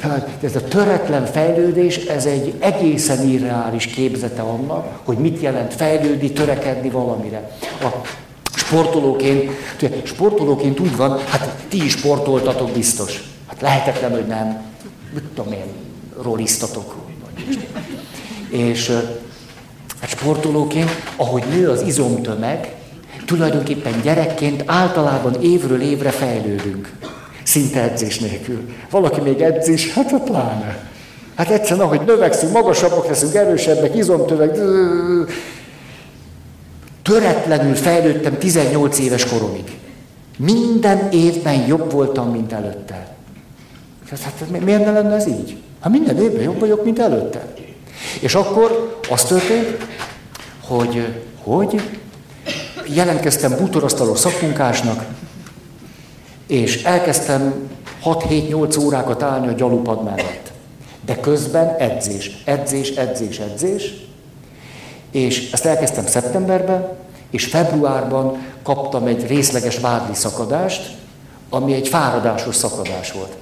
Tehát 0.00 0.28
ez 0.40 0.56
a 0.56 0.64
töretlen 0.64 1.24
fejlődés, 1.24 1.96
ez 1.96 2.26
egy 2.26 2.54
egészen 2.58 3.28
irreális 3.28 3.86
képzete 3.86 4.42
annak, 4.42 4.98
hogy 5.04 5.16
mit 5.16 5.40
jelent 5.40 5.74
fejlődni, 5.74 6.30
törekedni 6.30 6.90
valamire. 6.90 7.50
A 7.82 7.86
sportolóként, 8.68 9.50
sportolóként 10.04 10.80
úgy 10.80 10.96
van, 10.96 11.18
hát 11.18 11.56
ti 11.68 11.84
is 11.84 11.92
sportoltatok 11.92 12.70
biztos. 12.70 13.22
Hát 13.46 13.60
lehetetlen, 13.60 14.10
hogy 14.10 14.26
nem. 14.26 14.62
Mit 15.14 15.22
tudom 15.34 15.52
én, 15.52 15.66
rolisztatok. 16.22 16.94
És 18.48 18.88
hát 20.00 20.10
sportolóként, 20.10 20.90
ahogy 21.16 21.42
nő 21.50 21.68
az 21.68 21.82
izomtömeg, 21.82 22.74
tulajdonképpen 23.26 24.00
gyerekként 24.02 24.62
általában 24.66 25.42
évről 25.42 25.80
évre 25.80 26.10
fejlődünk. 26.10 26.92
Szinte 27.42 27.82
edzés 27.82 28.18
nélkül. 28.18 28.68
Valaki 28.90 29.20
még 29.20 29.40
edzés, 29.40 29.92
hát 29.92 30.12
a 30.12 30.18
pláne. 30.18 30.88
Hát 31.34 31.50
egyszerűen, 31.50 31.86
ahogy 31.86 32.00
növekszünk, 32.06 32.52
magasabbak 32.52 33.08
leszünk, 33.08 33.34
erősebbek, 33.34 33.96
izomtövek, 33.96 34.56
töretlenül 37.08 37.74
fejlődtem 37.74 38.38
18 38.38 38.98
éves 38.98 39.24
koromig. 39.24 39.78
Minden 40.38 41.10
évben 41.10 41.66
jobb 41.66 41.92
voltam, 41.92 42.30
mint 42.30 42.52
előtte. 42.52 43.16
Hát 44.10 44.50
miért 44.64 44.84
ne 44.84 44.90
lenne 44.90 45.14
ez 45.14 45.26
így? 45.26 45.56
Hát 45.80 45.92
minden 45.92 46.18
évben 46.18 46.42
jobb 46.42 46.60
vagyok, 46.60 46.84
mint 46.84 46.98
előtte. 46.98 47.46
És 48.20 48.34
akkor 48.34 48.98
az 49.10 49.24
történt, 49.24 49.76
hogy, 50.66 51.14
hogy 51.42 51.82
jelentkeztem 52.86 53.56
bútorasztalos 53.56 54.18
szakmunkásnak, 54.18 55.04
és 56.46 56.82
elkezdtem 56.82 57.54
6-7-8 58.04 58.84
órákat 58.84 59.22
állni 59.22 59.46
a 59.46 59.52
gyalupad 59.52 60.04
mellett. 60.04 60.52
De 61.04 61.20
közben 61.20 61.76
edzés, 61.78 62.42
edzés, 62.44 62.90
edzés, 62.90 63.38
edzés. 63.38 64.07
És 65.10 65.52
ezt 65.52 65.64
elkezdtem 65.64 66.06
szeptemberben, 66.06 66.88
és 67.30 67.44
februárban 67.44 68.36
kaptam 68.62 69.06
egy 69.06 69.26
részleges 69.26 69.78
vádli 69.78 70.14
szakadást, 70.14 70.96
ami 71.50 71.74
egy 71.74 71.88
fáradásos 71.88 72.54
szakadás 72.54 73.12
volt. 73.12 73.36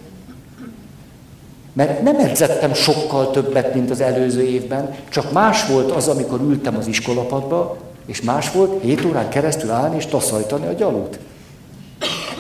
Mert 1.73 2.03
nem 2.03 2.19
edzettem 2.19 2.75
sokkal 2.75 3.31
többet, 3.31 3.75
mint 3.75 3.91
az 3.91 4.01
előző 4.01 4.43
évben, 4.43 4.95
csak 5.09 5.33
más 5.33 5.67
volt 5.67 5.91
az, 5.91 6.09
amikor 6.09 6.41
ültem 6.41 6.77
az 6.77 6.87
iskolapadba, 6.87 7.77
és 8.07 8.23
más 8.23 8.51
volt 8.51 8.83
7 8.83 9.05
órán 9.05 9.29
keresztül 9.29 9.71
állni 9.71 9.97
és 9.97 10.07
taszajtani 10.07 10.67
a 10.67 10.73
gyalút. 10.73 11.19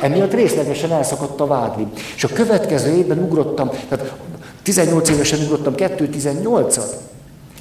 Emiatt 0.00 0.34
részlegesen 0.34 0.92
elszakadt 0.92 1.40
a 1.40 1.46
vádlim. 1.46 1.92
És 2.16 2.24
a 2.24 2.28
következő 2.28 2.96
évben 2.96 3.18
ugrottam, 3.18 3.70
tehát 3.88 4.12
18 4.62 5.08
évesen 5.08 5.38
ugrottam 5.40 5.74
218-at, 5.76 6.90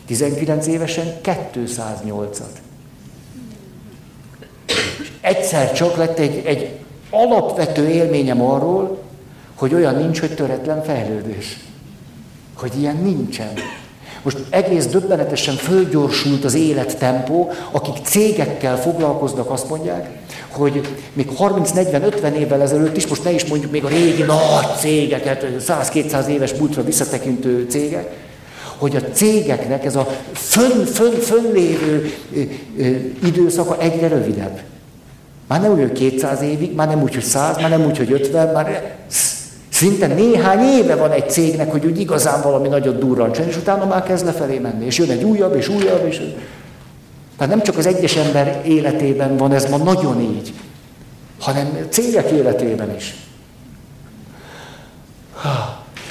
19 0.05 0.67
évesen 0.67 1.13
208-at. 1.23 2.55
És 4.99 5.11
egyszer 5.21 5.73
csak 5.73 5.95
lett 5.95 6.19
egy, 6.19 6.41
egy 6.45 6.69
alapvető 7.09 7.89
élményem 7.89 8.41
arról, 8.41 8.97
hogy 9.55 9.73
olyan 9.73 9.95
nincs, 9.95 10.19
hogy 10.19 10.35
töretlen 10.35 10.83
fejlődés. 10.83 11.57
Hogy 12.55 12.79
ilyen 12.79 12.97
nincsen. 12.97 13.53
Most 14.21 14.37
egész 14.49 14.85
döbbenetesen 14.85 15.55
fölgyorsult 15.55 16.43
az 16.43 16.53
élettempó, 16.53 17.51
akik 17.71 17.95
cégekkel 18.03 18.81
foglalkoznak, 18.81 19.49
azt 19.49 19.69
mondják, 19.69 20.09
hogy 20.49 20.87
még 21.13 21.29
30-40-50 21.39 22.31
évvel 22.33 22.61
ezelőtt 22.61 22.97
is, 22.97 23.07
most 23.07 23.23
ne 23.23 23.31
is 23.31 23.45
mondjuk 23.45 23.71
még 23.71 23.85
a 23.85 23.87
régi 23.87 24.23
nagy 24.23 24.77
cégeket, 24.79 25.45
100-200 25.59 26.27
éves 26.27 26.53
múltra 26.53 26.83
visszatekintő 26.83 27.65
cégek, 27.69 28.11
hogy 28.77 28.95
a 28.95 29.01
cégeknek 29.13 29.85
ez 29.85 29.95
a 29.95 30.07
fönn, 30.33 30.83
fönn, 30.83 31.13
fönn 31.13 31.53
lévő 31.53 32.13
időszaka 33.23 33.79
egyre 33.79 34.07
rövidebb. 34.07 34.59
Már 35.47 35.61
nem 35.61 35.71
úgy, 35.71 35.79
hogy 35.79 35.91
200 35.91 36.41
évig, 36.41 36.75
már 36.75 36.87
nem 36.87 37.01
úgy, 37.01 37.13
hogy 37.13 37.23
100, 37.23 37.57
már 37.57 37.69
nem 37.69 37.85
úgy, 37.85 37.97
hogy 37.97 38.11
50, 38.11 38.53
már 38.53 38.95
Szinte 39.75 40.07
néhány 40.07 40.59
éve 40.59 40.95
van 40.95 41.11
egy 41.11 41.29
cégnek, 41.29 41.71
hogy 41.71 41.85
úgy 41.85 41.99
igazán 41.99 42.41
valami 42.41 42.67
nagyot 42.67 42.99
durrancsen, 42.99 43.47
és 43.47 43.57
utána 43.57 43.85
már 43.85 44.03
kezd 44.03 44.25
lefelé 44.25 44.57
menni. 44.57 44.85
És 44.85 44.97
jön 44.97 45.09
egy 45.09 45.23
újabb, 45.23 45.55
és 45.55 45.67
újabb, 45.67 46.05
és... 46.07 46.21
Tehát 47.37 47.53
nem 47.53 47.61
csak 47.63 47.77
az 47.77 47.85
egyes 47.85 48.15
ember 48.15 48.61
életében 48.65 49.37
van 49.37 49.51
ez 49.51 49.69
ma 49.69 49.77
nagyon 49.77 50.19
így, 50.19 50.53
hanem 51.39 51.87
cégek 51.89 52.29
életében 52.29 52.95
is. 52.95 53.15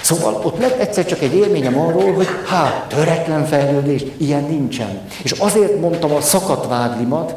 Szóval 0.05 0.40
ott 0.42 0.59
lett 0.59 0.78
egyszer 0.78 1.07
csak 1.07 1.20
egy 1.20 1.34
élményem 1.34 1.78
arról, 1.78 2.12
hogy 2.12 2.26
hát, 2.46 2.88
töretlen 2.88 3.44
fejlődés, 3.46 4.05
ilyen 4.16 4.44
nincsen. 4.44 5.00
És 5.22 5.30
azért 5.30 5.80
mondtam 5.80 6.12
a 6.12 6.20
szakadt 6.20 6.68
vádlimat, 6.68 7.34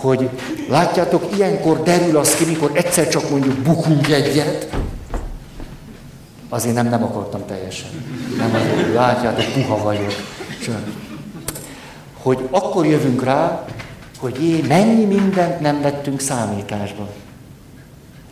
hogy 0.00 0.28
látjátok, 0.68 1.24
ilyenkor 1.36 1.82
derül 1.82 2.16
az 2.16 2.34
ki, 2.34 2.44
mikor 2.44 2.70
egyszer 2.74 3.08
csak 3.08 3.30
mondjuk 3.30 3.54
bukunk 3.54 4.08
egyet, 4.08 4.68
Azért 6.48 6.74
nem, 6.74 6.88
nem 6.88 7.02
akartam 7.04 7.46
teljesen. 7.46 7.88
Nem 8.36 8.54
azért, 8.54 8.94
látjátok, 8.94 9.44
puha 9.52 9.82
vagyok. 9.82 10.12
hogy 12.22 12.48
akkor 12.50 12.86
jövünk 12.86 13.24
rá, 13.24 13.64
hogy 14.18 14.42
jé, 14.42 14.60
mennyi 14.68 15.04
mindent 15.04 15.60
nem 15.60 15.82
vettünk 15.82 16.20
számításba. 16.20 17.08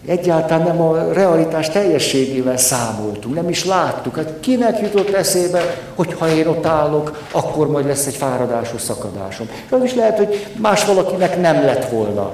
Egyáltalán 0.06 0.66
nem 0.66 0.80
a 0.80 1.12
realitás 1.12 1.70
teljességével 1.70 2.56
számoltunk, 2.56 3.34
nem 3.34 3.48
is 3.48 3.64
láttuk. 3.64 4.16
Hát 4.16 4.32
kinek 4.40 4.80
jutott 4.80 5.14
eszébe, 5.14 5.76
hogy 5.94 6.14
ha 6.18 6.28
én 6.28 6.46
ott 6.46 6.66
állok, 6.66 7.22
akkor 7.30 7.70
majd 7.70 7.86
lesz 7.86 8.06
egy 8.06 8.14
fáradásos 8.14 8.80
szakadásom. 8.80 9.48
Az 9.70 9.82
is 9.84 9.94
lehet, 9.94 10.16
hogy 10.16 10.46
más 10.56 10.84
valakinek 10.84 11.40
nem 11.40 11.64
lett 11.64 11.90
volna. 11.90 12.32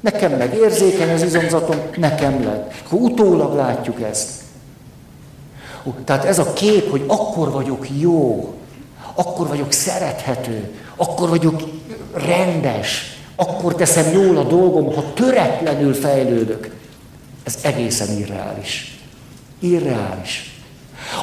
Nekem 0.00 0.32
meg 0.32 0.54
érzékeny 0.54 1.12
az 1.12 1.22
izomzatom, 1.22 1.76
nekem 1.96 2.44
lett. 2.44 2.72
Akkor 2.84 3.00
utólag 3.00 3.54
látjuk 3.54 4.00
ezt. 4.00 4.28
Tehát 6.04 6.24
ez 6.24 6.38
a 6.38 6.52
kép, 6.52 6.90
hogy 6.90 7.04
akkor 7.06 7.50
vagyok 7.50 7.86
jó, 7.98 8.54
akkor 9.14 9.48
vagyok 9.48 9.72
szerethető, 9.72 10.70
akkor 10.96 11.28
vagyok 11.28 11.62
rendes, 12.12 13.18
akkor 13.36 13.74
teszem 13.74 14.12
jól 14.12 14.36
a 14.36 14.42
dolgom, 14.42 14.94
ha 14.94 15.04
töretlenül 15.14 15.94
fejlődök. 15.94 16.70
Ez 17.44 17.58
egészen 17.62 18.18
irreális. 18.18 18.98
Irreális. 19.58 20.52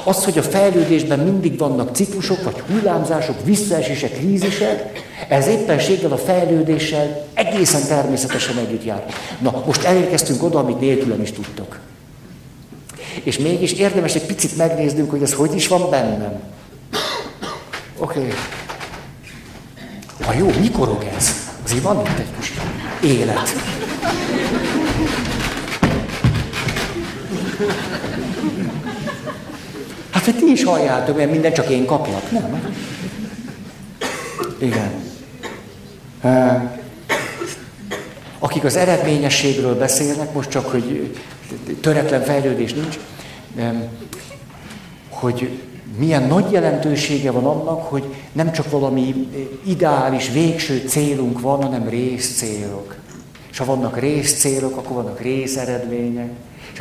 Az, 0.03 0.23
hogy 0.23 0.37
a 0.37 0.43
fejlődésben 0.43 1.19
mindig 1.19 1.57
vannak 1.57 1.95
ciklusok, 1.95 2.43
vagy 2.43 2.63
hullámzások, 2.67 3.45
visszaesések, 3.45 4.13
krízisek, 4.13 5.09
ez 5.29 5.47
éppenséggel 5.47 6.11
a 6.11 6.17
fejlődéssel 6.17 7.27
egészen 7.33 7.87
természetesen 7.87 8.57
együtt 8.57 8.83
jár. 8.83 9.05
Na, 9.39 9.63
most 9.65 9.83
elérkeztünk 9.83 10.43
oda, 10.43 10.59
amit 10.59 10.79
nélkülem 10.79 11.21
is 11.21 11.31
tudtok. 11.31 11.79
És 13.23 13.37
mégis 13.37 13.71
érdemes 13.71 14.15
egy 14.15 14.25
picit 14.25 14.57
megnéznünk, 14.57 15.09
hogy 15.11 15.21
ez 15.21 15.33
hogy 15.33 15.55
is 15.55 15.67
van 15.67 15.89
bennem. 15.89 16.41
Oké. 17.97 18.19
Okay. 18.19 18.33
Ha 20.25 20.33
jó, 20.33 20.51
mikorog 20.59 21.05
ez? 21.17 21.31
Azért 21.63 21.81
van 21.83 21.99
itt 21.99 22.19
egy 22.19 22.27
kis 22.39 22.51
élet. 23.03 23.70
Hát, 30.09 30.25
hogy 30.25 30.35
ti 30.35 30.51
is 30.51 30.63
halljátok, 30.63 31.17
mert 31.17 31.31
minden 31.31 31.53
csak 31.53 31.69
én 31.69 31.85
kapjak, 31.85 32.31
nem? 32.31 32.73
Igen. 34.59 34.91
Akik 38.39 38.63
az 38.63 38.75
eredményességről 38.75 39.77
beszélnek, 39.77 40.33
most 40.33 40.49
csak, 40.49 40.65
hogy 40.65 41.15
töretlen 41.81 42.21
fejlődés 42.21 42.73
nincs, 42.73 42.99
hogy 45.09 45.59
milyen 45.97 46.23
nagy 46.23 46.51
jelentősége 46.51 47.31
van 47.31 47.45
annak, 47.45 47.83
hogy 47.83 48.03
nem 48.31 48.51
csak 48.51 48.69
valami 48.69 49.29
ideális, 49.65 50.31
végső 50.31 50.83
célunk 50.87 51.39
van, 51.39 51.63
hanem 51.63 51.89
részcélok. 51.89 52.95
És 53.51 53.57
ha 53.57 53.65
vannak 53.65 53.99
részcélok, 53.99 54.77
akkor 54.77 54.95
vannak 54.95 55.19
részeredmények. 55.19 56.29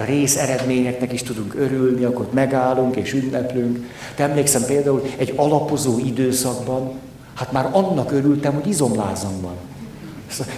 A 0.01 0.05
részeredményeknek 0.05 1.13
is 1.13 1.23
tudunk 1.23 1.55
örülni, 1.55 2.05
akkor 2.05 2.29
megállunk 2.33 2.97
és 2.97 3.13
ünneplünk. 3.13 3.79
Te 4.15 4.23
emlékszem 4.23 4.65
például 4.65 5.03
egy 5.17 5.33
alapozó 5.37 5.99
időszakban, 5.99 6.93
hát 7.35 7.53
már 7.53 7.69
annak 7.73 8.13
örültem, 8.13 8.55
hogy 8.55 8.69
izomlázam 8.69 9.41
van. 9.41 9.55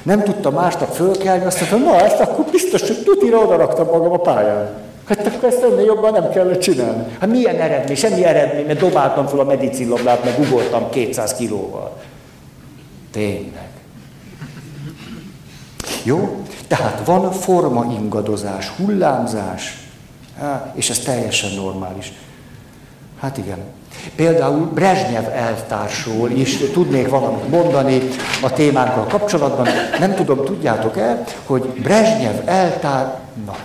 Nem 0.02 0.22
tudtam 0.22 0.54
másnap 0.54 0.92
fölkelni, 0.94 1.44
azt 1.44 1.60
mondtam, 1.60 1.82
na 1.82 2.00
ezt 2.00 2.20
akkor 2.20 2.44
biztos, 2.50 2.80
hogy 2.80 3.02
tutira 3.04 3.38
oda 3.38 3.56
raktam 3.56 3.86
magam 3.86 4.12
a 4.12 4.18
pályán. 4.18 4.70
Hát 5.04 5.26
akkor 5.26 5.48
ezt 5.48 5.62
ennél 5.62 5.84
jobban 5.84 6.12
nem 6.12 6.30
kellett 6.30 6.60
csinálni. 6.60 7.04
Hát 7.18 7.30
milyen 7.30 7.56
eredmény? 7.60 7.96
Semmi 7.96 8.24
eredmény, 8.24 8.66
mert 8.66 8.78
dobáltam 8.78 9.26
fel 9.26 9.38
a 9.38 9.44
medicinlablát, 9.44 10.24
meg 10.24 10.38
ugortam 10.38 10.90
200 10.90 11.34
kilóval. 11.34 11.96
Tényleg. 13.10 13.61
Jó? 16.02 16.44
Tehát 16.68 17.02
van 17.04 17.32
forma 17.32 17.92
ingadozás, 17.92 18.68
hullámzás, 18.68 19.76
és 20.74 20.90
ez 20.90 20.98
teljesen 20.98 21.54
normális. 21.54 22.12
Hát 23.20 23.36
igen. 23.38 23.58
Például 24.16 24.66
Brezsnyev 24.74 25.24
elvtársról 25.28 26.30
is 26.30 26.56
tudnék 26.56 27.08
valamit 27.08 27.48
mondani 27.48 28.00
a 28.42 28.52
témánkkal 28.52 29.06
kapcsolatban. 29.06 29.68
Nem 29.98 30.14
tudom, 30.14 30.44
tudjátok-e, 30.44 31.24
hogy 31.46 31.62
Brezsnyev 31.62 32.48
eltár... 32.48 33.18
Na. 33.46 33.56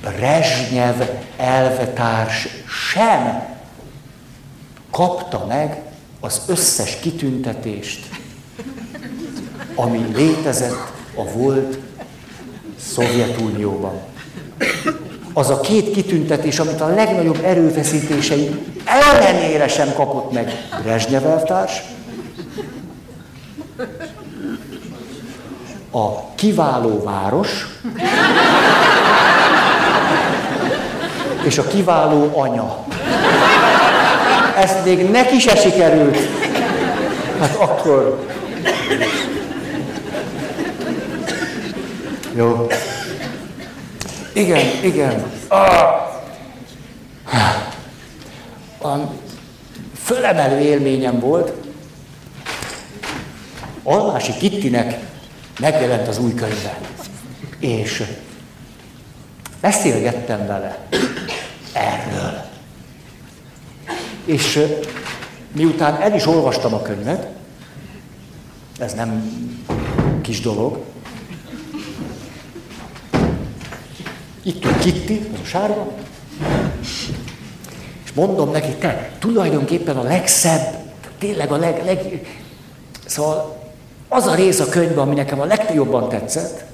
Brezsnyev 0.00 0.94
elvtárs 1.36 2.48
sem 2.90 3.46
kapta 4.90 5.44
meg 5.48 5.82
az 6.20 6.42
összes 6.46 6.98
kitüntetést, 7.00 8.06
ami 9.80 10.06
létezett 10.14 10.92
a 11.14 11.24
volt 11.34 11.78
Szovjetunióban 12.78 14.00
az 15.32 15.50
a 15.50 15.60
két 15.60 15.90
kitüntetés, 15.90 16.58
amit 16.58 16.80
a 16.80 16.86
legnagyobb 16.86 17.44
erőfeszítései 17.44 18.50
ellenére 18.84 19.68
sem 19.68 19.92
kapott 19.92 20.32
meg 20.32 20.52
Brezsnyev 20.82 21.26
elvtárs, 21.26 21.82
a 25.90 26.34
kiváló 26.34 27.02
város, 27.04 27.66
és 31.42 31.58
a 31.58 31.66
kiváló 31.66 32.32
anya. 32.34 32.84
Ezt 34.56 34.84
még 34.84 35.10
neki 35.10 35.38
se 35.38 35.56
sikerült. 35.56 36.18
Hát 37.40 37.54
akkor... 37.54 38.26
Jó. 42.34 42.66
Igen, 44.32 44.84
igen. 44.84 45.32
A 48.80 48.96
fölemelő 49.94 50.58
élményem 50.58 51.20
volt, 51.20 51.52
Almási 53.82 54.32
Kittinek 54.32 54.98
megjelent 55.60 56.08
az 56.08 56.18
új 56.18 56.34
könyve. 56.34 56.78
És 57.58 58.02
beszélgettem 59.60 60.46
vele 60.46 60.78
erről. 61.72 62.44
És 64.24 64.66
miután 65.52 66.00
el 66.00 66.14
is 66.14 66.26
olvastam 66.26 66.74
a 66.74 66.82
könyvet, 66.82 67.26
ez 68.78 68.92
nem 68.94 69.32
kis 70.22 70.40
dolog, 70.40 70.84
Itt 74.48 74.64
ül 74.64 74.78
Kitti, 74.78 75.28
az 75.32 75.40
a 75.42 75.44
sárga, 75.44 75.86
és 78.04 78.12
mondom 78.14 78.50
neki, 78.50 78.72
te 78.72 79.10
tulajdonképpen 79.18 79.96
a 79.96 80.02
legszebb, 80.02 80.76
tényleg 81.18 81.52
a 81.52 81.56
leg, 81.56 81.82
leg... 81.84 82.26
Szóval 83.06 83.56
az 84.08 84.26
a 84.26 84.34
rész 84.34 84.60
a 84.60 84.68
könyvben, 84.68 84.98
ami 84.98 85.14
nekem 85.14 85.40
a 85.40 85.44
legjobban 85.44 86.08
tetszett, 86.08 86.64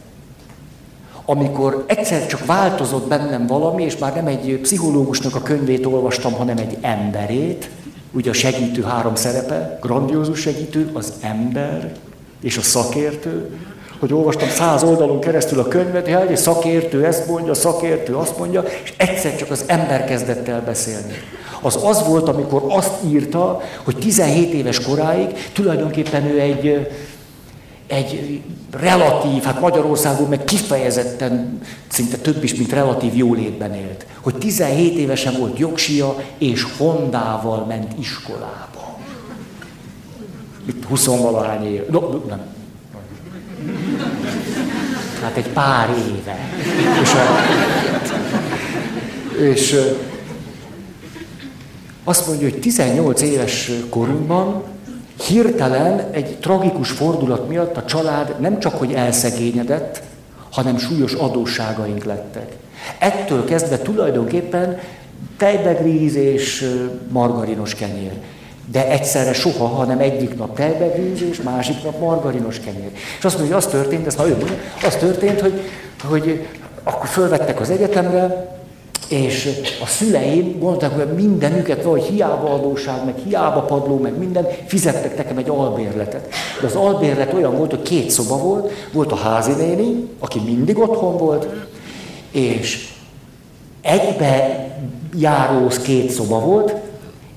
amikor 1.25 1.85
egyszer 1.87 2.27
csak 2.27 2.47
változott 2.47 3.09
bennem 3.09 3.47
valami, 3.47 3.83
és 3.83 3.99
már 3.99 4.15
nem 4.15 4.27
egy 4.27 4.59
pszichológusnak 4.63 5.35
a 5.35 5.43
könyvét 5.43 5.87
olvastam, 5.87 6.33
hanem 6.33 6.59
egy 6.59 6.79
emberét, 6.81 7.71
ugye 8.13 8.31
a 8.31 8.35
segítő 8.35 8.83
három 8.83 9.15
szerepe, 9.15 9.79
grandiózus 9.83 10.41
segítő, 10.41 10.91
az 10.93 11.13
ember 11.21 11.93
és 12.41 12.57
a 12.57 12.63
szakértő, 12.63 13.59
hogy 13.99 14.13
olvastam 14.13 14.49
száz 14.49 14.83
oldalon 14.83 15.21
keresztül 15.21 15.59
a 15.59 15.69
könyvet, 15.69 16.09
hogy 16.09 16.31
egy 16.31 16.37
szakértő 16.37 17.05
ezt 17.05 17.27
mondja, 17.27 17.55
szakértő 17.55 18.15
azt 18.15 18.39
mondja, 18.39 18.65
és 18.85 18.93
egyszer 18.97 19.37
csak 19.37 19.51
az 19.51 19.65
ember 19.67 20.05
kezdett 20.05 20.49
el 20.49 20.63
beszélni. 20.63 21.13
Az 21.61 21.79
az 21.85 22.07
volt, 22.07 22.29
amikor 22.29 22.65
azt 22.69 22.93
írta, 23.07 23.61
hogy 23.85 23.97
17 23.97 24.53
éves 24.53 24.81
koráig 24.81 25.51
tulajdonképpen 25.53 26.25
ő 26.25 26.41
egy, 26.41 26.89
egy 27.87 28.41
relatív, 28.71 29.43
hát 29.43 29.61
Magyarországon 29.61 30.29
meg 30.29 30.45
kifejezetten, 30.45 31.61
szinte 31.89 32.17
több 32.17 32.45
is, 32.45 32.55
mint 32.55 32.73
relatív 32.73 33.17
jólétben 33.17 33.75
élt. 33.75 34.07
Hogy 34.21 34.35
17 34.35 34.99
évesen 34.99 35.35
volt 35.39 35.59
jogsia, 35.59 36.17
és 36.39 36.67
Hondával 36.79 37.65
ment 37.65 37.93
iskolába. 37.99 38.99
Itt 40.67 40.85
20 40.85 41.05
valahány 41.05 41.67
év. 41.67 41.87
No, 41.89 42.01
nem, 42.29 42.54
Hát 45.23 45.37
egy 45.37 45.49
pár 45.49 45.89
éve. 45.89 46.39
És, 47.03 47.11
és 49.39 49.77
azt 52.05 52.27
mondja, 52.27 52.49
hogy 52.49 52.61
18 52.61 53.23
éves 53.23 53.71
korunkban 53.91 54.63
hirtelen 55.27 56.11
egy 56.11 56.37
tragikus 56.39 56.91
fordulat 56.91 57.49
miatt 57.49 57.77
a 57.77 57.85
család 57.85 58.41
nem 58.41 58.59
csak 58.59 58.75
hogy 58.75 58.93
elszegényedett, 58.93 60.03
hanem 60.51 60.79
súlyos 60.79 61.13
adósságaink 61.13 62.05
lettek. 62.05 62.57
Ettől 62.99 63.45
kezdve 63.45 63.79
tulajdonképpen 63.79 64.79
tejbegríz 65.37 66.15
és 66.15 66.71
margarinos 67.09 67.75
kenyér 67.75 68.13
de 68.71 68.89
egyszerre 68.89 69.33
soha, 69.33 69.67
hanem 69.67 69.99
egyik 69.99 70.37
nap 70.37 70.57
tejbegőz, 70.57 71.23
és 71.23 71.43
másik 71.43 71.83
nap 71.83 72.01
margarinos 72.01 72.61
kenyér. 72.61 72.91
És 73.19 73.25
azt 73.25 73.39
mondja, 73.39 73.55
hogy 73.55 73.65
az 73.65 73.71
történt, 73.71 74.07
ez 74.07 74.17
ő 74.19 74.37
mondja, 74.37 74.57
az 74.85 74.97
történt, 74.97 75.41
hogy, 75.41 75.61
hogy 76.05 76.47
akkor 76.83 77.09
fölvettek 77.09 77.61
az 77.61 77.71
egyetemre, 77.71 78.53
és 79.09 79.49
a 79.83 79.87
szüleim 79.87 80.59
gondolták, 80.59 80.91
hogy 80.91 81.15
mindenüket 81.15 81.83
valahogy 81.83 82.09
hiába 82.09 82.55
adóság, 82.55 83.05
meg 83.05 83.15
hiába 83.25 83.61
padló, 83.61 83.99
meg 83.99 84.19
minden, 84.19 84.47
fizettek 84.67 85.17
nekem 85.17 85.39
egy 85.39 85.49
albérletet. 85.49 86.29
De 86.61 86.67
az 86.67 86.75
albérlet 86.75 87.33
olyan 87.33 87.57
volt, 87.57 87.71
hogy 87.71 87.83
két 87.83 88.11
szoba 88.11 88.37
volt, 88.37 88.73
volt 88.93 89.13
a 89.13 89.17
házi 89.17 89.53
néni, 89.53 90.09
aki 90.19 90.41
mindig 90.41 90.79
otthon 90.79 91.17
volt, 91.17 91.47
és 92.31 92.89
egybe 93.83 94.67
járóz 95.17 95.79
két 95.79 96.11
szoba 96.11 96.41
volt, 96.41 96.75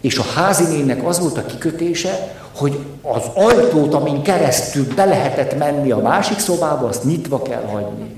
és 0.01 0.17
a 0.17 0.23
házinének 0.35 1.07
az 1.07 1.19
volt 1.19 1.37
a 1.37 1.45
kikötése, 1.45 2.35
hogy 2.55 2.79
az 3.01 3.23
ajtót, 3.33 3.93
amin 3.93 4.21
keresztül 4.21 4.87
be 4.95 5.05
lehetett 5.05 5.57
menni 5.57 5.91
a 5.91 5.97
másik 5.97 6.39
szobába, 6.39 6.87
azt 6.87 7.03
nyitva 7.03 7.41
kell 7.41 7.63
hagyni. 7.63 8.15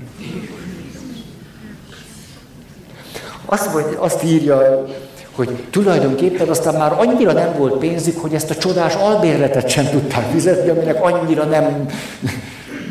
Azt, 3.44 3.72
vagy, 3.72 3.96
azt 3.98 4.24
írja, 4.24 4.86
hogy 5.34 5.66
tulajdonképpen 5.70 6.48
aztán 6.48 6.74
már 6.74 6.92
annyira 6.92 7.32
nem 7.32 7.54
volt 7.56 7.74
pénzük, 7.74 8.18
hogy 8.18 8.34
ezt 8.34 8.50
a 8.50 8.56
csodás 8.56 8.94
albérletet 8.94 9.68
sem 9.68 9.88
tudták 9.90 10.30
fizetni, 10.30 10.70
aminek 10.70 11.04
annyira 11.04 11.44
nem, 11.44 11.86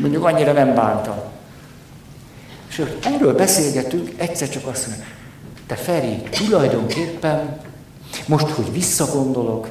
mondjuk 0.01 0.25
annyira 0.25 0.51
nem 0.51 0.75
bánta. 0.75 1.31
És 2.69 2.83
erről 3.03 3.35
beszélgetünk, 3.35 4.09
egyszer 4.17 4.49
csak 4.49 4.67
azt 4.67 4.87
mondja, 4.87 5.05
te 5.67 5.75
Feri, 5.75 6.21
tulajdonképpen 6.31 7.57
most, 8.25 8.47
hogy 8.47 8.71
visszagondolok, 8.71 9.67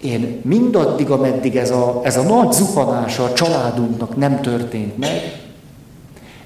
én 0.00 0.40
mindaddig, 0.44 1.10
ameddig 1.10 1.56
ez 1.56 1.70
a, 1.70 2.00
ez 2.04 2.16
a 2.16 2.22
nagy 2.22 2.52
zuhanása 2.52 3.24
a 3.24 3.32
családunknak 3.32 4.16
nem 4.16 4.40
történt 4.40 4.98
meg, 4.98 5.40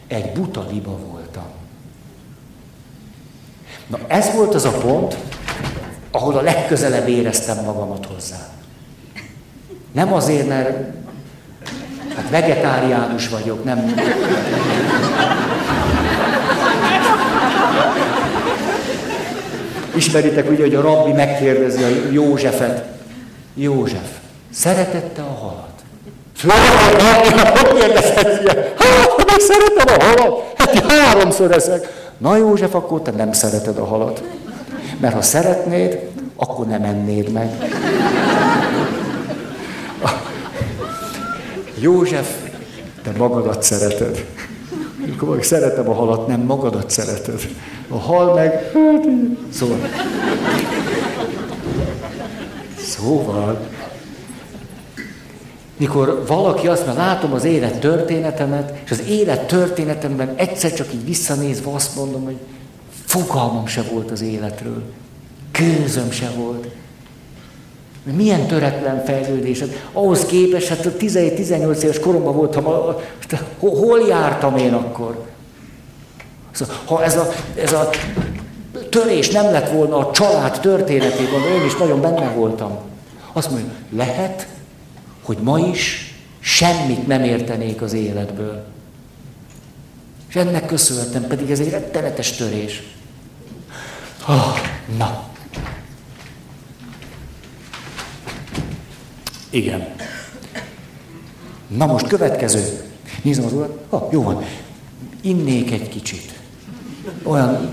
egy 0.07 0.33
buta 0.33 0.66
liba 0.71 0.99
voltam. 1.11 1.47
Na 3.87 3.99
ez 4.07 4.35
volt 4.35 4.55
az 4.55 4.64
a 4.64 4.71
pont, 4.71 5.16
ahol 6.11 6.37
a 6.37 6.41
legközelebb 6.41 7.09
éreztem 7.09 7.64
magamat 7.64 8.07
hozzá. 8.14 8.49
Nem 9.93 10.12
azért, 10.12 10.49
mert 10.49 10.68
hát 12.14 12.31
vegetáriánus 12.31 13.29
vagyok, 13.29 13.64
nem... 13.64 13.95
Ismeritek 19.95 20.51
ugye, 20.51 20.62
hogy 20.62 20.74
a 20.74 20.80
rabbi 20.80 21.12
megkérdezi 21.12 21.82
a 21.82 21.88
Józsefet. 22.11 22.84
József, 23.55 24.09
szeretette 24.53 25.22
a 25.22 25.38
halat? 25.41 25.68
Hogy 26.43 27.80
kérdezhet 27.80 28.43
ilyen? 28.43 28.64
Hát, 28.78 29.26
meg 29.26 29.38
szeretem 29.38 29.97
a 29.99 30.05
halat. 30.05 30.53
Hát 30.57 30.93
háromszor 30.93 31.53
eszek. 31.53 31.93
Na 32.18 32.36
József, 32.36 32.74
akkor 32.74 33.03
te 33.03 33.11
nem 33.11 33.32
szereted 33.32 33.78
a 33.78 33.84
halat. 33.84 34.22
Mert 35.01 35.14
ha 35.14 35.22
szeretnéd, 35.22 35.99
akkor 36.36 36.66
nem 36.66 36.82
ennéd 36.82 37.28
meg. 37.28 37.51
József, 41.80 42.28
te 43.03 43.11
magadat 43.16 43.62
szereted. 43.62 44.24
Akkor 45.21 45.45
szeretem 45.45 45.89
a 45.89 45.95
halat, 45.95 46.27
nem 46.27 46.41
magadat 46.41 46.91
szereted. 46.91 47.49
A 47.89 47.97
hal 47.97 48.35
meg, 48.35 48.53
hát 48.53 49.05
Szóval. 49.53 49.79
Szóval, 52.79 53.68
mikor 55.77 56.25
valaki 56.27 56.66
azt 56.66 56.87
mondja, 56.87 57.05
látom 57.05 57.33
az 57.33 57.45
élet 57.45 57.81
történetemet, 57.81 58.81
és 58.85 58.91
az 58.91 59.03
élet 59.09 59.47
történetemben 59.47 60.35
egyszer 60.37 60.73
csak 60.73 60.93
így 60.95 61.05
visszanézve 61.05 61.71
azt 61.73 61.97
mondom, 61.97 62.25
hogy 62.25 62.39
fogalmam 63.05 63.66
se 63.66 63.83
volt 63.83 64.11
az 64.11 64.21
életről. 64.21 64.83
Kőzöm 65.53 66.11
se 66.11 66.31
volt. 66.37 66.66
Milyen 68.03 68.46
töretlen 68.46 69.05
fejlődés. 69.05 69.61
Hát 69.61 69.86
ahhoz 69.92 70.24
képest, 70.24 70.68
hát 70.68 70.88
17-18 70.98 71.82
éves 71.82 71.98
koromban 71.98 72.34
voltam, 72.34 72.64
hol 73.59 74.01
jártam 74.09 74.57
én 74.57 74.72
akkor? 74.72 75.24
Szóval, 76.51 76.76
ha 76.84 77.05
ez 77.05 77.16
a, 77.16 77.28
ez 77.55 77.72
a 77.72 77.90
törés 78.88 79.28
nem 79.28 79.53
lett 79.53 79.70
volna 79.70 79.96
a 79.96 80.11
család 80.11 80.61
történetében, 80.61 81.42
én 81.42 81.64
is 81.64 81.76
nagyon 81.76 82.01
benne 82.01 82.32
voltam. 82.32 82.78
Azt 83.32 83.51
mondja, 83.51 83.70
lehet, 83.90 84.46
hogy 85.22 85.38
ma 85.42 85.59
is 85.59 86.14
semmit 86.40 87.07
nem 87.07 87.24
értenék 87.24 87.82
az 87.82 87.92
életből. 87.92 88.64
És 90.28 90.36
ennek 90.36 90.66
köszönhetem, 90.66 91.26
pedig 91.26 91.51
ez 91.51 91.61
egy 91.61 91.70
rettenetes 91.70 92.32
törés. 92.32 92.82
Oh, 94.28 94.59
na. 94.98 95.30
Igen. 99.51 99.88
Na 101.66 101.86
most 101.86 102.07
következő. 102.07 102.82
Nézem 103.22 103.44
az 103.44 103.53
urat. 103.53 103.78
Ha, 103.90 104.09
jó 104.12 104.22
van. 104.22 104.44
Innék 105.20 105.70
egy 105.70 105.88
kicsit. 105.88 106.32
Olyan 107.22 107.68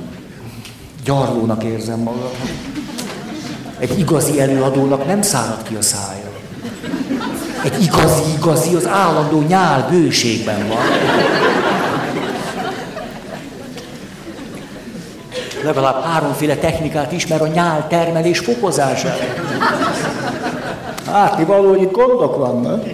gyarlónak 1.04 1.64
érzem 1.64 2.00
magam. 2.00 2.30
Egy 3.80 4.00
igazi 4.00 4.40
előadónak 4.40 5.06
nem 5.06 5.22
szárad 5.22 5.64
ki 5.64 5.76
a 5.76 5.82
szája. 5.82 6.32
Egy 7.64 7.82
igazi, 7.82 8.22
igazi, 8.38 8.76
az 8.76 8.88
állandó 8.88 9.42
nyál 9.42 9.88
bőségben 9.90 10.68
van. 10.68 10.78
Legalább 15.64 16.04
háromféle 16.04 16.56
technikát 16.56 17.12
ismer 17.12 17.42
a 17.42 17.48
nyál 17.48 17.88
termelés 17.88 18.40
fokozására. 18.40 19.24
Látni 21.08 21.44
való, 21.44 21.70
hogy 21.70 21.82
itt 21.82 21.92
gondok 21.92 22.38
vannak. 22.38 22.86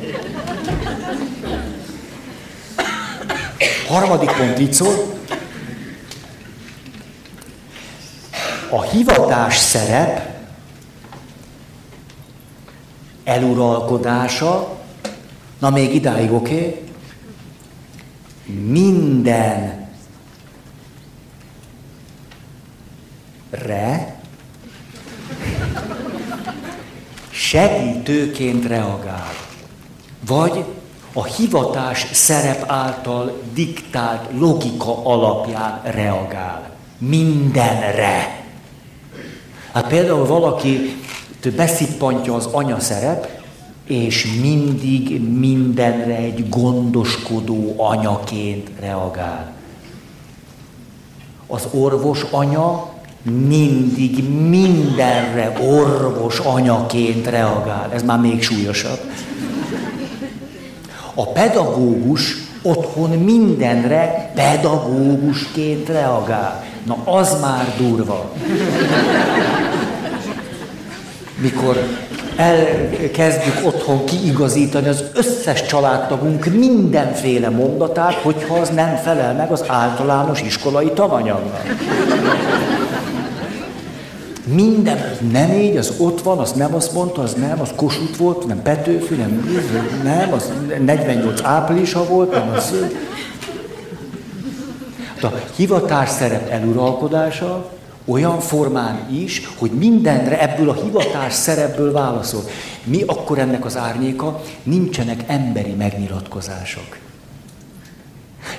Harmadik 3.87 4.31
pont 4.31 4.59
így 4.59 4.73
szól. 4.73 4.93
A 8.69 8.81
hivatás 8.81 9.57
szerep 9.57 10.33
eluralkodása, 13.23 14.77
na 15.59 15.69
még 15.69 15.93
idáig 15.95 16.31
oké, 16.31 16.55
okay, 16.55 16.81
minden 18.45 19.87
re 23.49 24.12
segítőként 27.33 28.65
reagál. 28.65 29.31
Vagy 30.27 30.63
a 31.13 31.23
hivatás 31.23 32.07
szerep 32.11 32.63
által 32.67 33.41
diktált 33.53 34.29
logika 34.37 35.05
alapján 35.05 35.81
reagál. 35.83 36.71
Mindenre. 36.97 38.43
Hát 39.71 39.87
például 39.87 40.25
valaki 40.25 40.95
beszippantja 41.55 42.33
az 42.33 42.45
anya 42.45 42.79
szerep, 42.79 43.41
és 43.87 44.27
mindig 44.41 45.21
mindenre 45.21 46.15
egy 46.15 46.49
gondoskodó 46.49 47.73
anyaként 47.77 48.69
reagál. 48.79 49.53
Az 51.47 51.67
orvos 51.71 52.21
anya 52.31 52.92
mindig 53.23 54.29
mindenre 54.49 55.53
orvos 55.61 56.39
anyaként 56.39 57.27
reagál. 57.27 57.89
Ez 57.93 58.03
már 58.03 58.19
még 58.19 58.41
súlyosabb. 58.41 58.99
A 61.13 61.27
pedagógus 61.27 62.35
otthon 62.61 63.09
mindenre 63.09 64.31
pedagógusként 64.35 65.87
reagál. 65.87 66.63
Na 66.85 66.97
az 67.05 67.37
már 67.41 67.73
durva. 67.77 68.31
Mikor 71.41 71.87
elkezdjük 72.35 73.65
otthon 73.65 74.05
kiigazítani 74.05 74.87
az 74.87 75.03
összes 75.13 75.65
családtagunk 75.65 76.45
mindenféle 76.45 77.49
mondatát, 77.49 78.13
hogyha 78.13 78.55
az 78.55 78.69
nem 78.69 78.95
felel 78.95 79.33
meg 79.33 79.51
az 79.51 79.63
általános 79.67 80.41
iskolai 80.41 80.91
tananyagnak. 80.91 81.63
Minden, 84.45 85.17
nem 85.31 85.51
így, 85.51 85.77
az 85.77 85.93
ott 85.97 86.21
van, 86.21 86.37
az 86.37 86.51
nem 86.51 86.75
azt 86.75 86.93
mondta, 86.93 87.21
az 87.21 87.33
nem, 87.33 87.61
az 87.61 87.69
Kossuth 87.75 88.17
volt, 88.17 88.47
nem 88.47 88.61
Petőfi, 88.61 89.15
nem, 89.15 89.49
nem, 90.03 90.33
az 90.33 90.51
48 90.85 91.41
áprilisa 91.43 92.05
volt, 92.05 92.31
nem 92.31 92.49
az... 92.55 92.73
A 95.21 95.27
hivatás 95.55 96.09
szerep 96.09 96.49
eluralkodása 96.49 97.69
olyan 98.05 98.39
formán 98.39 99.07
is, 99.11 99.49
hogy 99.57 99.71
mindenre 99.71 100.41
ebből 100.41 100.69
a 100.69 100.73
hivatás 100.73 101.33
szerepből 101.33 101.91
válaszol. 101.91 102.43
Mi 102.83 103.01
akkor 103.05 103.39
ennek 103.39 103.65
az 103.65 103.77
árnyéka? 103.77 104.41
Nincsenek 104.63 105.23
emberi 105.27 105.71
megnyilatkozások. 105.71 106.97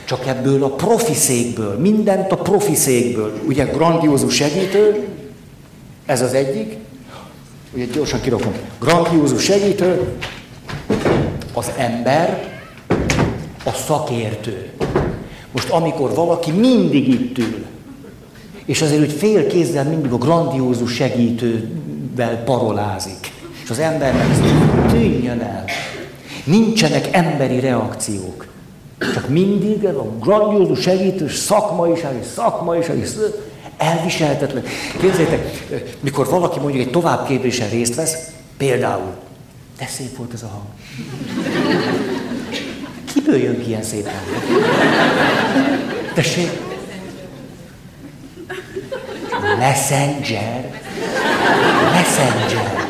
Csak 0.05 0.26
ebből 0.26 0.64
a 0.64 0.70
profiszékből, 0.70 1.78
mindent 1.78 2.32
a 2.32 2.37
profiszékből. 2.37 3.32
Ugye 3.47 3.64
grandiózus 3.64 4.35
segítő, 4.35 5.09
ez 6.07 6.23
az 6.23 6.35
egyik, 6.35 6.77
ugye 7.75 7.85
gyorsan 7.85 8.21
kirakom. 8.21 8.53
Grandiózus 8.81 9.43
segítő, 9.45 10.17
az 11.53 11.71
ember, 11.77 12.53
a 13.65 13.71
szakértő. 13.71 14.71
Most 15.53 15.71
amikor 15.71 16.15
valaki 16.15 16.51
mindig 16.51 17.09
itt 17.09 17.39
ül, 17.39 17.65
és 18.65 18.83
azért, 18.83 19.01
hogy 19.01 19.13
fél 19.13 19.47
kézzel 19.47 19.85
mindig 19.85 20.13
a 20.13 20.19
grandiózus 20.19 20.95
segítővel 20.95 22.43
parolázik, 22.45 23.33
és 23.63 23.71
az 23.71 23.79
embernek 23.79 24.27
tűnjön 24.91 25.41
el. 25.41 25.65
Nincsenek 26.45 27.09
emberi 27.13 27.61
reakciók. 27.61 28.47
Csak 28.99 29.29
mindig 29.29 29.85
ez 29.85 29.95
a 29.95 30.13
grandiózus 30.21 30.81
segítős 30.81 31.35
szakmaiság 31.35 32.17
és 32.21 32.27
szakmaiság 32.27 32.99
és 32.99 33.09
Elviselhetetlen. 33.77 34.64
Képzeljétek, 35.01 35.66
mikor 36.01 36.29
valaki 36.29 36.59
mondjuk 36.59 36.87
egy 36.87 36.91
továbbképzésen 36.91 37.70
részt 37.70 37.95
vesz, 37.95 38.16
például, 38.57 39.12
de 39.79 39.87
szép 39.87 40.16
volt 40.16 40.33
ez 40.33 40.43
a 40.43 40.49
hang. 40.49 40.64
Kiből 43.14 43.37
jön 43.37 43.61
ki 43.61 43.68
ilyen 43.68 43.83
szép 43.83 44.05
hang? 44.05 44.43
Tessék? 46.14 46.51
Messenger. 49.59 50.81
Messenger. 51.93 52.83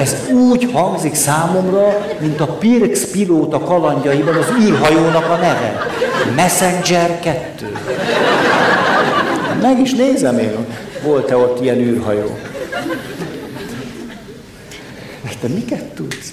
Ez 0.00 0.16
úgy 0.32 0.70
hangzik 0.72 1.14
számomra, 1.14 2.06
mint 2.20 2.40
a 2.40 2.46
Pirx 2.46 3.10
pilóta 3.10 3.58
kalandjaiban 3.58 4.34
az 4.34 4.46
űrhajónak 4.60 5.30
a 5.30 5.36
neve. 5.36 5.86
Messenger 6.34 7.20
2. 7.20 7.76
Meg 9.62 9.80
is 9.80 9.92
nézem 9.92 10.38
én, 10.38 10.66
volt-e 11.02 11.36
ott 11.36 11.62
ilyen 11.62 11.78
űrhajó. 11.78 12.38
Te 15.40 15.48
miket 15.48 15.84
tudsz? 15.84 16.32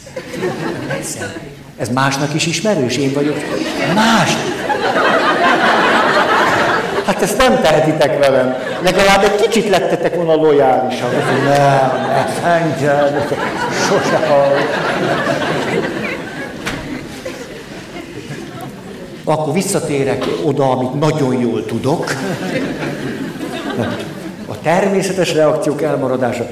Ez, 1.77 1.89
másnak 1.89 2.33
is 2.33 2.45
ismerős, 2.45 2.97
én 2.97 3.13
vagyok. 3.13 3.37
Más. 3.95 4.31
Hát 7.07 7.21
ezt 7.21 7.37
nem 7.37 7.61
tehetitek 7.61 8.19
velem. 8.19 8.55
Legalább 8.83 9.23
egy 9.23 9.35
kicsit 9.35 9.69
lettetek 9.69 10.15
volna 10.15 10.35
lojálisak. 10.35 11.11
Nem, 11.11 11.43
ne, 11.43 12.49
engedd, 12.49 13.13
sose 13.87 14.17
hall. 14.27 14.57
Akkor 19.23 19.53
visszatérek 19.53 20.25
oda, 20.43 20.69
amit 20.69 20.99
nagyon 20.99 21.39
jól 21.39 21.65
tudok. 21.65 22.11
A 24.47 24.61
természetes 24.61 25.33
reakciók 25.33 25.81
elmaradása. 25.81 26.47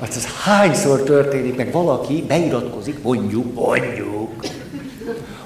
Hát 0.00 0.16
ez 0.16 0.26
hányszor 0.44 1.02
történik 1.02 1.56
meg, 1.56 1.72
valaki 1.72 2.24
beiratkozik, 2.28 3.02
mondjuk, 3.02 3.54
mondjuk, 3.54 4.44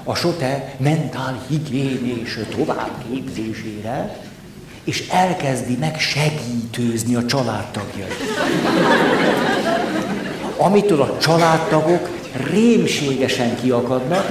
a 0.09 0.15
SOTE 0.15 0.75
mentál 0.77 1.45
higiénés 1.47 2.39
továbbképzésére, 2.55 4.17
és 4.83 5.07
elkezdi 5.09 5.77
meg 5.79 5.99
segítőzni 5.99 7.15
a 7.15 7.25
családtagjait. 7.25 8.15
Amitől 10.57 11.01
a 11.01 11.17
családtagok 11.17 12.09
rémségesen 12.51 13.55
kiakadnak, 13.61 14.25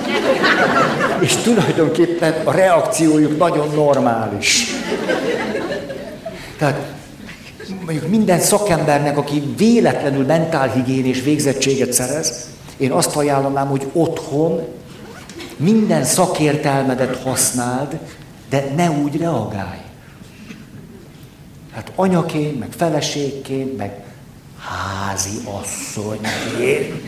és 1.20 1.36
tulajdonképpen 1.36 2.34
a 2.44 2.50
reakciójuk 2.50 3.38
nagyon 3.38 3.68
normális. 3.74 4.64
Tehát 6.58 6.80
mondjuk 7.84 8.08
minden 8.08 8.40
szakembernek, 8.40 9.18
aki 9.18 9.42
véletlenül 9.56 10.24
mentálhigiénés 10.24 11.22
végzettséget 11.22 11.92
szerez, 11.92 12.46
én 12.76 12.90
azt 12.90 13.16
ajánlanám, 13.16 13.68
hogy 13.68 13.86
otthon 13.92 14.60
minden 15.56 16.04
szakértelmedet 16.04 17.22
használd, 17.22 17.98
de 18.48 18.64
ne 18.76 18.90
úgy 18.90 19.16
reagálj. 19.16 19.80
Hát 21.72 21.92
anyaként, 21.94 22.58
meg 22.58 22.68
feleségként, 22.76 23.76
meg 23.76 24.04
házi 24.58 25.38
asszonyként, 25.44 27.02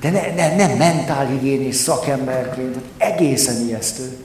de 0.00 0.10
ne, 0.10 0.34
ne, 0.34 0.56
nem 0.56 0.76
mentálhigiénés 0.76 1.74
szakemberként, 1.74 2.76
egészen 2.98 3.66
ijesztő. 3.66 4.16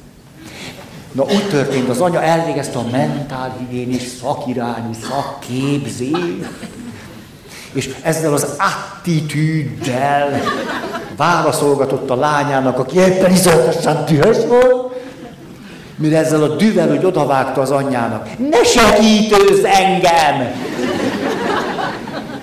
Na 1.11 1.23
úgy 1.23 1.47
történt, 1.49 1.89
az 1.89 1.99
anya 1.99 2.21
elvégezte 2.21 2.77
a 2.77 2.89
mentálhigiénis 2.91 4.01
szakirányú 4.01 4.93
szakképzést, 5.09 6.49
és 7.73 7.95
ezzel 8.01 8.33
az 8.33 8.47
attitűddel 8.57 10.41
válaszolgatott 11.21 12.09
a 12.09 12.15
lányának, 12.15 12.79
aki 12.79 12.99
éppen 12.99 13.31
izolatosan 13.31 14.05
dühös 14.05 14.37
volt, 14.47 14.93
mire 15.95 16.17
ezzel 16.17 16.43
a 16.43 16.55
düvel, 16.55 16.87
hogy 16.87 17.05
odavágta 17.05 17.61
az 17.61 17.71
anyjának. 17.71 18.29
Ne 18.49 18.63
segítőz 18.63 19.63
engem! 19.63 20.51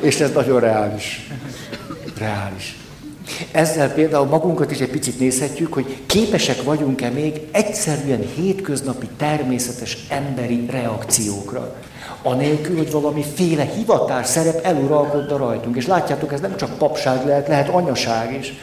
És 0.00 0.20
ez 0.20 0.30
nagyon 0.30 0.60
reális. 0.60 1.30
Reális. 2.18 2.76
Ezzel 3.52 3.92
például 3.92 4.26
magunkat 4.26 4.70
is 4.70 4.78
egy 4.78 4.90
picit 4.90 5.18
nézhetjük, 5.18 5.72
hogy 5.72 5.96
képesek 6.06 6.62
vagyunk-e 6.62 7.08
még 7.08 7.40
egyszerűen 7.50 8.22
hétköznapi 8.36 9.08
természetes 9.16 9.98
emberi 10.08 10.66
reakciókra. 10.70 11.74
Anélkül, 12.22 12.76
hogy 12.76 12.90
valami 12.90 13.24
féle 13.34 13.64
hivatás 13.64 14.26
szerep 14.26 14.64
eluralkodna 14.64 15.36
rajtunk. 15.36 15.76
És 15.76 15.86
látjátok, 15.86 16.32
ez 16.32 16.40
nem 16.40 16.56
csak 16.56 16.78
papság 16.78 17.26
lehet, 17.26 17.48
lehet 17.48 17.68
anyaság 17.68 18.36
is. 18.38 18.54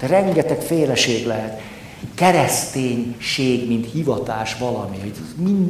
De 0.00 0.06
rengeteg 0.06 0.60
féleség 0.60 1.26
lehet. 1.26 1.60
Kereszténység, 2.14 3.68
mint 3.68 3.92
hivatás 3.92 4.56
valami, 4.58 4.98
hogy 5.00 5.12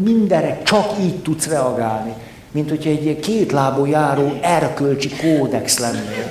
mindenre 0.04 0.60
csak 0.62 0.92
így 1.00 1.22
tudsz 1.22 1.46
reagálni. 1.46 2.12
Mint 2.50 2.68
hogyha 2.68 2.90
egy 2.90 3.20
kétlábú 3.20 3.84
járó 3.84 4.38
erkölcsi 4.42 5.08
kódex 5.08 5.78
lennél. 5.78 6.30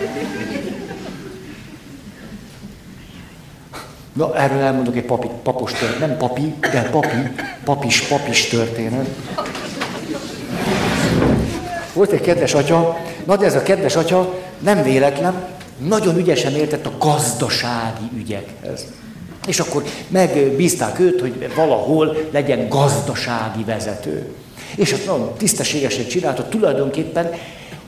Na, 4.14 4.36
erről 4.36 4.60
elmondok 4.60 4.96
egy 4.96 5.06
papi, 5.06 5.28
papos 5.44 5.72
történet. 5.72 6.08
Nem 6.08 6.18
papi, 6.18 6.54
de 6.60 6.82
papi, 6.92 7.18
papis, 7.64 8.02
papis 8.02 8.48
történet. 8.48 9.08
Volt 11.94 12.12
egy 12.12 12.22
kedves 12.22 12.54
atya, 12.54 12.98
na 13.26 13.38
de 13.38 13.46
ez 13.46 13.56
a 13.56 13.64
kedves 13.64 13.96
atya 13.96 14.34
nem 14.60 14.84
véletlen, 14.84 15.34
nagyon 15.78 16.18
ügyesen 16.18 16.56
értett 16.56 16.86
a 16.86 16.98
gazdasági 17.00 18.10
ügyekhez. 18.16 18.86
És 19.48 19.60
akkor 19.60 19.84
megbízták 20.08 21.00
őt, 21.00 21.22
hogy 21.22 21.52
valahol 21.56 22.18
legyen 22.32 22.70
gazdasági 22.70 23.64
vezető. 23.64 24.32
És 24.76 24.92
azt 24.92 25.06
nagyon 25.06 25.34
tisztességesen 25.38 26.08
csinálta, 26.08 26.48
tulajdonképpen, 26.48 27.32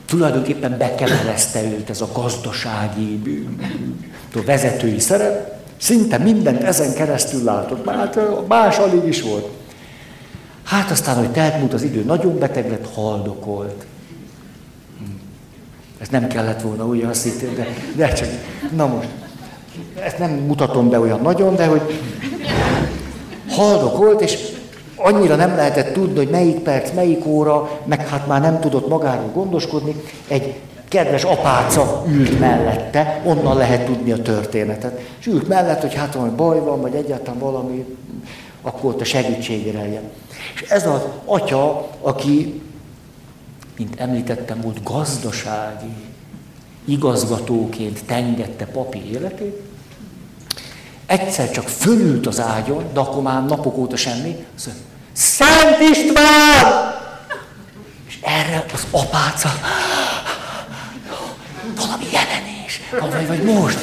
tulajdonképpen 0.06 0.78
bekeverezte 0.78 1.62
őt 1.62 1.90
ez 1.90 2.00
a 2.00 2.08
gazdasági 2.12 3.20
vezetői 4.44 4.98
szerep, 4.98 5.56
Szinte 5.76 6.18
mindent 6.18 6.62
ezen 6.62 6.94
keresztül 6.94 7.44
látott, 7.44 7.88
hát 7.88 8.18
más 8.48 8.78
alig 8.78 9.06
is 9.06 9.22
volt. 9.22 9.48
Hát 10.64 10.90
aztán, 10.90 11.16
hogy 11.16 11.30
telt 11.30 11.58
múlt 11.58 11.72
az 11.72 11.82
idő, 11.82 12.04
nagyon 12.04 12.38
beteg 12.38 12.70
lett, 12.70 12.94
haldokolt. 12.94 13.86
Hm. 15.96 16.02
Ez 16.02 16.08
nem 16.08 16.26
kellett 16.26 16.60
volna 16.60 16.86
úgy 16.86 17.06
hittem, 17.22 17.54
de, 17.54 17.66
de 17.94 18.12
csak, 18.12 18.28
na 18.76 18.86
most, 18.86 19.08
ezt 20.04 20.18
nem 20.18 20.30
mutatom 20.30 20.88
be 20.88 21.00
olyan 21.00 21.20
nagyon, 21.20 21.56
de 21.56 21.66
hogy 21.66 22.00
haldokolt, 23.48 24.20
és 24.20 24.38
annyira 24.96 25.36
nem 25.36 25.56
lehetett 25.56 25.92
tudni, 25.92 26.16
hogy 26.16 26.28
melyik 26.28 26.58
perc, 26.58 26.92
melyik 26.92 27.26
óra, 27.26 27.80
meg 27.84 28.08
hát 28.08 28.26
már 28.26 28.40
nem 28.40 28.60
tudott 28.60 28.88
magáról 28.88 29.30
gondoskodni, 29.34 29.94
egy 30.28 30.54
kedves 30.88 31.22
apáca 31.22 32.04
ült 32.08 32.38
mellette, 32.38 33.20
onnan 33.24 33.56
lehet 33.56 33.84
tudni 33.84 34.12
a 34.12 34.22
történetet. 34.22 35.00
És 35.18 35.26
ült 35.26 35.48
mellett, 35.48 35.80
hogy 35.80 35.94
hát 35.94 36.14
valami 36.14 36.32
baj 36.36 36.60
van, 36.60 36.80
vagy 36.80 36.94
egyáltalán 36.94 37.38
valami, 37.38 37.84
akkor 38.62 38.90
ott 38.90 39.00
a 39.00 39.04
segítségére 39.04 39.80
legyen. 39.80 40.02
És 40.54 40.60
ez 40.60 40.86
az 40.86 41.00
atya, 41.24 41.88
aki, 42.00 42.62
mint 43.76 44.00
említettem, 44.00 44.60
volt 44.60 44.82
gazdasági 44.82 45.94
igazgatóként 46.84 48.04
tengette 48.04 48.64
papi 48.66 49.10
életét, 49.12 49.62
egyszer 51.06 51.50
csak 51.50 51.68
fölült 51.68 52.26
az 52.26 52.40
ágyon, 52.40 52.84
de 52.92 53.00
akkor 53.00 53.22
már 53.22 53.44
napok 53.44 53.76
óta 53.76 53.96
semmi, 53.96 54.46
azt 54.56 54.66
mondja, 54.66 54.84
Szent 55.12 55.80
István! 55.80 56.94
És 58.08 58.18
erre 58.22 58.64
az 58.72 58.86
apáca, 58.90 59.50
valami 61.76 62.04
jelenés, 62.12 62.80
vagy, 62.90 63.26
vagy 63.26 63.42
most. 63.42 63.78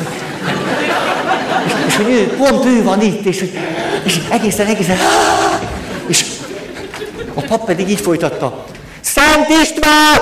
És, 1.65 1.85
és 1.87 1.95
hogy 1.95 2.09
ő, 2.09 2.27
pont 2.27 2.65
ő 2.65 2.83
van 2.83 3.01
itt, 3.01 3.25
és, 3.25 3.53
és 4.03 4.19
egészen, 4.29 4.67
egészen, 4.67 4.97
és 6.07 6.25
a 7.33 7.41
pap 7.41 7.65
pedig 7.65 7.89
így 7.89 7.99
folytatta. 7.99 8.65
Szent 9.03 9.49
István, 9.61 10.19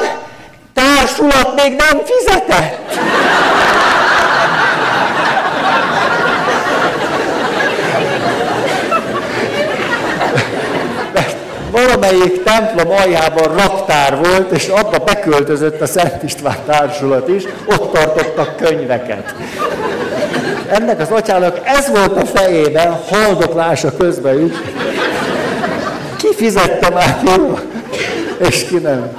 társulat 0.73 1.55
még 1.55 1.75
nem 1.75 2.01
fizetett. 2.05 2.99
valamelyik 11.71 12.43
templom 12.43 12.91
aljában 12.91 13.55
raktár 13.57 14.17
volt, 14.17 14.51
és 14.51 14.67
abba 14.67 14.97
beköltözött 14.97 15.81
a 15.81 15.85
Szent 15.85 16.23
István 16.23 16.57
társulat 16.65 17.27
is, 17.27 17.43
ott 17.65 17.93
tartottak 17.93 18.55
könyveket. 18.55 19.35
Ennek 20.67 20.99
az 20.99 21.11
atyának 21.11 21.59
ez 21.63 21.89
volt 21.89 22.21
a 22.21 22.25
fejében, 22.25 22.99
haldoklása 23.09 23.97
közben 23.97 24.45
is. 24.45 24.53
Ki 26.17 26.27
fizette 26.35 26.89
már 26.89 27.17
ki, 27.23 27.59
és 28.47 28.65
ki 28.65 28.77
nem. 28.77 29.17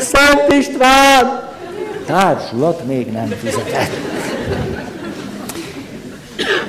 Szent 0.00 0.52
István! 0.52 1.52
Társulat 2.06 2.86
még 2.86 3.12
nem 3.12 3.26
fizetett. 3.26 3.90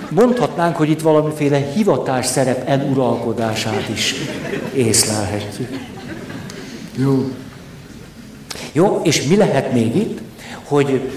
Mondhatnánk, 0.09 0.75
hogy 0.75 0.89
itt 0.89 1.01
valamiféle 1.01 1.57
hivatás 1.57 2.25
szerep 2.25 2.69
eluralkodását 2.69 3.89
is 3.89 4.15
észlelhetjük. 4.73 5.69
Jó. 6.97 7.31
Jó, 8.71 8.99
és 9.03 9.23
mi 9.23 9.35
lehet 9.35 9.71
még 9.71 9.95
itt, 9.95 10.19
hogy 10.63 11.11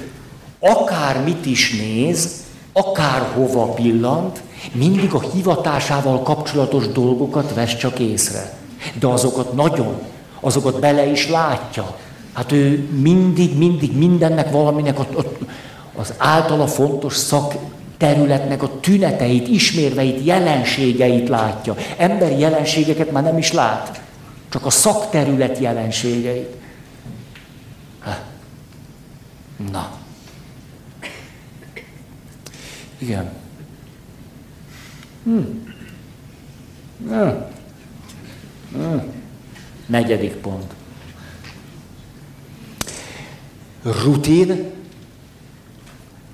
akár 0.58 1.24
mit 1.24 1.46
is 1.46 1.70
néz, 1.70 2.30
akár 2.72 3.22
hova 3.34 3.64
pillant, 3.64 4.42
mindig 4.72 5.12
a 5.12 5.20
hivatásával 5.20 6.22
kapcsolatos 6.22 6.88
dolgokat 6.88 7.54
vesz 7.54 7.76
csak 7.76 7.98
észre. 7.98 8.57
De 8.98 9.06
azokat 9.06 9.52
nagyon, 9.52 10.02
azokat 10.40 10.80
bele 10.80 11.06
is 11.06 11.28
látja. 11.28 11.96
Hát 12.32 12.52
ő 12.52 12.88
mindig, 13.00 13.58
mindig 13.58 13.96
mindennek 13.96 14.50
valaminek 14.50 14.98
ott, 14.98 15.16
ott 15.16 15.38
az 15.96 16.14
általa 16.16 16.66
fontos 16.66 17.16
szakterületnek 17.16 18.62
a 18.62 18.80
tüneteit, 18.80 19.48
ismérveit, 19.48 20.24
jelenségeit 20.24 21.28
látja. 21.28 21.76
Emberi 21.96 22.38
jelenségeket 22.38 23.10
már 23.10 23.22
nem 23.22 23.38
is 23.38 23.52
lát, 23.52 24.00
csak 24.48 24.66
a 24.66 24.70
szakterület 24.70 25.58
jelenségeit. 25.58 26.56
Na. 29.72 29.90
Igen. 32.98 33.30
Hm. 35.24 35.38
Hm. 37.08 37.28
Hm. 38.72 38.98
Negyedik 39.86 40.32
pont. 40.32 40.74
Rutin, 43.82 44.70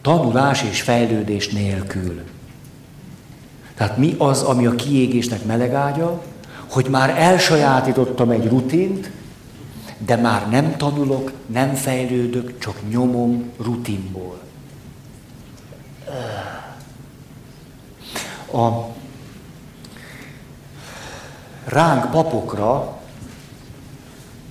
tanulás 0.02 0.62
és 0.62 0.82
fejlődés 0.82 1.48
nélkül. 1.48 2.22
Tehát 3.74 3.96
mi 3.96 4.14
az, 4.18 4.42
ami 4.42 4.66
a 4.66 4.74
kiégésnek 4.74 5.44
melegágya, 5.44 6.22
hogy 6.66 6.86
már 6.86 7.18
elsajátítottam 7.18 8.30
egy 8.30 8.48
rutint, 8.48 9.10
de 9.98 10.16
már 10.16 10.48
nem 10.48 10.76
tanulok, 10.76 11.32
nem 11.46 11.74
fejlődök, 11.74 12.58
csak 12.58 12.76
nyomom 12.90 13.50
rutinból. 13.58 14.42
A 18.52 18.93
ránk 21.64 22.10
papokra 22.10 23.00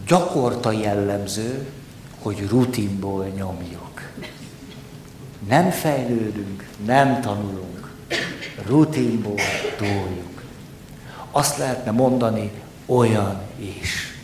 gyakorta 0.07 0.71
jellemző, 0.71 1.67
hogy 2.21 2.47
rutinból 2.49 3.25
nyomjuk. 3.25 4.11
Nem 5.47 5.69
fejlődünk, 5.69 6.67
nem 6.85 7.21
tanulunk, 7.21 7.91
rutinból 8.65 9.39
toljuk. 9.77 10.43
Azt 11.31 11.57
lehetne 11.57 11.91
mondani, 11.91 12.51
olyan 12.85 13.41
is. 13.55 14.17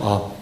A, 0.00 0.32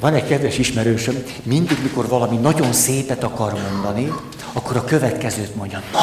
van 0.00 0.14
egy 0.14 0.26
kedves 0.26 0.58
ismerősöm, 0.58 1.22
mindig, 1.42 1.78
mikor 1.82 2.08
valami 2.08 2.36
nagyon 2.36 2.72
szépet 2.72 3.22
akar 3.22 3.52
mondani, 3.72 4.12
akkor 4.52 4.76
a 4.76 4.84
következőt 4.84 5.54
mondja. 5.54 5.82
Na, 5.92 5.98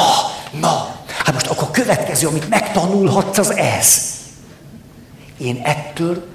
na, 0.60 0.96
hát 1.24 1.32
most 1.32 1.46
akkor 1.46 1.68
a 1.68 1.70
következő, 1.70 2.26
amit 2.26 2.48
megtanulhatsz, 2.48 3.38
az 3.38 3.50
ez. 3.50 4.16
Én 5.38 5.60
ettől 5.64 6.26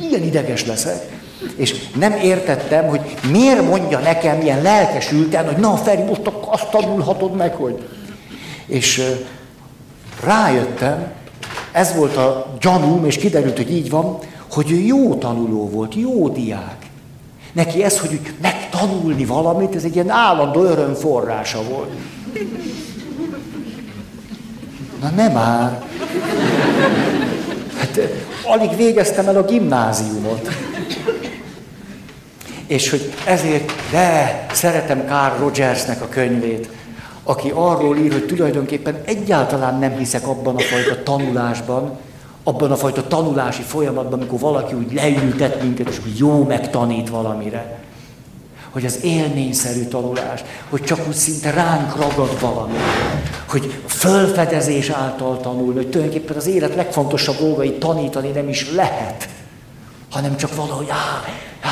ilyen 0.00 0.22
ideges 0.22 0.66
leszek, 0.66 1.18
és 1.56 1.88
nem 1.96 2.12
értettem, 2.12 2.86
hogy 2.86 3.16
miért 3.30 3.62
mondja 3.62 3.98
nekem 3.98 4.40
ilyen 4.40 4.62
lelkesülten, 4.62 5.46
hogy 5.46 5.56
na 5.56 5.76
Feri, 5.76 6.02
most 6.02 6.20
azt 6.48 6.70
tanulhatod 6.70 7.36
meg, 7.36 7.54
hogy... 7.54 7.88
És 8.66 9.02
rájöttem, 10.24 11.12
ez 11.72 11.94
volt 11.94 12.16
a 12.16 12.56
gyanúm, 12.60 13.04
és 13.04 13.16
kiderült, 13.16 13.56
hogy 13.56 13.72
így 13.72 13.90
van, 13.90 14.18
hogy 14.50 14.70
ő 14.70 14.76
jó 14.76 15.14
tanuló 15.14 15.68
volt, 15.68 15.94
jó 15.94 16.28
diák. 16.28 16.86
Neki 17.52 17.82
ez, 17.82 17.98
hogy 17.98 18.20
megtanulni 18.40 19.24
valamit, 19.24 19.74
ez 19.74 19.84
egy 19.84 19.94
ilyen 19.94 20.10
állandó 20.10 20.62
öröm 20.62 20.94
forrása 20.94 21.62
volt. 21.62 21.90
Na 25.00 25.08
nem 25.08 25.32
már. 25.32 25.82
Hát 27.78 28.00
alig 28.44 28.76
végeztem 28.76 29.28
el 29.28 29.36
a 29.36 29.44
gimnáziumot. 29.44 30.48
És 32.66 32.90
hogy 32.90 33.12
ezért, 33.26 33.72
de 33.90 34.46
szeretem 34.52 35.04
Carl 35.06 35.38
Rogersnek 35.38 36.02
a 36.02 36.08
könyvét, 36.08 36.68
aki 37.22 37.50
arról 37.54 37.96
ír, 37.96 38.12
hogy 38.12 38.26
tulajdonképpen 38.26 39.02
egyáltalán 39.04 39.78
nem 39.78 39.96
hiszek 39.96 40.26
abban 40.26 40.56
a 40.56 40.60
fajta 40.60 41.02
tanulásban, 41.02 41.98
abban 42.48 42.70
a 42.70 42.76
fajta 42.76 43.06
tanulási 43.06 43.62
folyamatban, 43.62 44.18
amikor 44.18 44.38
valaki 44.38 44.74
úgy 44.74 44.92
leültet 44.92 45.62
minket, 45.62 45.88
és 45.88 46.00
úgy 46.06 46.18
jó 46.18 46.44
megtanít 46.44 47.08
valamire. 47.08 47.78
Hogy 48.70 48.84
az 48.84 49.04
élményszerű 49.04 49.84
tanulás, 49.84 50.44
hogy 50.68 50.82
csak 50.82 51.08
úgy 51.08 51.14
szinte 51.14 51.50
ránk 51.50 51.96
ragad 51.96 52.40
valami, 52.40 52.78
hogy 53.48 53.82
fölfedezés 53.86 54.88
által 54.88 55.40
tanul, 55.40 55.74
hogy 55.74 55.88
tulajdonképpen 55.88 56.36
az 56.36 56.46
élet 56.46 56.74
legfontosabb 56.74 57.38
dolgait 57.38 57.78
tanítani 57.78 58.28
nem 58.28 58.48
is 58.48 58.72
lehet, 58.72 59.28
hanem 60.10 60.36
csak 60.36 60.54
valahogy 60.54 60.88
á, 60.90 61.24
á, 61.60 61.70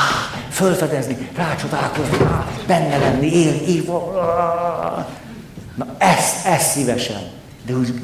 fölfedezni, 0.51 1.29
rácsodálkozni, 1.37 2.25
á, 2.25 2.47
benne 2.67 2.99
lenni, 2.99 3.33
él. 3.33 3.83
Na 5.75 5.87
ezt, 5.99 6.47
ezt 6.47 6.71
szívesen. 6.71 7.21
De 7.67 7.75
úgy, 7.75 7.95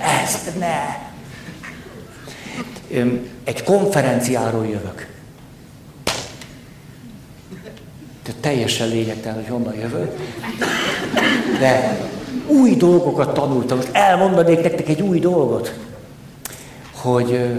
ezt 0.00 0.58
ne. 0.58 1.02
Egy 3.44 3.62
konferenciáról 3.64 4.66
jövök. 4.66 5.06
De 8.24 8.32
teljesen 8.40 8.88
lényegtelen, 8.88 9.36
hogy 9.36 9.48
honnan 9.48 9.74
jövök. 9.74 10.16
De 11.58 11.98
új 12.46 12.76
dolgokat 12.76 13.34
tanultam. 13.34 13.76
Most 13.76 13.90
elmondanék 13.92 14.62
nektek 14.62 14.88
egy 14.88 15.00
új 15.00 15.18
dolgot. 15.18 15.74
Hogy 16.94 17.54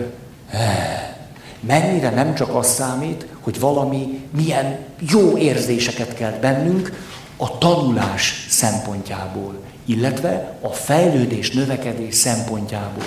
mennyire 1.60 2.10
nem 2.10 2.36
csak 2.36 2.56
az 2.56 2.68
számít, 2.68 3.26
hogy 3.40 3.60
valami 3.60 4.22
milyen 4.36 4.78
jó 5.00 5.38
érzéseket 5.38 6.14
kelt 6.14 6.40
bennünk, 6.40 7.04
a 7.38 7.58
tanulás 7.58 8.46
szempontjából, 8.50 9.60
illetve 9.86 10.58
a 10.62 10.68
fejlődés, 10.68 11.52
növekedés 11.52 12.16
szempontjából. 12.16 13.04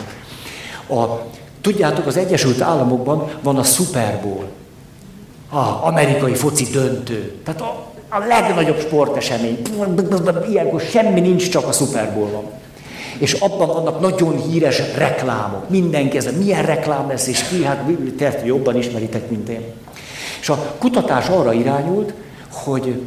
A, 0.89 1.05
tudjátok, 1.61 2.07
az 2.07 2.17
Egyesült 2.17 2.61
Államokban 2.61 3.31
van 3.43 3.57
a 3.57 3.63
Super 3.63 4.21
Bowl, 4.23 4.45
a 5.51 5.87
amerikai 5.87 6.35
foci 6.35 6.65
döntő. 6.65 7.35
Tehát 7.45 7.61
a, 7.61 7.87
a 8.09 8.19
legnagyobb 8.19 8.81
sportesemény. 8.81 9.63
Ilyenkor 10.51 10.81
semmi 10.81 11.21
nincs, 11.21 11.49
csak 11.49 11.67
a 11.67 11.73
Super 11.73 12.15
Bowl 12.15 12.31
van. 12.31 12.45
És 13.19 13.33
abban 13.33 13.67
vannak 13.67 14.01
nagyon 14.01 14.43
híres 14.43 14.83
reklámok. 14.97 15.69
Mindenki 15.69 16.17
ez, 16.17 16.29
milyen 16.39 16.63
reklám 16.63 17.09
lesz, 17.09 17.27
és 17.27 17.49
ki, 17.49 17.65
hát 17.65 17.85
te 18.17 18.41
jobban 18.45 18.77
ismeritek, 18.77 19.31
mint 19.31 19.49
én. 19.49 19.65
És 20.41 20.49
a 20.49 20.75
kutatás 20.79 21.29
arra 21.29 21.53
irányult, 21.53 22.13
hogy 22.51 23.03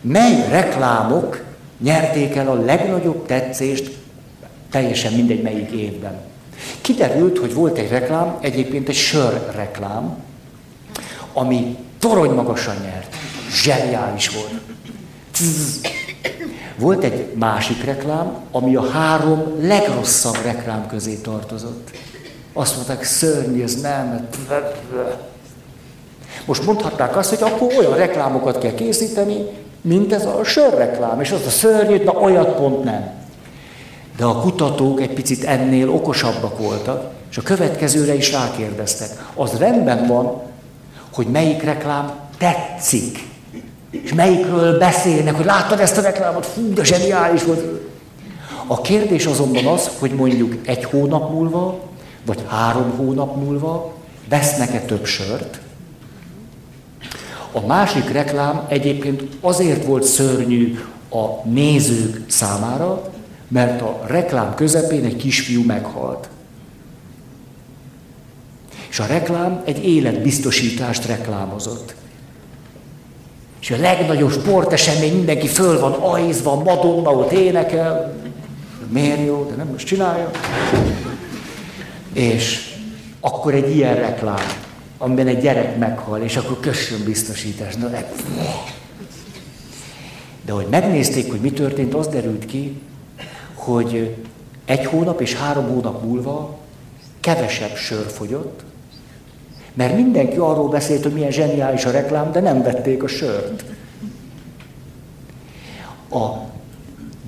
mely 0.00 0.46
reklámok 0.50 1.44
nyerték 1.78 2.34
el 2.34 2.48
a 2.48 2.64
legnagyobb 2.64 3.26
tetszést 3.26 3.96
teljesen 4.70 5.12
mindegy 5.12 5.42
melyik 5.42 5.70
évben. 5.70 6.20
Kiderült, 6.80 7.38
hogy 7.38 7.54
volt 7.54 7.78
egy 7.78 7.88
reklám, 7.88 8.36
egyébként 8.40 8.88
egy 8.88 8.94
sör 8.94 9.50
reklám, 9.54 10.16
ami 11.32 11.76
torony 11.98 12.30
magasan 12.30 12.76
nyert. 12.82 13.14
Zseniális 13.50 14.30
volt. 14.30 14.60
Volt 16.76 17.04
egy 17.04 17.34
másik 17.34 17.84
reklám, 17.84 18.32
ami 18.50 18.76
a 18.76 18.90
három 18.90 19.54
legrosszabb 19.60 20.36
reklám 20.44 20.86
közé 20.86 21.14
tartozott. 21.14 21.90
Azt 22.52 22.74
mondták, 22.74 23.04
szörnyű, 23.04 23.62
ez 23.62 23.80
nem. 23.80 24.28
Most 26.44 26.64
mondhatnák 26.64 27.16
azt, 27.16 27.34
hogy 27.34 27.50
akkor 27.50 27.74
olyan 27.78 27.96
reklámokat 27.96 28.58
kell 28.58 28.74
készíteni, 28.74 29.44
mint 29.80 30.12
ez 30.12 30.26
a 30.26 30.44
sörreklám, 30.44 31.20
és 31.20 31.30
az 31.30 31.46
a 31.46 31.50
szörnyűt, 31.50 32.04
na 32.04 32.12
olyat 32.12 32.56
pont 32.56 32.84
nem. 32.84 33.10
De 34.16 34.24
a 34.24 34.40
kutatók 34.40 35.00
egy 35.00 35.12
picit 35.12 35.44
ennél 35.44 35.90
okosabbak 35.90 36.58
voltak, 36.58 37.10
és 37.30 37.38
a 37.38 37.42
következőre 37.42 38.14
is 38.14 38.32
rákérdeztek. 38.32 39.08
Az 39.34 39.58
rendben 39.58 40.06
van, 40.06 40.42
hogy 41.12 41.26
melyik 41.26 41.62
reklám 41.62 42.12
tetszik, 42.38 43.26
és 43.90 44.14
melyikről 44.14 44.78
beszélnek, 44.78 45.34
hogy 45.34 45.44
láttad 45.44 45.80
ezt 45.80 45.96
a 45.96 46.00
reklámot, 46.00 46.46
fú, 46.46 46.72
de 46.72 46.84
zseniális 46.84 47.42
volt. 47.42 47.64
A 48.66 48.80
kérdés 48.80 49.26
azonban 49.26 49.66
az, 49.66 49.90
hogy 49.98 50.10
mondjuk 50.10 50.54
egy 50.66 50.84
hónap 50.84 51.30
múlva, 51.30 51.78
vagy 52.26 52.44
három 52.46 52.90
hónap 52.96 53.36
múlva 53.36 53.92
vesznek-e 54.28 54.80
több 54.80 55.04
sört, 55.04 55.60
a 57.62 57.66
másik 57.66 58.10
reklám 58.10 58.66
egyébként 58.68 59.22
azért 59.40 59.84
volt 59.84 60.02
szörnyű 60.02 60.78
a 61.10 61.48
nézők 61.48 62.30
számára, 62.30 63.10
mert 63.48 63.80
a 63.80 64.00
reklám 64.06 64.54
közepén 64.54 65.04
egy 65.04 65.16
kisfiú 65.16 65.64
meghalt. 65.64 66.28
És 68.88 68.98
a 68.98 69.06
reklám 69.06 69.62
egy 69.64 69.84
életbiztosítást 69.84 71.06
reklámozott. 71.06 71.94
És 73.60 73.70
a 73.70 73.76
legnagyobb 73.76 74.30
sportesemény, 74.32 75.14
mindenki 75.14 75.46
föl 75.46 75.80
van 75.80 75.92
ajzva, 75.92 76.62
Madonna 76.62 77.10
ott 77.10 77.32
énekel, 77.32 78.14
miért 78.88 79.26
jó, 79.26 79.46
de 79.50 79.54
nem 79.54 79.68
most 79.68 79.86
csinálja. 79.86 80.30
És 82.12 82.74
akkor 83.20 83.54
egy 83.54 83.76
ilyen 83.76 83.94
reklám, 83.94 84.46
amiben 84.98 85.26
egy 85.26 85.40
gyerek 85.40 85.78
meghal, 85.78 86.20
és 86.20 86.36
akkor 86.36 86.60
kössön 86.60 87.04
biztosítás. 87.04 87.74
Na, 87.74 87.88
de... 87.88 88.10
de 90.44 90.52
hogy 90.52 90.66
megnézték, 90.70 91.30
hogy 91.30 91.40
mi 91.40 91.50
történt, 91.50 91.94
az 91.94 92.06
derült 92.06 92.44
ki, 92.44 92.80
hogy 93.54 94.16
egy 94.64 94.84
hónap 94.84 95.20
és 95.20 95.34
három 95.34 95.68
hónap 95.68 96.02
múlva 96.02 96.58
kevesebb 97.20 97.76
sör 97.76 98.06
fogyott, 98.06 98.62
mert 99.74 99.96
mindenki 99.96 100.36
arról 100.36 100.68
beszélt, 100.68 101.02
hogy 101.02 101.12
milyen 101.12 101.30
zseniális 101.30 101.84
a 101.84 101.90
reklám, 101.90 102.32
de 102.32 102.40
nem 102.40 102.62
vették 102.62 103.02
a 103.02 103.08
sört. 103.08 103.64
A 106.10 106.28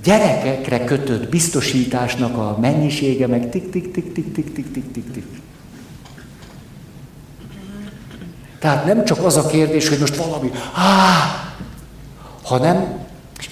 gyerekekre 0.02 0.84
kötött 0.84 1.28
biztosításnak 1.28 2.36
a 2.36 2.58
mennyisége 2.60 3.26
meg 3.26 3.50
tik 3.50 3.70
Tehát 8.60 8.84
nem 8.84 9.04
csak 9.04 9.24
az 9.24 9.36
a 9.36 9.46
kérdés, 9.46 9.88
hogy 9.88 9.98
most 9.98 10.16
valami, 10.16 10.50
áh, 10.74 11.48
hanem, 12.42 12.98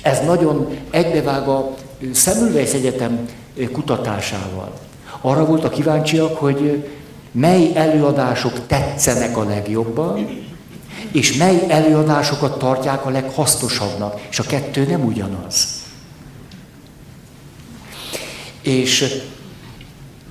ez 0.02 0.20
nagyon 0.20 0.78
egybevág 0.90 1.48
a 1.48 1.74
Szemülvejsz 2.12 2.72
Egyetem 2.72 3.28
kutatásával. 3.72 4.72
Arra 5.20 5.44
voltak 5.44 5.72
kíváncsiak, 5.72 6.36
hogy 6.36 6.88
mely 7.32 7.70
előadások 7.74 8.66
tetszenek 8.66 9.36
a 9.36 9.44
legjobban, 9.44 10.28
és 11.12 11.36
mely 11.36 11.64
előadásokat 11.68 12.58
tartják 12.58 13.06
a 13.06 13.10
leghasznosabbnak. 13.10 14.20
És 14.30 14.38
a 14.38 14.42
kettő 14.42 14.86
nem 14.86 15.04
ugyanaz. 15.04 15.68
És 18.62 19.22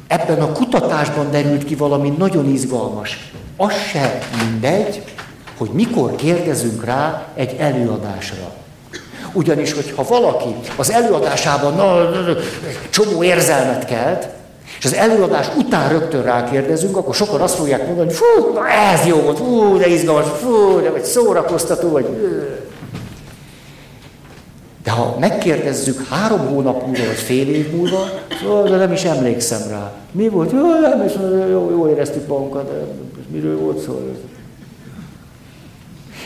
ebben 0.07 0.41
a 0.41 0.51
kutatásban 0.51 1.31
derült 1.31 1.63
ki 1.63 1.75
valami 1.75 2.13
nagyon 2.17 2.49
izgalmas. 2.49 3.31
Az 3.57 3.73
se 3.91 4.17
mindegy, 4.43 5.03
hogy 5.57 5.69
mikor 5.69 6.15
kérdezünk 6.15 6.85
rá 6.85 7.25
egy 7.35 7.55
előadásra. 7.59 8.51
Ugyanis, 9.33 9.73
hogyha 9.73 10.03
valaki 10.03 10.55
az 10.75 10.91
előadásában 10.91 11.73
na, 11.73 12.09
csomó 12.89 13.23
érzelmet 13.23 13.85
kelt, 13.85 14.27
és 14.79 14.85
az 14.85 14.93
előadás 14.93 15.47
után 15.57 15.89
rögtön 15.89 16.23
rákérdezünk, 16.23 16.97
akkor 16.97 17.15
sokan 17.15 17.41
azt 17.41 17.55
fogják 17.55 17.85
mondani, 17.87 18.07
hogy 18.07 18.17
fú, 18.17 18.57
ez 18.93 19.05
jó 19.05 19.17
volt, 19.17 19.37
fú, 19.37 19.77
de 19.77 19.87
izgalmas, 19.87 20.25
fú, 20.41 20.81
de 20.81 20.89
vagy 20.89 21.03
szórakoztató, 21.03 21.89
vagy... 21.89 22.05
De 24.87 24.93
ha 24.93 25.15
megkérdezzük 25.19 26.07
három 26.07 26.39
hónap 26.39 26.85
múlva, 26.85 27.05
vagy 27.05 27.15
fél 27.15 27.49
év 27.49 27.71
múlva, 27.71 28.09
de 28.69 28.75
nem 28.75 28.91
is 28.91 29.03
emlékszem 29.03 29.69
rá. 29.69 29.91
Mi 30.11 30.27
volt? 30.27 30.51
Jó, 30.51 30.79
nem, 30.79 31.03
és 31.05 31.13
jó, 31.49 31.69
jó 31.69 31.89
éreztük 31.89 32.27
magunkat, 32.27 32.71
de 32.71 32.85
miről 33.31 33.59
volt 33.59 33.79
szó? 33.79 34.13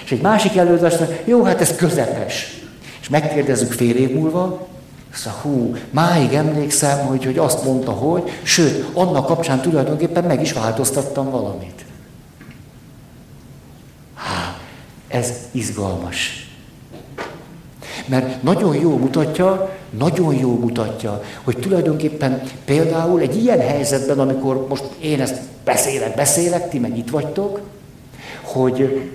És 0.03 0.11
egy 0.11 0.21
másik 0.21 0.57
előadás, 0.57 0.93
jó, 1.25 1.43
hát 1.43 1.61
ez 1.61 1.75
közepes. 1.75 2.61
És 3.01 3.09
megkérdezzük 3.09 3.71
fél 3.71 3.95
év 3.95 4.13
múlva, 4.13 4.67
Szóval 5.13 5.39
hú, 5.41 5.75
máig 5.89 6.33
emlékszem, 6.33 7.05
hogy, 7.05 7.25
hogy 7.25 7.37
azt 7.37 7.63
mondta, 7.63 7.91
hogy, 7.91 8.31
sőt, 8.43 8.85
annak 8.93 9.25
kapcsán 9.25 9.61
tulajdonképpen 9.61 10.23
meg 10.23 10.41
is 10.41 10.53
változtattam 10.53 11.29
valamit. 11.29 11.85
Há, 14.15 14.57
ez 15.07 15.33
izgalmas. 15.51 16.40
Mert 18.05 18.43
nagyon 18.43 18.75
jó 18.75 18.97
mutatja, 18.97 19.69
nagyon 19.97 20.35
jó 20.35 20.59
mutatja, 20.59 21.23
hogy 21.43 21.57
tulajdonképpen 21.57 22.41
például 22.65 23.19
egy 23.19 23.35
ilyen 23.35 23.59
helyzetben, 23.59 24.19
amikor 24.19 24.65
most 24.69 24.83
én 25.01 25.21
ezt 25.21 25.35
beszélek, 25.63 26.15
beszélek, 26.15 26.69
ti 26.69 26.79
meg 26.79 26.97
itt 26.97 27.09
vagytok, 27.09 27.59
hogy 28.41 29.09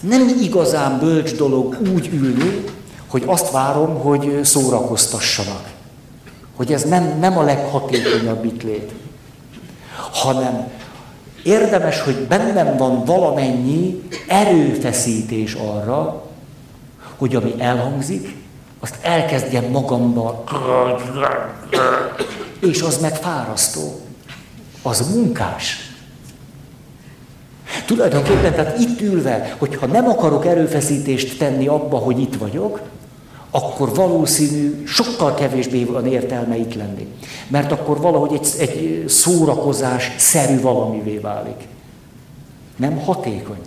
nem 0.00 0.36
igazán 0.42 0.98
bölcs 0.98 1.34
dolog 1.34 1.76
úgy 1.94 2.10
ülni, 2.12 2.64
hogy 3.06 3.22
azt 3.26 3.50
várom, 3.50 3.94
hogy 3.94 4.40
szórakoztassanak. 4.42 5.74
Hogy 6.56 6.72
ez 6.72 6.82
nem, 6.82 7.18
nem 7.20 7.38
a 7.38 7.42
leghatékonyabb 7.42 8.44
itt 8.44 8.62
lét, 8.62 8.92
hanem 10.12 10.68
érdemes, 11.42 12.00
hogy 12.00 12.14
bennem 12.14 12.76
van 12.76 13.04
valamennyi 13.04 14.02
erőfeszítés 14.28 15.54
arra, 15.54 16.25
hogy 17.16 17.34
ami 17.34 17.54
elhangzik, 17.58 18.34
azt 18.80 18.96
elkezdjem 19.02 19.64
magamban, 19.64 20.42
és 22.60 22.82
az 22.82 23.00
meg 23.00 23.16
fárasztó. 23.16 24.00
Az 24.82 25.14
munkás. 25.14 25.90
Tulajdonképpen, 27.86 28.54
tehát 28.54 28.78
itt 28.78 29.00
ülve, 29.00 29.54
hogyha 29.58 29.86
nem 29.86 30.08
akarok 30.08 30.46
erőfeszítést 30.46 31.38
tenni 31.38 31.66
abba, 31.66 31.96
hogy 31.96 32.20
itt 32.20 32.36
vagyok, 32.36 32.80
akkor 33.50 33.94
valószínű 33.94 34.84
sokkal 34.86 35.34
kevésbé 35.34 35.84
van 35.84 36.06
értelme 36.06 36.56
itt 36.56 36.74
lenni. 36.74 37.06
Mert 37.48 37.72
akkor 37.72 38.00
valahogy 38.00 38.32
egy, 38.32 38.48
egy 38.58 39.04
szórakozás 39.08 40.10
szerű 40.16 40.60
valamivé 40.60 41.18
válik. 41.18 41.68
Nem 42.76 42.98
hatékony. 42.98 43.60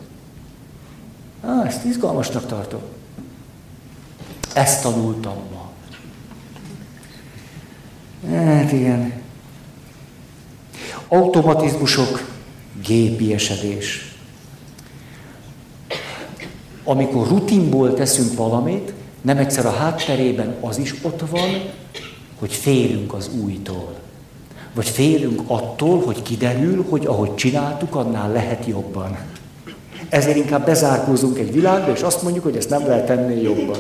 Á, 1.46 1.66
ezt 1.66 1.86
izgalmasnak 1.86 2.46
tartom. 2.46 2.82
Ezt 4.54 4.82
tanultam 4.82 5.38
ma. 5.54 5.70
Hát 8.36 8.72
igen. 8.72 9.14
Automatizmusok, 11.08 12.28
gépiesedés. 12.86 14.14
Amikor 16.84 17.28
rutinból 17.28 17.94
teszünk 17.94 18.36
valamit, 18.36 18.94
nem 19.22 19.38
egyszer 19.38 19.66
a 19.66 19.72
hátterében 19.72 20.56
az 20.62 20.78
is 20.78 20.96
ott 21.02 21.24
van, 21.30 21.50
hogy 22.40 22.54
félünk 22.54 23.14
az 23.14 23.30
újtól. 23.44 23.96
Vagy 24.74 24.90
félünk 24.90 25.42
attól, 25.48 26.02
hogy 26.02 26.22
kiderül, 26.22 26.86
hogy 26.90 27.06
ahogy 27.06 27.36
csináltuk, 27.36 27.96
annál 27.96 28.32
lehet 28.32 28.66
jobban. 28.66 29.18
Ezért 30.10 30.38
inkább 30.38 30.66
bezárkózunk 30.66 31.38
egy 31.38 31.54
világba, 31.54 31.92
és 31.92 32.02
azt 32.02 32.22
mondjuk, 32.22 32.44
hogy 32.44 32.56
ezt 32.56 32.70
nem 32.70 32.88
lehet 32.88 33.06
tenni 33.06 33.42
jobban. 33.42 33.78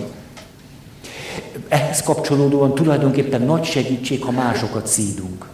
Ehhez 1.68 2.02
kapcsolódóan 2.04 2.76
tulajdonképpen 2.76 3.42
nagy 3.42 3.64
segítség, 3.64 4.24
ha 4.24 4.32
másokat 4.32 4.88
szídunk. 4.88 5.46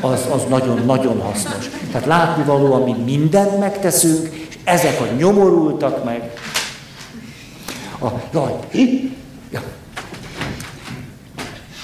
Az, 0.00 0.20
az 0.30 0.42
nagyon-nagyon 0.48 1.20
hasznos. 1.20 1.70
Tehát 1.92 2.06
látnivalóan 2.06 2.82
mi 2.82 2.92
mindent 2.92 3.58
megteszünk, 3.58 4.34
és 4.48 4.58
ezek 4.64 5.00
a 5.00 5.14
nyomorultak 5.16 6.04
meg, 6.04 6.32
a, 8.00 8.06
jaj, 8.32 8.52
hi, 8.70 9.16
ja. 9.50 9.62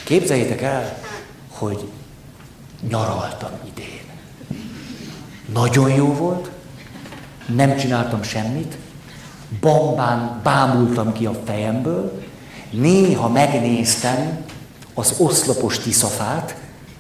Képzeljétek 0.05 0.63
el, 0.63 0.99
hogy 1.49 1.89
nyaraltam 2.89 3.51
idén. 3.65 4.01
Nagyon 5.53 5.91
jó 5.91 6.15
volt, 6.15 6.51
nem 7.47 7.77
csináltam 7.77 8.23
semmit, 8.23 8.77
bambán 9.61 10.41
bámultam 10.43 11.13
ki 11.13 11.27
a 11.27 11.41
fejemből, 11.45 12.22
néha 12.73 13.29
megnéztem 13.29 14.45
az 14.95 15.15
oszlopos 15.19 15.79
tiszafát, 15.79 16.55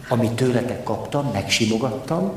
amit 0.09 0.32
tőletek 0.32 0.82
kaptam, 0.82 1.31
megsimogattam, 1.32 2.32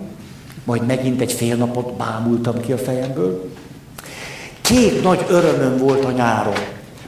majd 0.64 0.86
megint 0.86 1.22
egy 1.22 1.32
fél 1.32 1.56
napot 1.56 1.94
bámultam 1.94 2.62
ki 2.62 2.72
a 2.72 2.78
fejemből, 2.78 3.49
Két 4.66 5.03
nagy 5.03 5.26
örömöm 5.30 5.78
volt 5.78 6.03
a 6.03 6.12
nyáron. 6.12 6.53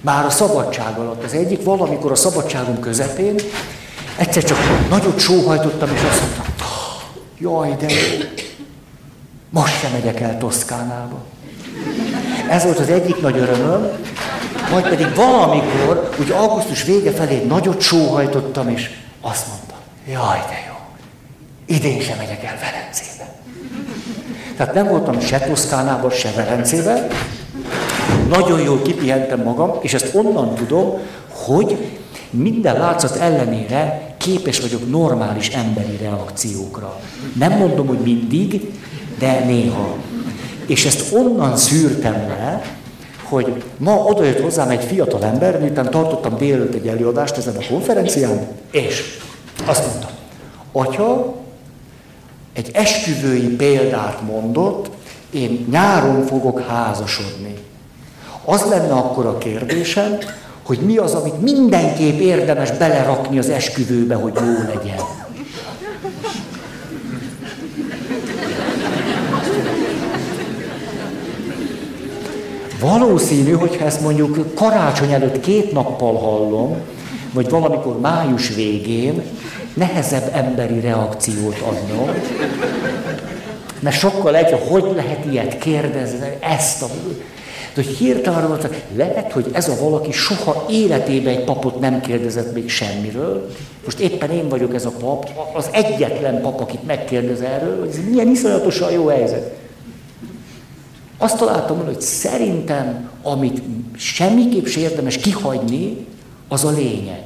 Már 0.02 0.26
a 0.26 0.30
szabadság 0.30 0.98
alatt. 0.98 1.24
Az 1.24 1.34
egyik 1.34 1.64
valamikor 1.64 2.12
a 2.12 2.16
szabadságom 2.16 2.80
közepén 2.80 3.36
egyszer 4.18 4.44
csak 4.44 4.58
nagyot 4.90 5.20
sóhajtottam, 5.20 5.90
és 5.94 6.02
azt 6.10 6.20
mondtam, 6.20 6.45
jaj, 7.38 7.76
de. 7.80 7.94
Most 9.49 9.80
sem 9.80 9.91
megyek 9.91 10.20
el 10.20 10.38
Toszkánába. 10.38 11.18
Ez 12.49 12.64
volt 12.64 12.80
az 12.80 12.90
egyik 12.90 13.22
nagy 13.22 13.38
örömöm, 13.38 13.88
majd 14.72 14.89
pedig 14.89 15.15
valamikor, 15.15 16.10
úgy 16.19 16.31
augusztus 16.31 16.84
vége 16.84 17.11
felé 17.11 17.44
nagyot 17.48 17.81
sóhajtottam, 17.81 18.69
és 18.69 18.89
azt 19.22 19.48
mondtam, 19.48 19.77
jaj, 20.07 20.39
de 20.49 20.64
jó, 20.68 20.76
idén 21.77 22.02
sem 22.02 22.18
megyek 22.18 22.44
el 22.44 22.57
Velencébe. 22.60 23.35
Tehát 24.57 24.73
nem 24.73 24.88
voltam 24.88 25.19
se 25.19 25.39
Toszkánában, 25.39 26.11
se 26.11 26.31
Velencében, 26.35 27.07
nagyon 28.30 28.61
jól 28.61 28.81
kipihentem 28.81 29.41
magam, 29.41 29.72
és 29.81 29.94
ezt 29.94 30.15
onnan 30.15 30.56
tudom, 30.56 30.99
hogy 31.31 31.77
minden 32.30 32.80
látszat 32.80 33.15
ellenére 33.15 34.15
képes 34.18 34.60
vagyok 34.60 34.89
normális 34.89 35.48
emberi 35.48 35.98
reakciókra. 36.02 36.99
Nem 37.34 37.52
mondom, 37.52 37.88
hogy 37.88 37.99
mindig, 37.99 38.72
de 39.19 39.44
néha. 39.45 39.95
És 40.65 40.85
ezt 40.85 41.14
onnan 41.14 41.57
szűrtem 41.57 42.14
le, 42.14 42.61
hogy 43.30 43.64
ma 43.78 43.95
odajött 43.95 44.41
hozzám 44.41 44.70
egy 44.70 44.84
fiatal 44.84 45.24
ember, 45.24 45.60
miután 45.60 45.90
tartottam 45.90 46.38
délelőtt 46.38 46.74
egy 46.74 46.88
előadást 46.88 47.38
ezen 47.38 47.56
a 47.56 47.68
konferencián, 47.70 48.48
és 48.72 49.20
Azt 49.66 49.86
mondta, 49.88 50.10
atya 50.72 51.34
egy 52.54 52.70
esküvői 52.74 53.56
példát 53.56 54.22
mondott, 54.22 54.90
én 55.30 55.68
nyáron 55.72 56.26
fogok 56.26 56.62
házasodni. 56.62 57.54
Az 58.45 58.66
lenne 58.70 58.94
akkor 58.94 59.26
a 59.26 59.38
kérdésem, 59.38 60.18
hogy 60.64 60.80
mi 60.80 60.98
az, 60.98 61.14
amit 61.14 61.41
mindenképp 61.41 62.20
érdemes 62.20 62.72
belerakni 62.72 63.38
az 63.38 63.49
esküvőbe, 63.49 64.16
hogy 64.16 64.34
jó 64.36 64.76
legyen. 64.76 64.99
Valószínű, 72.80 73.52
hogyha 73.52 73.86
ezt 73.86 74.02
mondjuk 74.02 74.56
karácsony 74.56 75.12
előtt 75.12 75.40
két 75.40 75.72
nappal 75.72 76.16
hallom, 76.16 76.78
vagy 77.34 77.49
valamikor 77.49 77.99
május 77.99 78.56
végén, 78.56 79.22
nehezebb 79.74 80.30
emberi 80.34 80.80
reakciót 80.80 81.60
adnom, 81.60 82.10
mert 83.80 83.98
sokkal 83.98 84.36
egy, 84.36 84.60
hogy 84.68 84.91
lehet 84.95 85.26
ilyet 85.26 85.58
kérdezni, 85.58 86.38
ezt 86.40 86.82
a... 86.82 86.88
De 87.74 87.84
hogy 87.84 87.95
hirtelen 87.95 88.48
mondta, 88.48 88.70
lehet, 88.95 89.32
hogy 89.32 89.45
ez 89.52 89.70
a 89.70 89.76
valaki 89.82 90.12
soha 90.12 90.66
életében 90.70 91.34
egy 91.34 91.44
papot 91.44 91.80
nem 91.80 92.02
kérdezett 92.02 92.54
még 92.54 92.70
semmiről. 92.70 93.49
Most 93.86 93.99
éppen 93.99 94.32
én 94.32 94.49
vagyok 94.49 94.74
ez 94.76 94.86
a 94.86 94.91
pap, 94.99 95.30
az 95.54 95.70
egyetlen 95.72 96.41
pap, 96.41 96.60
akit 96.60 96.86
megkérdez 96.86 97.41
erről, 97.41 97.80
hogy 97.80 97.90
ez 97.90 98.10
milyen 98.10 98.28
iszonyatosan 98.28 98.91
jó 98.91 99.08
helyzet. 99.08 99.56
Azt 101.18 101.38
találtam 101.38 101.85
hogy 101.85 102.02
szerintem, 102.02 103.10
amit 103.23 103.61
semmiképp 103.98 104.65
sem 104.65 104.84
érdemes 104.84 105.18
kihagyni, 105.18 106.07
az 106.48 106.65
a 106.65 106.69
lényeg. 106.69 107.23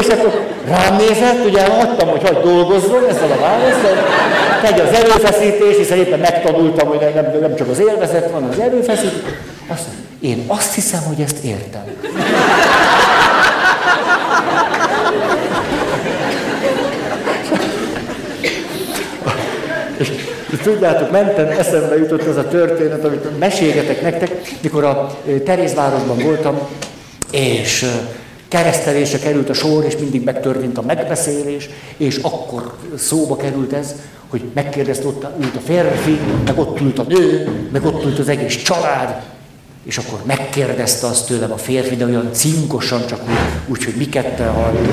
És 0.00 0.06
akkor 0.06 0.46
rám 0.66 0.96
nézett, 0.96 1.44
ugye 1.44 1.62
adtam, 1.62 2.08
hogy 2.08 2.22
hagyd 2.22 2.42
dolgozzon 2.42 3.08
ezzel 3.08 3.30
a 3.30 3.40
válaszol, 3.40 3.96
tegy 4.62 4.80
az 4.80 4.94
erőfeszítés, 4.94 5.76
hiszen 5.76 5.98
éppen 5.98 6.18
megtanultam, 6.18 6.88
hogy 6.88 6.98
nem, 7.14 7.40
nem 7.40 7.56
csak 7.56 7.68
az 7.68 7.78
élvezet 7.78 8.30
van, 8.30 8.44
az 8.44 8.58
erőfeszítés. 8.58 9.32
Azt 9.68 9.84
mondja, 9.86 10.04
én 10.20 10.44
azt 10.46 10.74
hiszem, 10.74 11.00
hogy 11.02 11.20
ezt 11.20 11.44
értem. 11.44 11.84
És, 19.96 20.10
és 20.52 20.58
tudjátok, 20.62 21.10
mentem, 21.10 21.48
eszembe 21.58 21.96
jutott 21.96 22.26
ez 22.26 22.36
a 22.36 22.48
történet, 22.48 23.04
amit 23.04 23.38
mesélgetek 23.38 24.02
nektek, 24.02 24.30
mikor 24.60 24.84
a 24.84 25.16
Terézvárosban 25.44 26.18
voltam, 26.18 26.58
és 27.30 27.86
keresztelésre 28.48 29.18
került 29.18 29.48
a 29.48 29.54
sor, 29.54 29.84
és 29.84 29.96
mindig 29.96 30.24
megtörtént 30.24 30.78
a 30.78 30.82
megbeszélés, 30.82 31.68
és 31.96 32.16
akkor 32.16 32.74
szóba 32.96 33.36
került 33.36 33.72
ez, 33.72 33.94
hogy 34.28 34.42
megkérdezte, 34.54 35.06
ott 35.06 35.26
ült 35.40 35.56
a 35.56 35.60
férfi, 35.60 36.18
meg 36.44 36.58
ott 36.58 36.80
ült 36.80 36.98
a 36.98 37.04
nő, 37.08 37.48
meg 37.72 37.84
ott 37.84 38.04
ült 38.04 38.18
az 38.18 38.28
egész 38.28 38.56
család, 38.56 39.22
és 39.84 39.98
akkor 39.98 40.18
megkérdezte 40.24 41.06
azt 41.06 41.26
tőlem 41.26 41.52
a 41.52 41.56
férfi, 41.56 41.96
de 41.96 42.04
olyan 42.04 42.32
cinkosan, 42.32 43.06
csak 43.06 43.20
úgy, 43.22 43.68
úgy 43.68 43.84
hogy 43.84 43.94
mi 43.96 44.08
ketten 44.08 44.52
halljuk. 44.52 44.92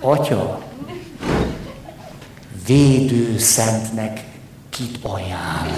Atya, 0.00 0.65
védőszentnek 2.66 4.20
kit 4.70 4.98
ajánl? 5.02 5.70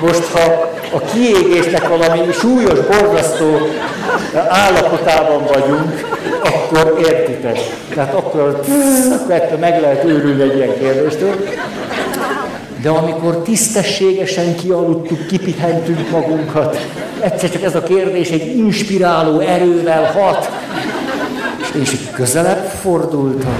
Most, 0.00 0.24
ha 0.32 0.70
a 0.92 1.00
kiégésnek 1.00 1.88
valami 1.88 2.32
súlyos, 2.32 2.78
borzasztó 2.78 3.58
állapotában 4.48 5.44
vagyunk, 5.44 6.06
akkor 6.42 6.98
értitek. 7.00 7.58
Tehát 7.94 8.14
akkor, 8.14 8.60
akkor 9.12 9.34
ettől 9.34 9.58
meg 9.58 9.80
lehet 9.80 10.04
őrülni 10.04 10.42
egy 10.42 10.56
ilyen 10.56 10.78
kérdéstől. 10.78 11.34
De 12.82 12.88
amikor 12.88 13.36
tisztességesen 13.36 14.56
kialudtuk, 14.56 15.26
kipihentünk 15.26 16.10
magunkat, 16.10 16.86
egyszer 17.20 17.50
csak 17.50 17.62
ez 17.62 17.74
a 17.74 17.82
kérdés 17.82 18.28
egy 18.28 18.56
inspiráló 18.56 19.38
erővel 19.38 20.12
hat, 20.12 20.50
és 21.62 21.74
én 21.74 21.82
is 21.82 21.96
közelebb 22.14 22.64
fordultam, 22.64 23.56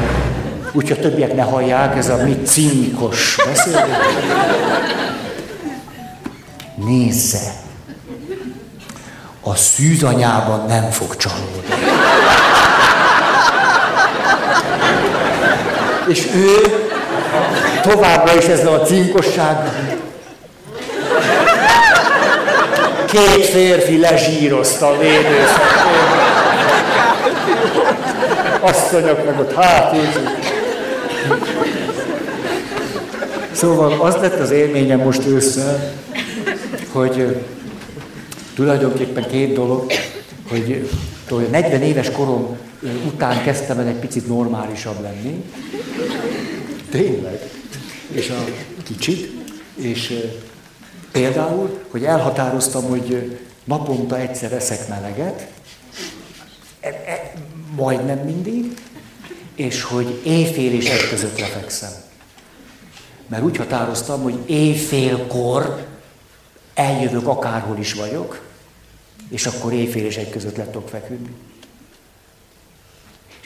úgyhogy 0.73 0.99
a 0.99 1.01
többiek 1.01 1.35
ne 1.35 1.43
hallják, 1.43 1.97
ez 1.97 2.09
a 2.09 2.16
mi 2.24 2.36
cinkos 2.44 3.36
beszélgetés. 3.47 4.15
Nézze, 6.74 7.53
a 9.40 9.55
szűzanyában 9.55 10.66
nem 10.66 10.90
fog 10.90 11.16
csalódni. 11.16 11.74
És 16.07 16.28
ő 16.35 16.90
továbbra 17.82 18.36
is 18.36 18.44
ezzel 18.44 18.72
a 18.72 18.80
cinkossággal. 18.80 20.00
Két 23.06 23.44
férfi 23.44 23.98
lezsírozta 23.98 24.86
a 24.86 24.98
védőszakot. 24.98 26.20
Asszonyok 28.60 29.24
meg 29.24 29.40
ott 29.40 29.54
hátét. 29.54 30.20
Szóval 33.52 34.00
az 34.00 34.14
lett 34.14 34.40
az 34.40 34.50
élményem 34.50 35.00
most 35.00 35.26
ősszel, 35.26 35.92
hogy 36.92 37.36
tulajdonképpen 38.54 39.26
két 39.30 39.54
dolog, 39.54 39.92
hogy 40.48 40.88
40 41.50 41.82
éves 41.82 42.10
korom 42.10 42.59
után 43.06 43.42
kezdtem 43.42 43.78
el 43.78 43.86
egy 43.86 43.98
picit 43.98 44.28
normálisabb 44.28 45.02
lenni. 45.02 45.44
Tényleg. 46.93 47.51
És 48.10 48.31
a 48.31 48.44
kicsit. 48.82 49.31
És 49.74 50.28
például, 51.12 51.82
hogy 51.90 52.05
elhatároztam, 52.05 52.85
hogy 52.85 53.39
naponta 53.64 54.19
egyszer 54.19 54.52
eszek 54.52 54.89
meleget, 54.89 55.47
e, 56.81 56.89
e, 56.89 57.32
majdnem 57.77 58.19
mindig, 58.19 58.81
és 59.55 59.82
hogy 59.82 60.20
éjfél 60.24 60.73
és 60.73 60.89
egy 60.89 61.09
között 61.09 61.39
lefekszem. 61.39 61.93
Mert 63.27 63.43
úgy 63.43 63.56
határoztam, 63.56 64.23
hogy 64.23 64.39
éjfélkor 64.47 65.86
eljövök 66.74 67.27
akárhol 67.27 67.78
is 67.78 67.94
vagyok, 67.94 68.43
és 69.28 69.47
akkor 69.47 69.73
éjfél 69.73 70.05
és 70.05 70.16
egy 70.16 70.31
között 70.31 70.56
le 70.56 70.64
tudok 70.64 70.89
feküdni. 70.89 71.35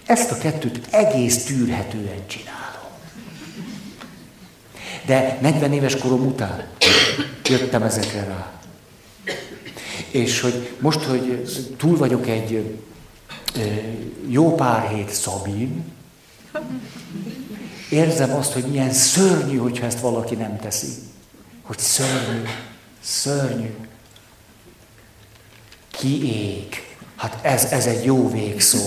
Ezt 0.07 0.31
a 0.31 0.39
kettőt 0.39 0.87
egész 0.91 1.45
tűrhetően 1.45 2.27
csinálom. 2.27 2.76
De 5.07 5.39
40 5.41 5.73
éves 5.73 5.97
korom 5.97 6.27
után 6.27 6.65
jöttem 7.45 7.83
ezekre 7.83 8.25
rá. 8.25 8.51
És 10.11 10.41
hogy 10.41 10.71
most, 10.79 11.03
hogy 11.03 11.47
túl 11.77 11.97
vagyok 11.97 12.29
egy 12.29 12.77
jó 14.29 14.55
pár 14.55 14.89
hét 14.89 15.11
Szabin, 15.11 15.85
érzem 17.91 18.35
azt, 18.35 18.53
hogy 18.53 18.65
milyen 18.65 18.93
szörnyű, 18.93 19.57
hogyha 19.57 19.87
ezt 19.87 20.01
valaki 20.01 20.35
nem 20.35 20.59
teszi. 20.59 20.93
Hogy 21.63 21.79
szörnyű. 21.79 22.43
Szörnyű. 23.01 23.75
Kiég. 25.91 26.85
Hát 27.17 27.39
ez, 27.43 27.65
ez 27.65 27.87
egy 27.87 28.05
jó 28.05 28.31
végszó. 28.31 28.79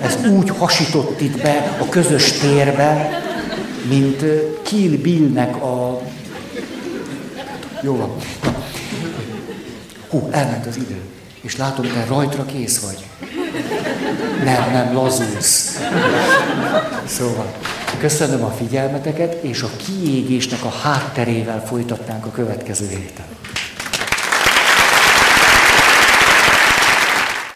Ez 0.00 0.24
úgy 0.26 0.50
hasított 0.50 1.20
itt 1.20 1.42
be 1.42 1.76
a 1.80 1.88
közös 1.88 2.32
térbe, 2.32 3.22
mint 3.88 4.24
Kill 4.62 4.96
Billnek 4.96 5.62
a... 5.62 6.00
Jó 7.82 7.96
van. 7.96 8.16
Hú, 10.08 10.28
elment 10.30 10.66
az 10.66 10.76
idő. 10.76 11.00
És 11.40 11.56
látom, 11.56 11.86
te 11.86 12.04
rajtra 12.08 12.44
kész 12.44 12.78
vagy. 12.78 13.04
Nem, 14.44 14.72
nem, 14.72 14.94
lazulsz. 14.94 15.78
Szóval, 17.06 17.54
köszönöm 17.98 18.44
a 18.44 18.50
figyelmeteket, 18.50 19.42
és 19.42 19.62
a 19.62 19.70
kiégésnek 19.76 20.64
a 20.64 20.68
hátterével 20.68 21.66
folytatnánk 21.66 22.26
a 22.26 22.30
következő 22.30 22.88
héten. 22.88 23.33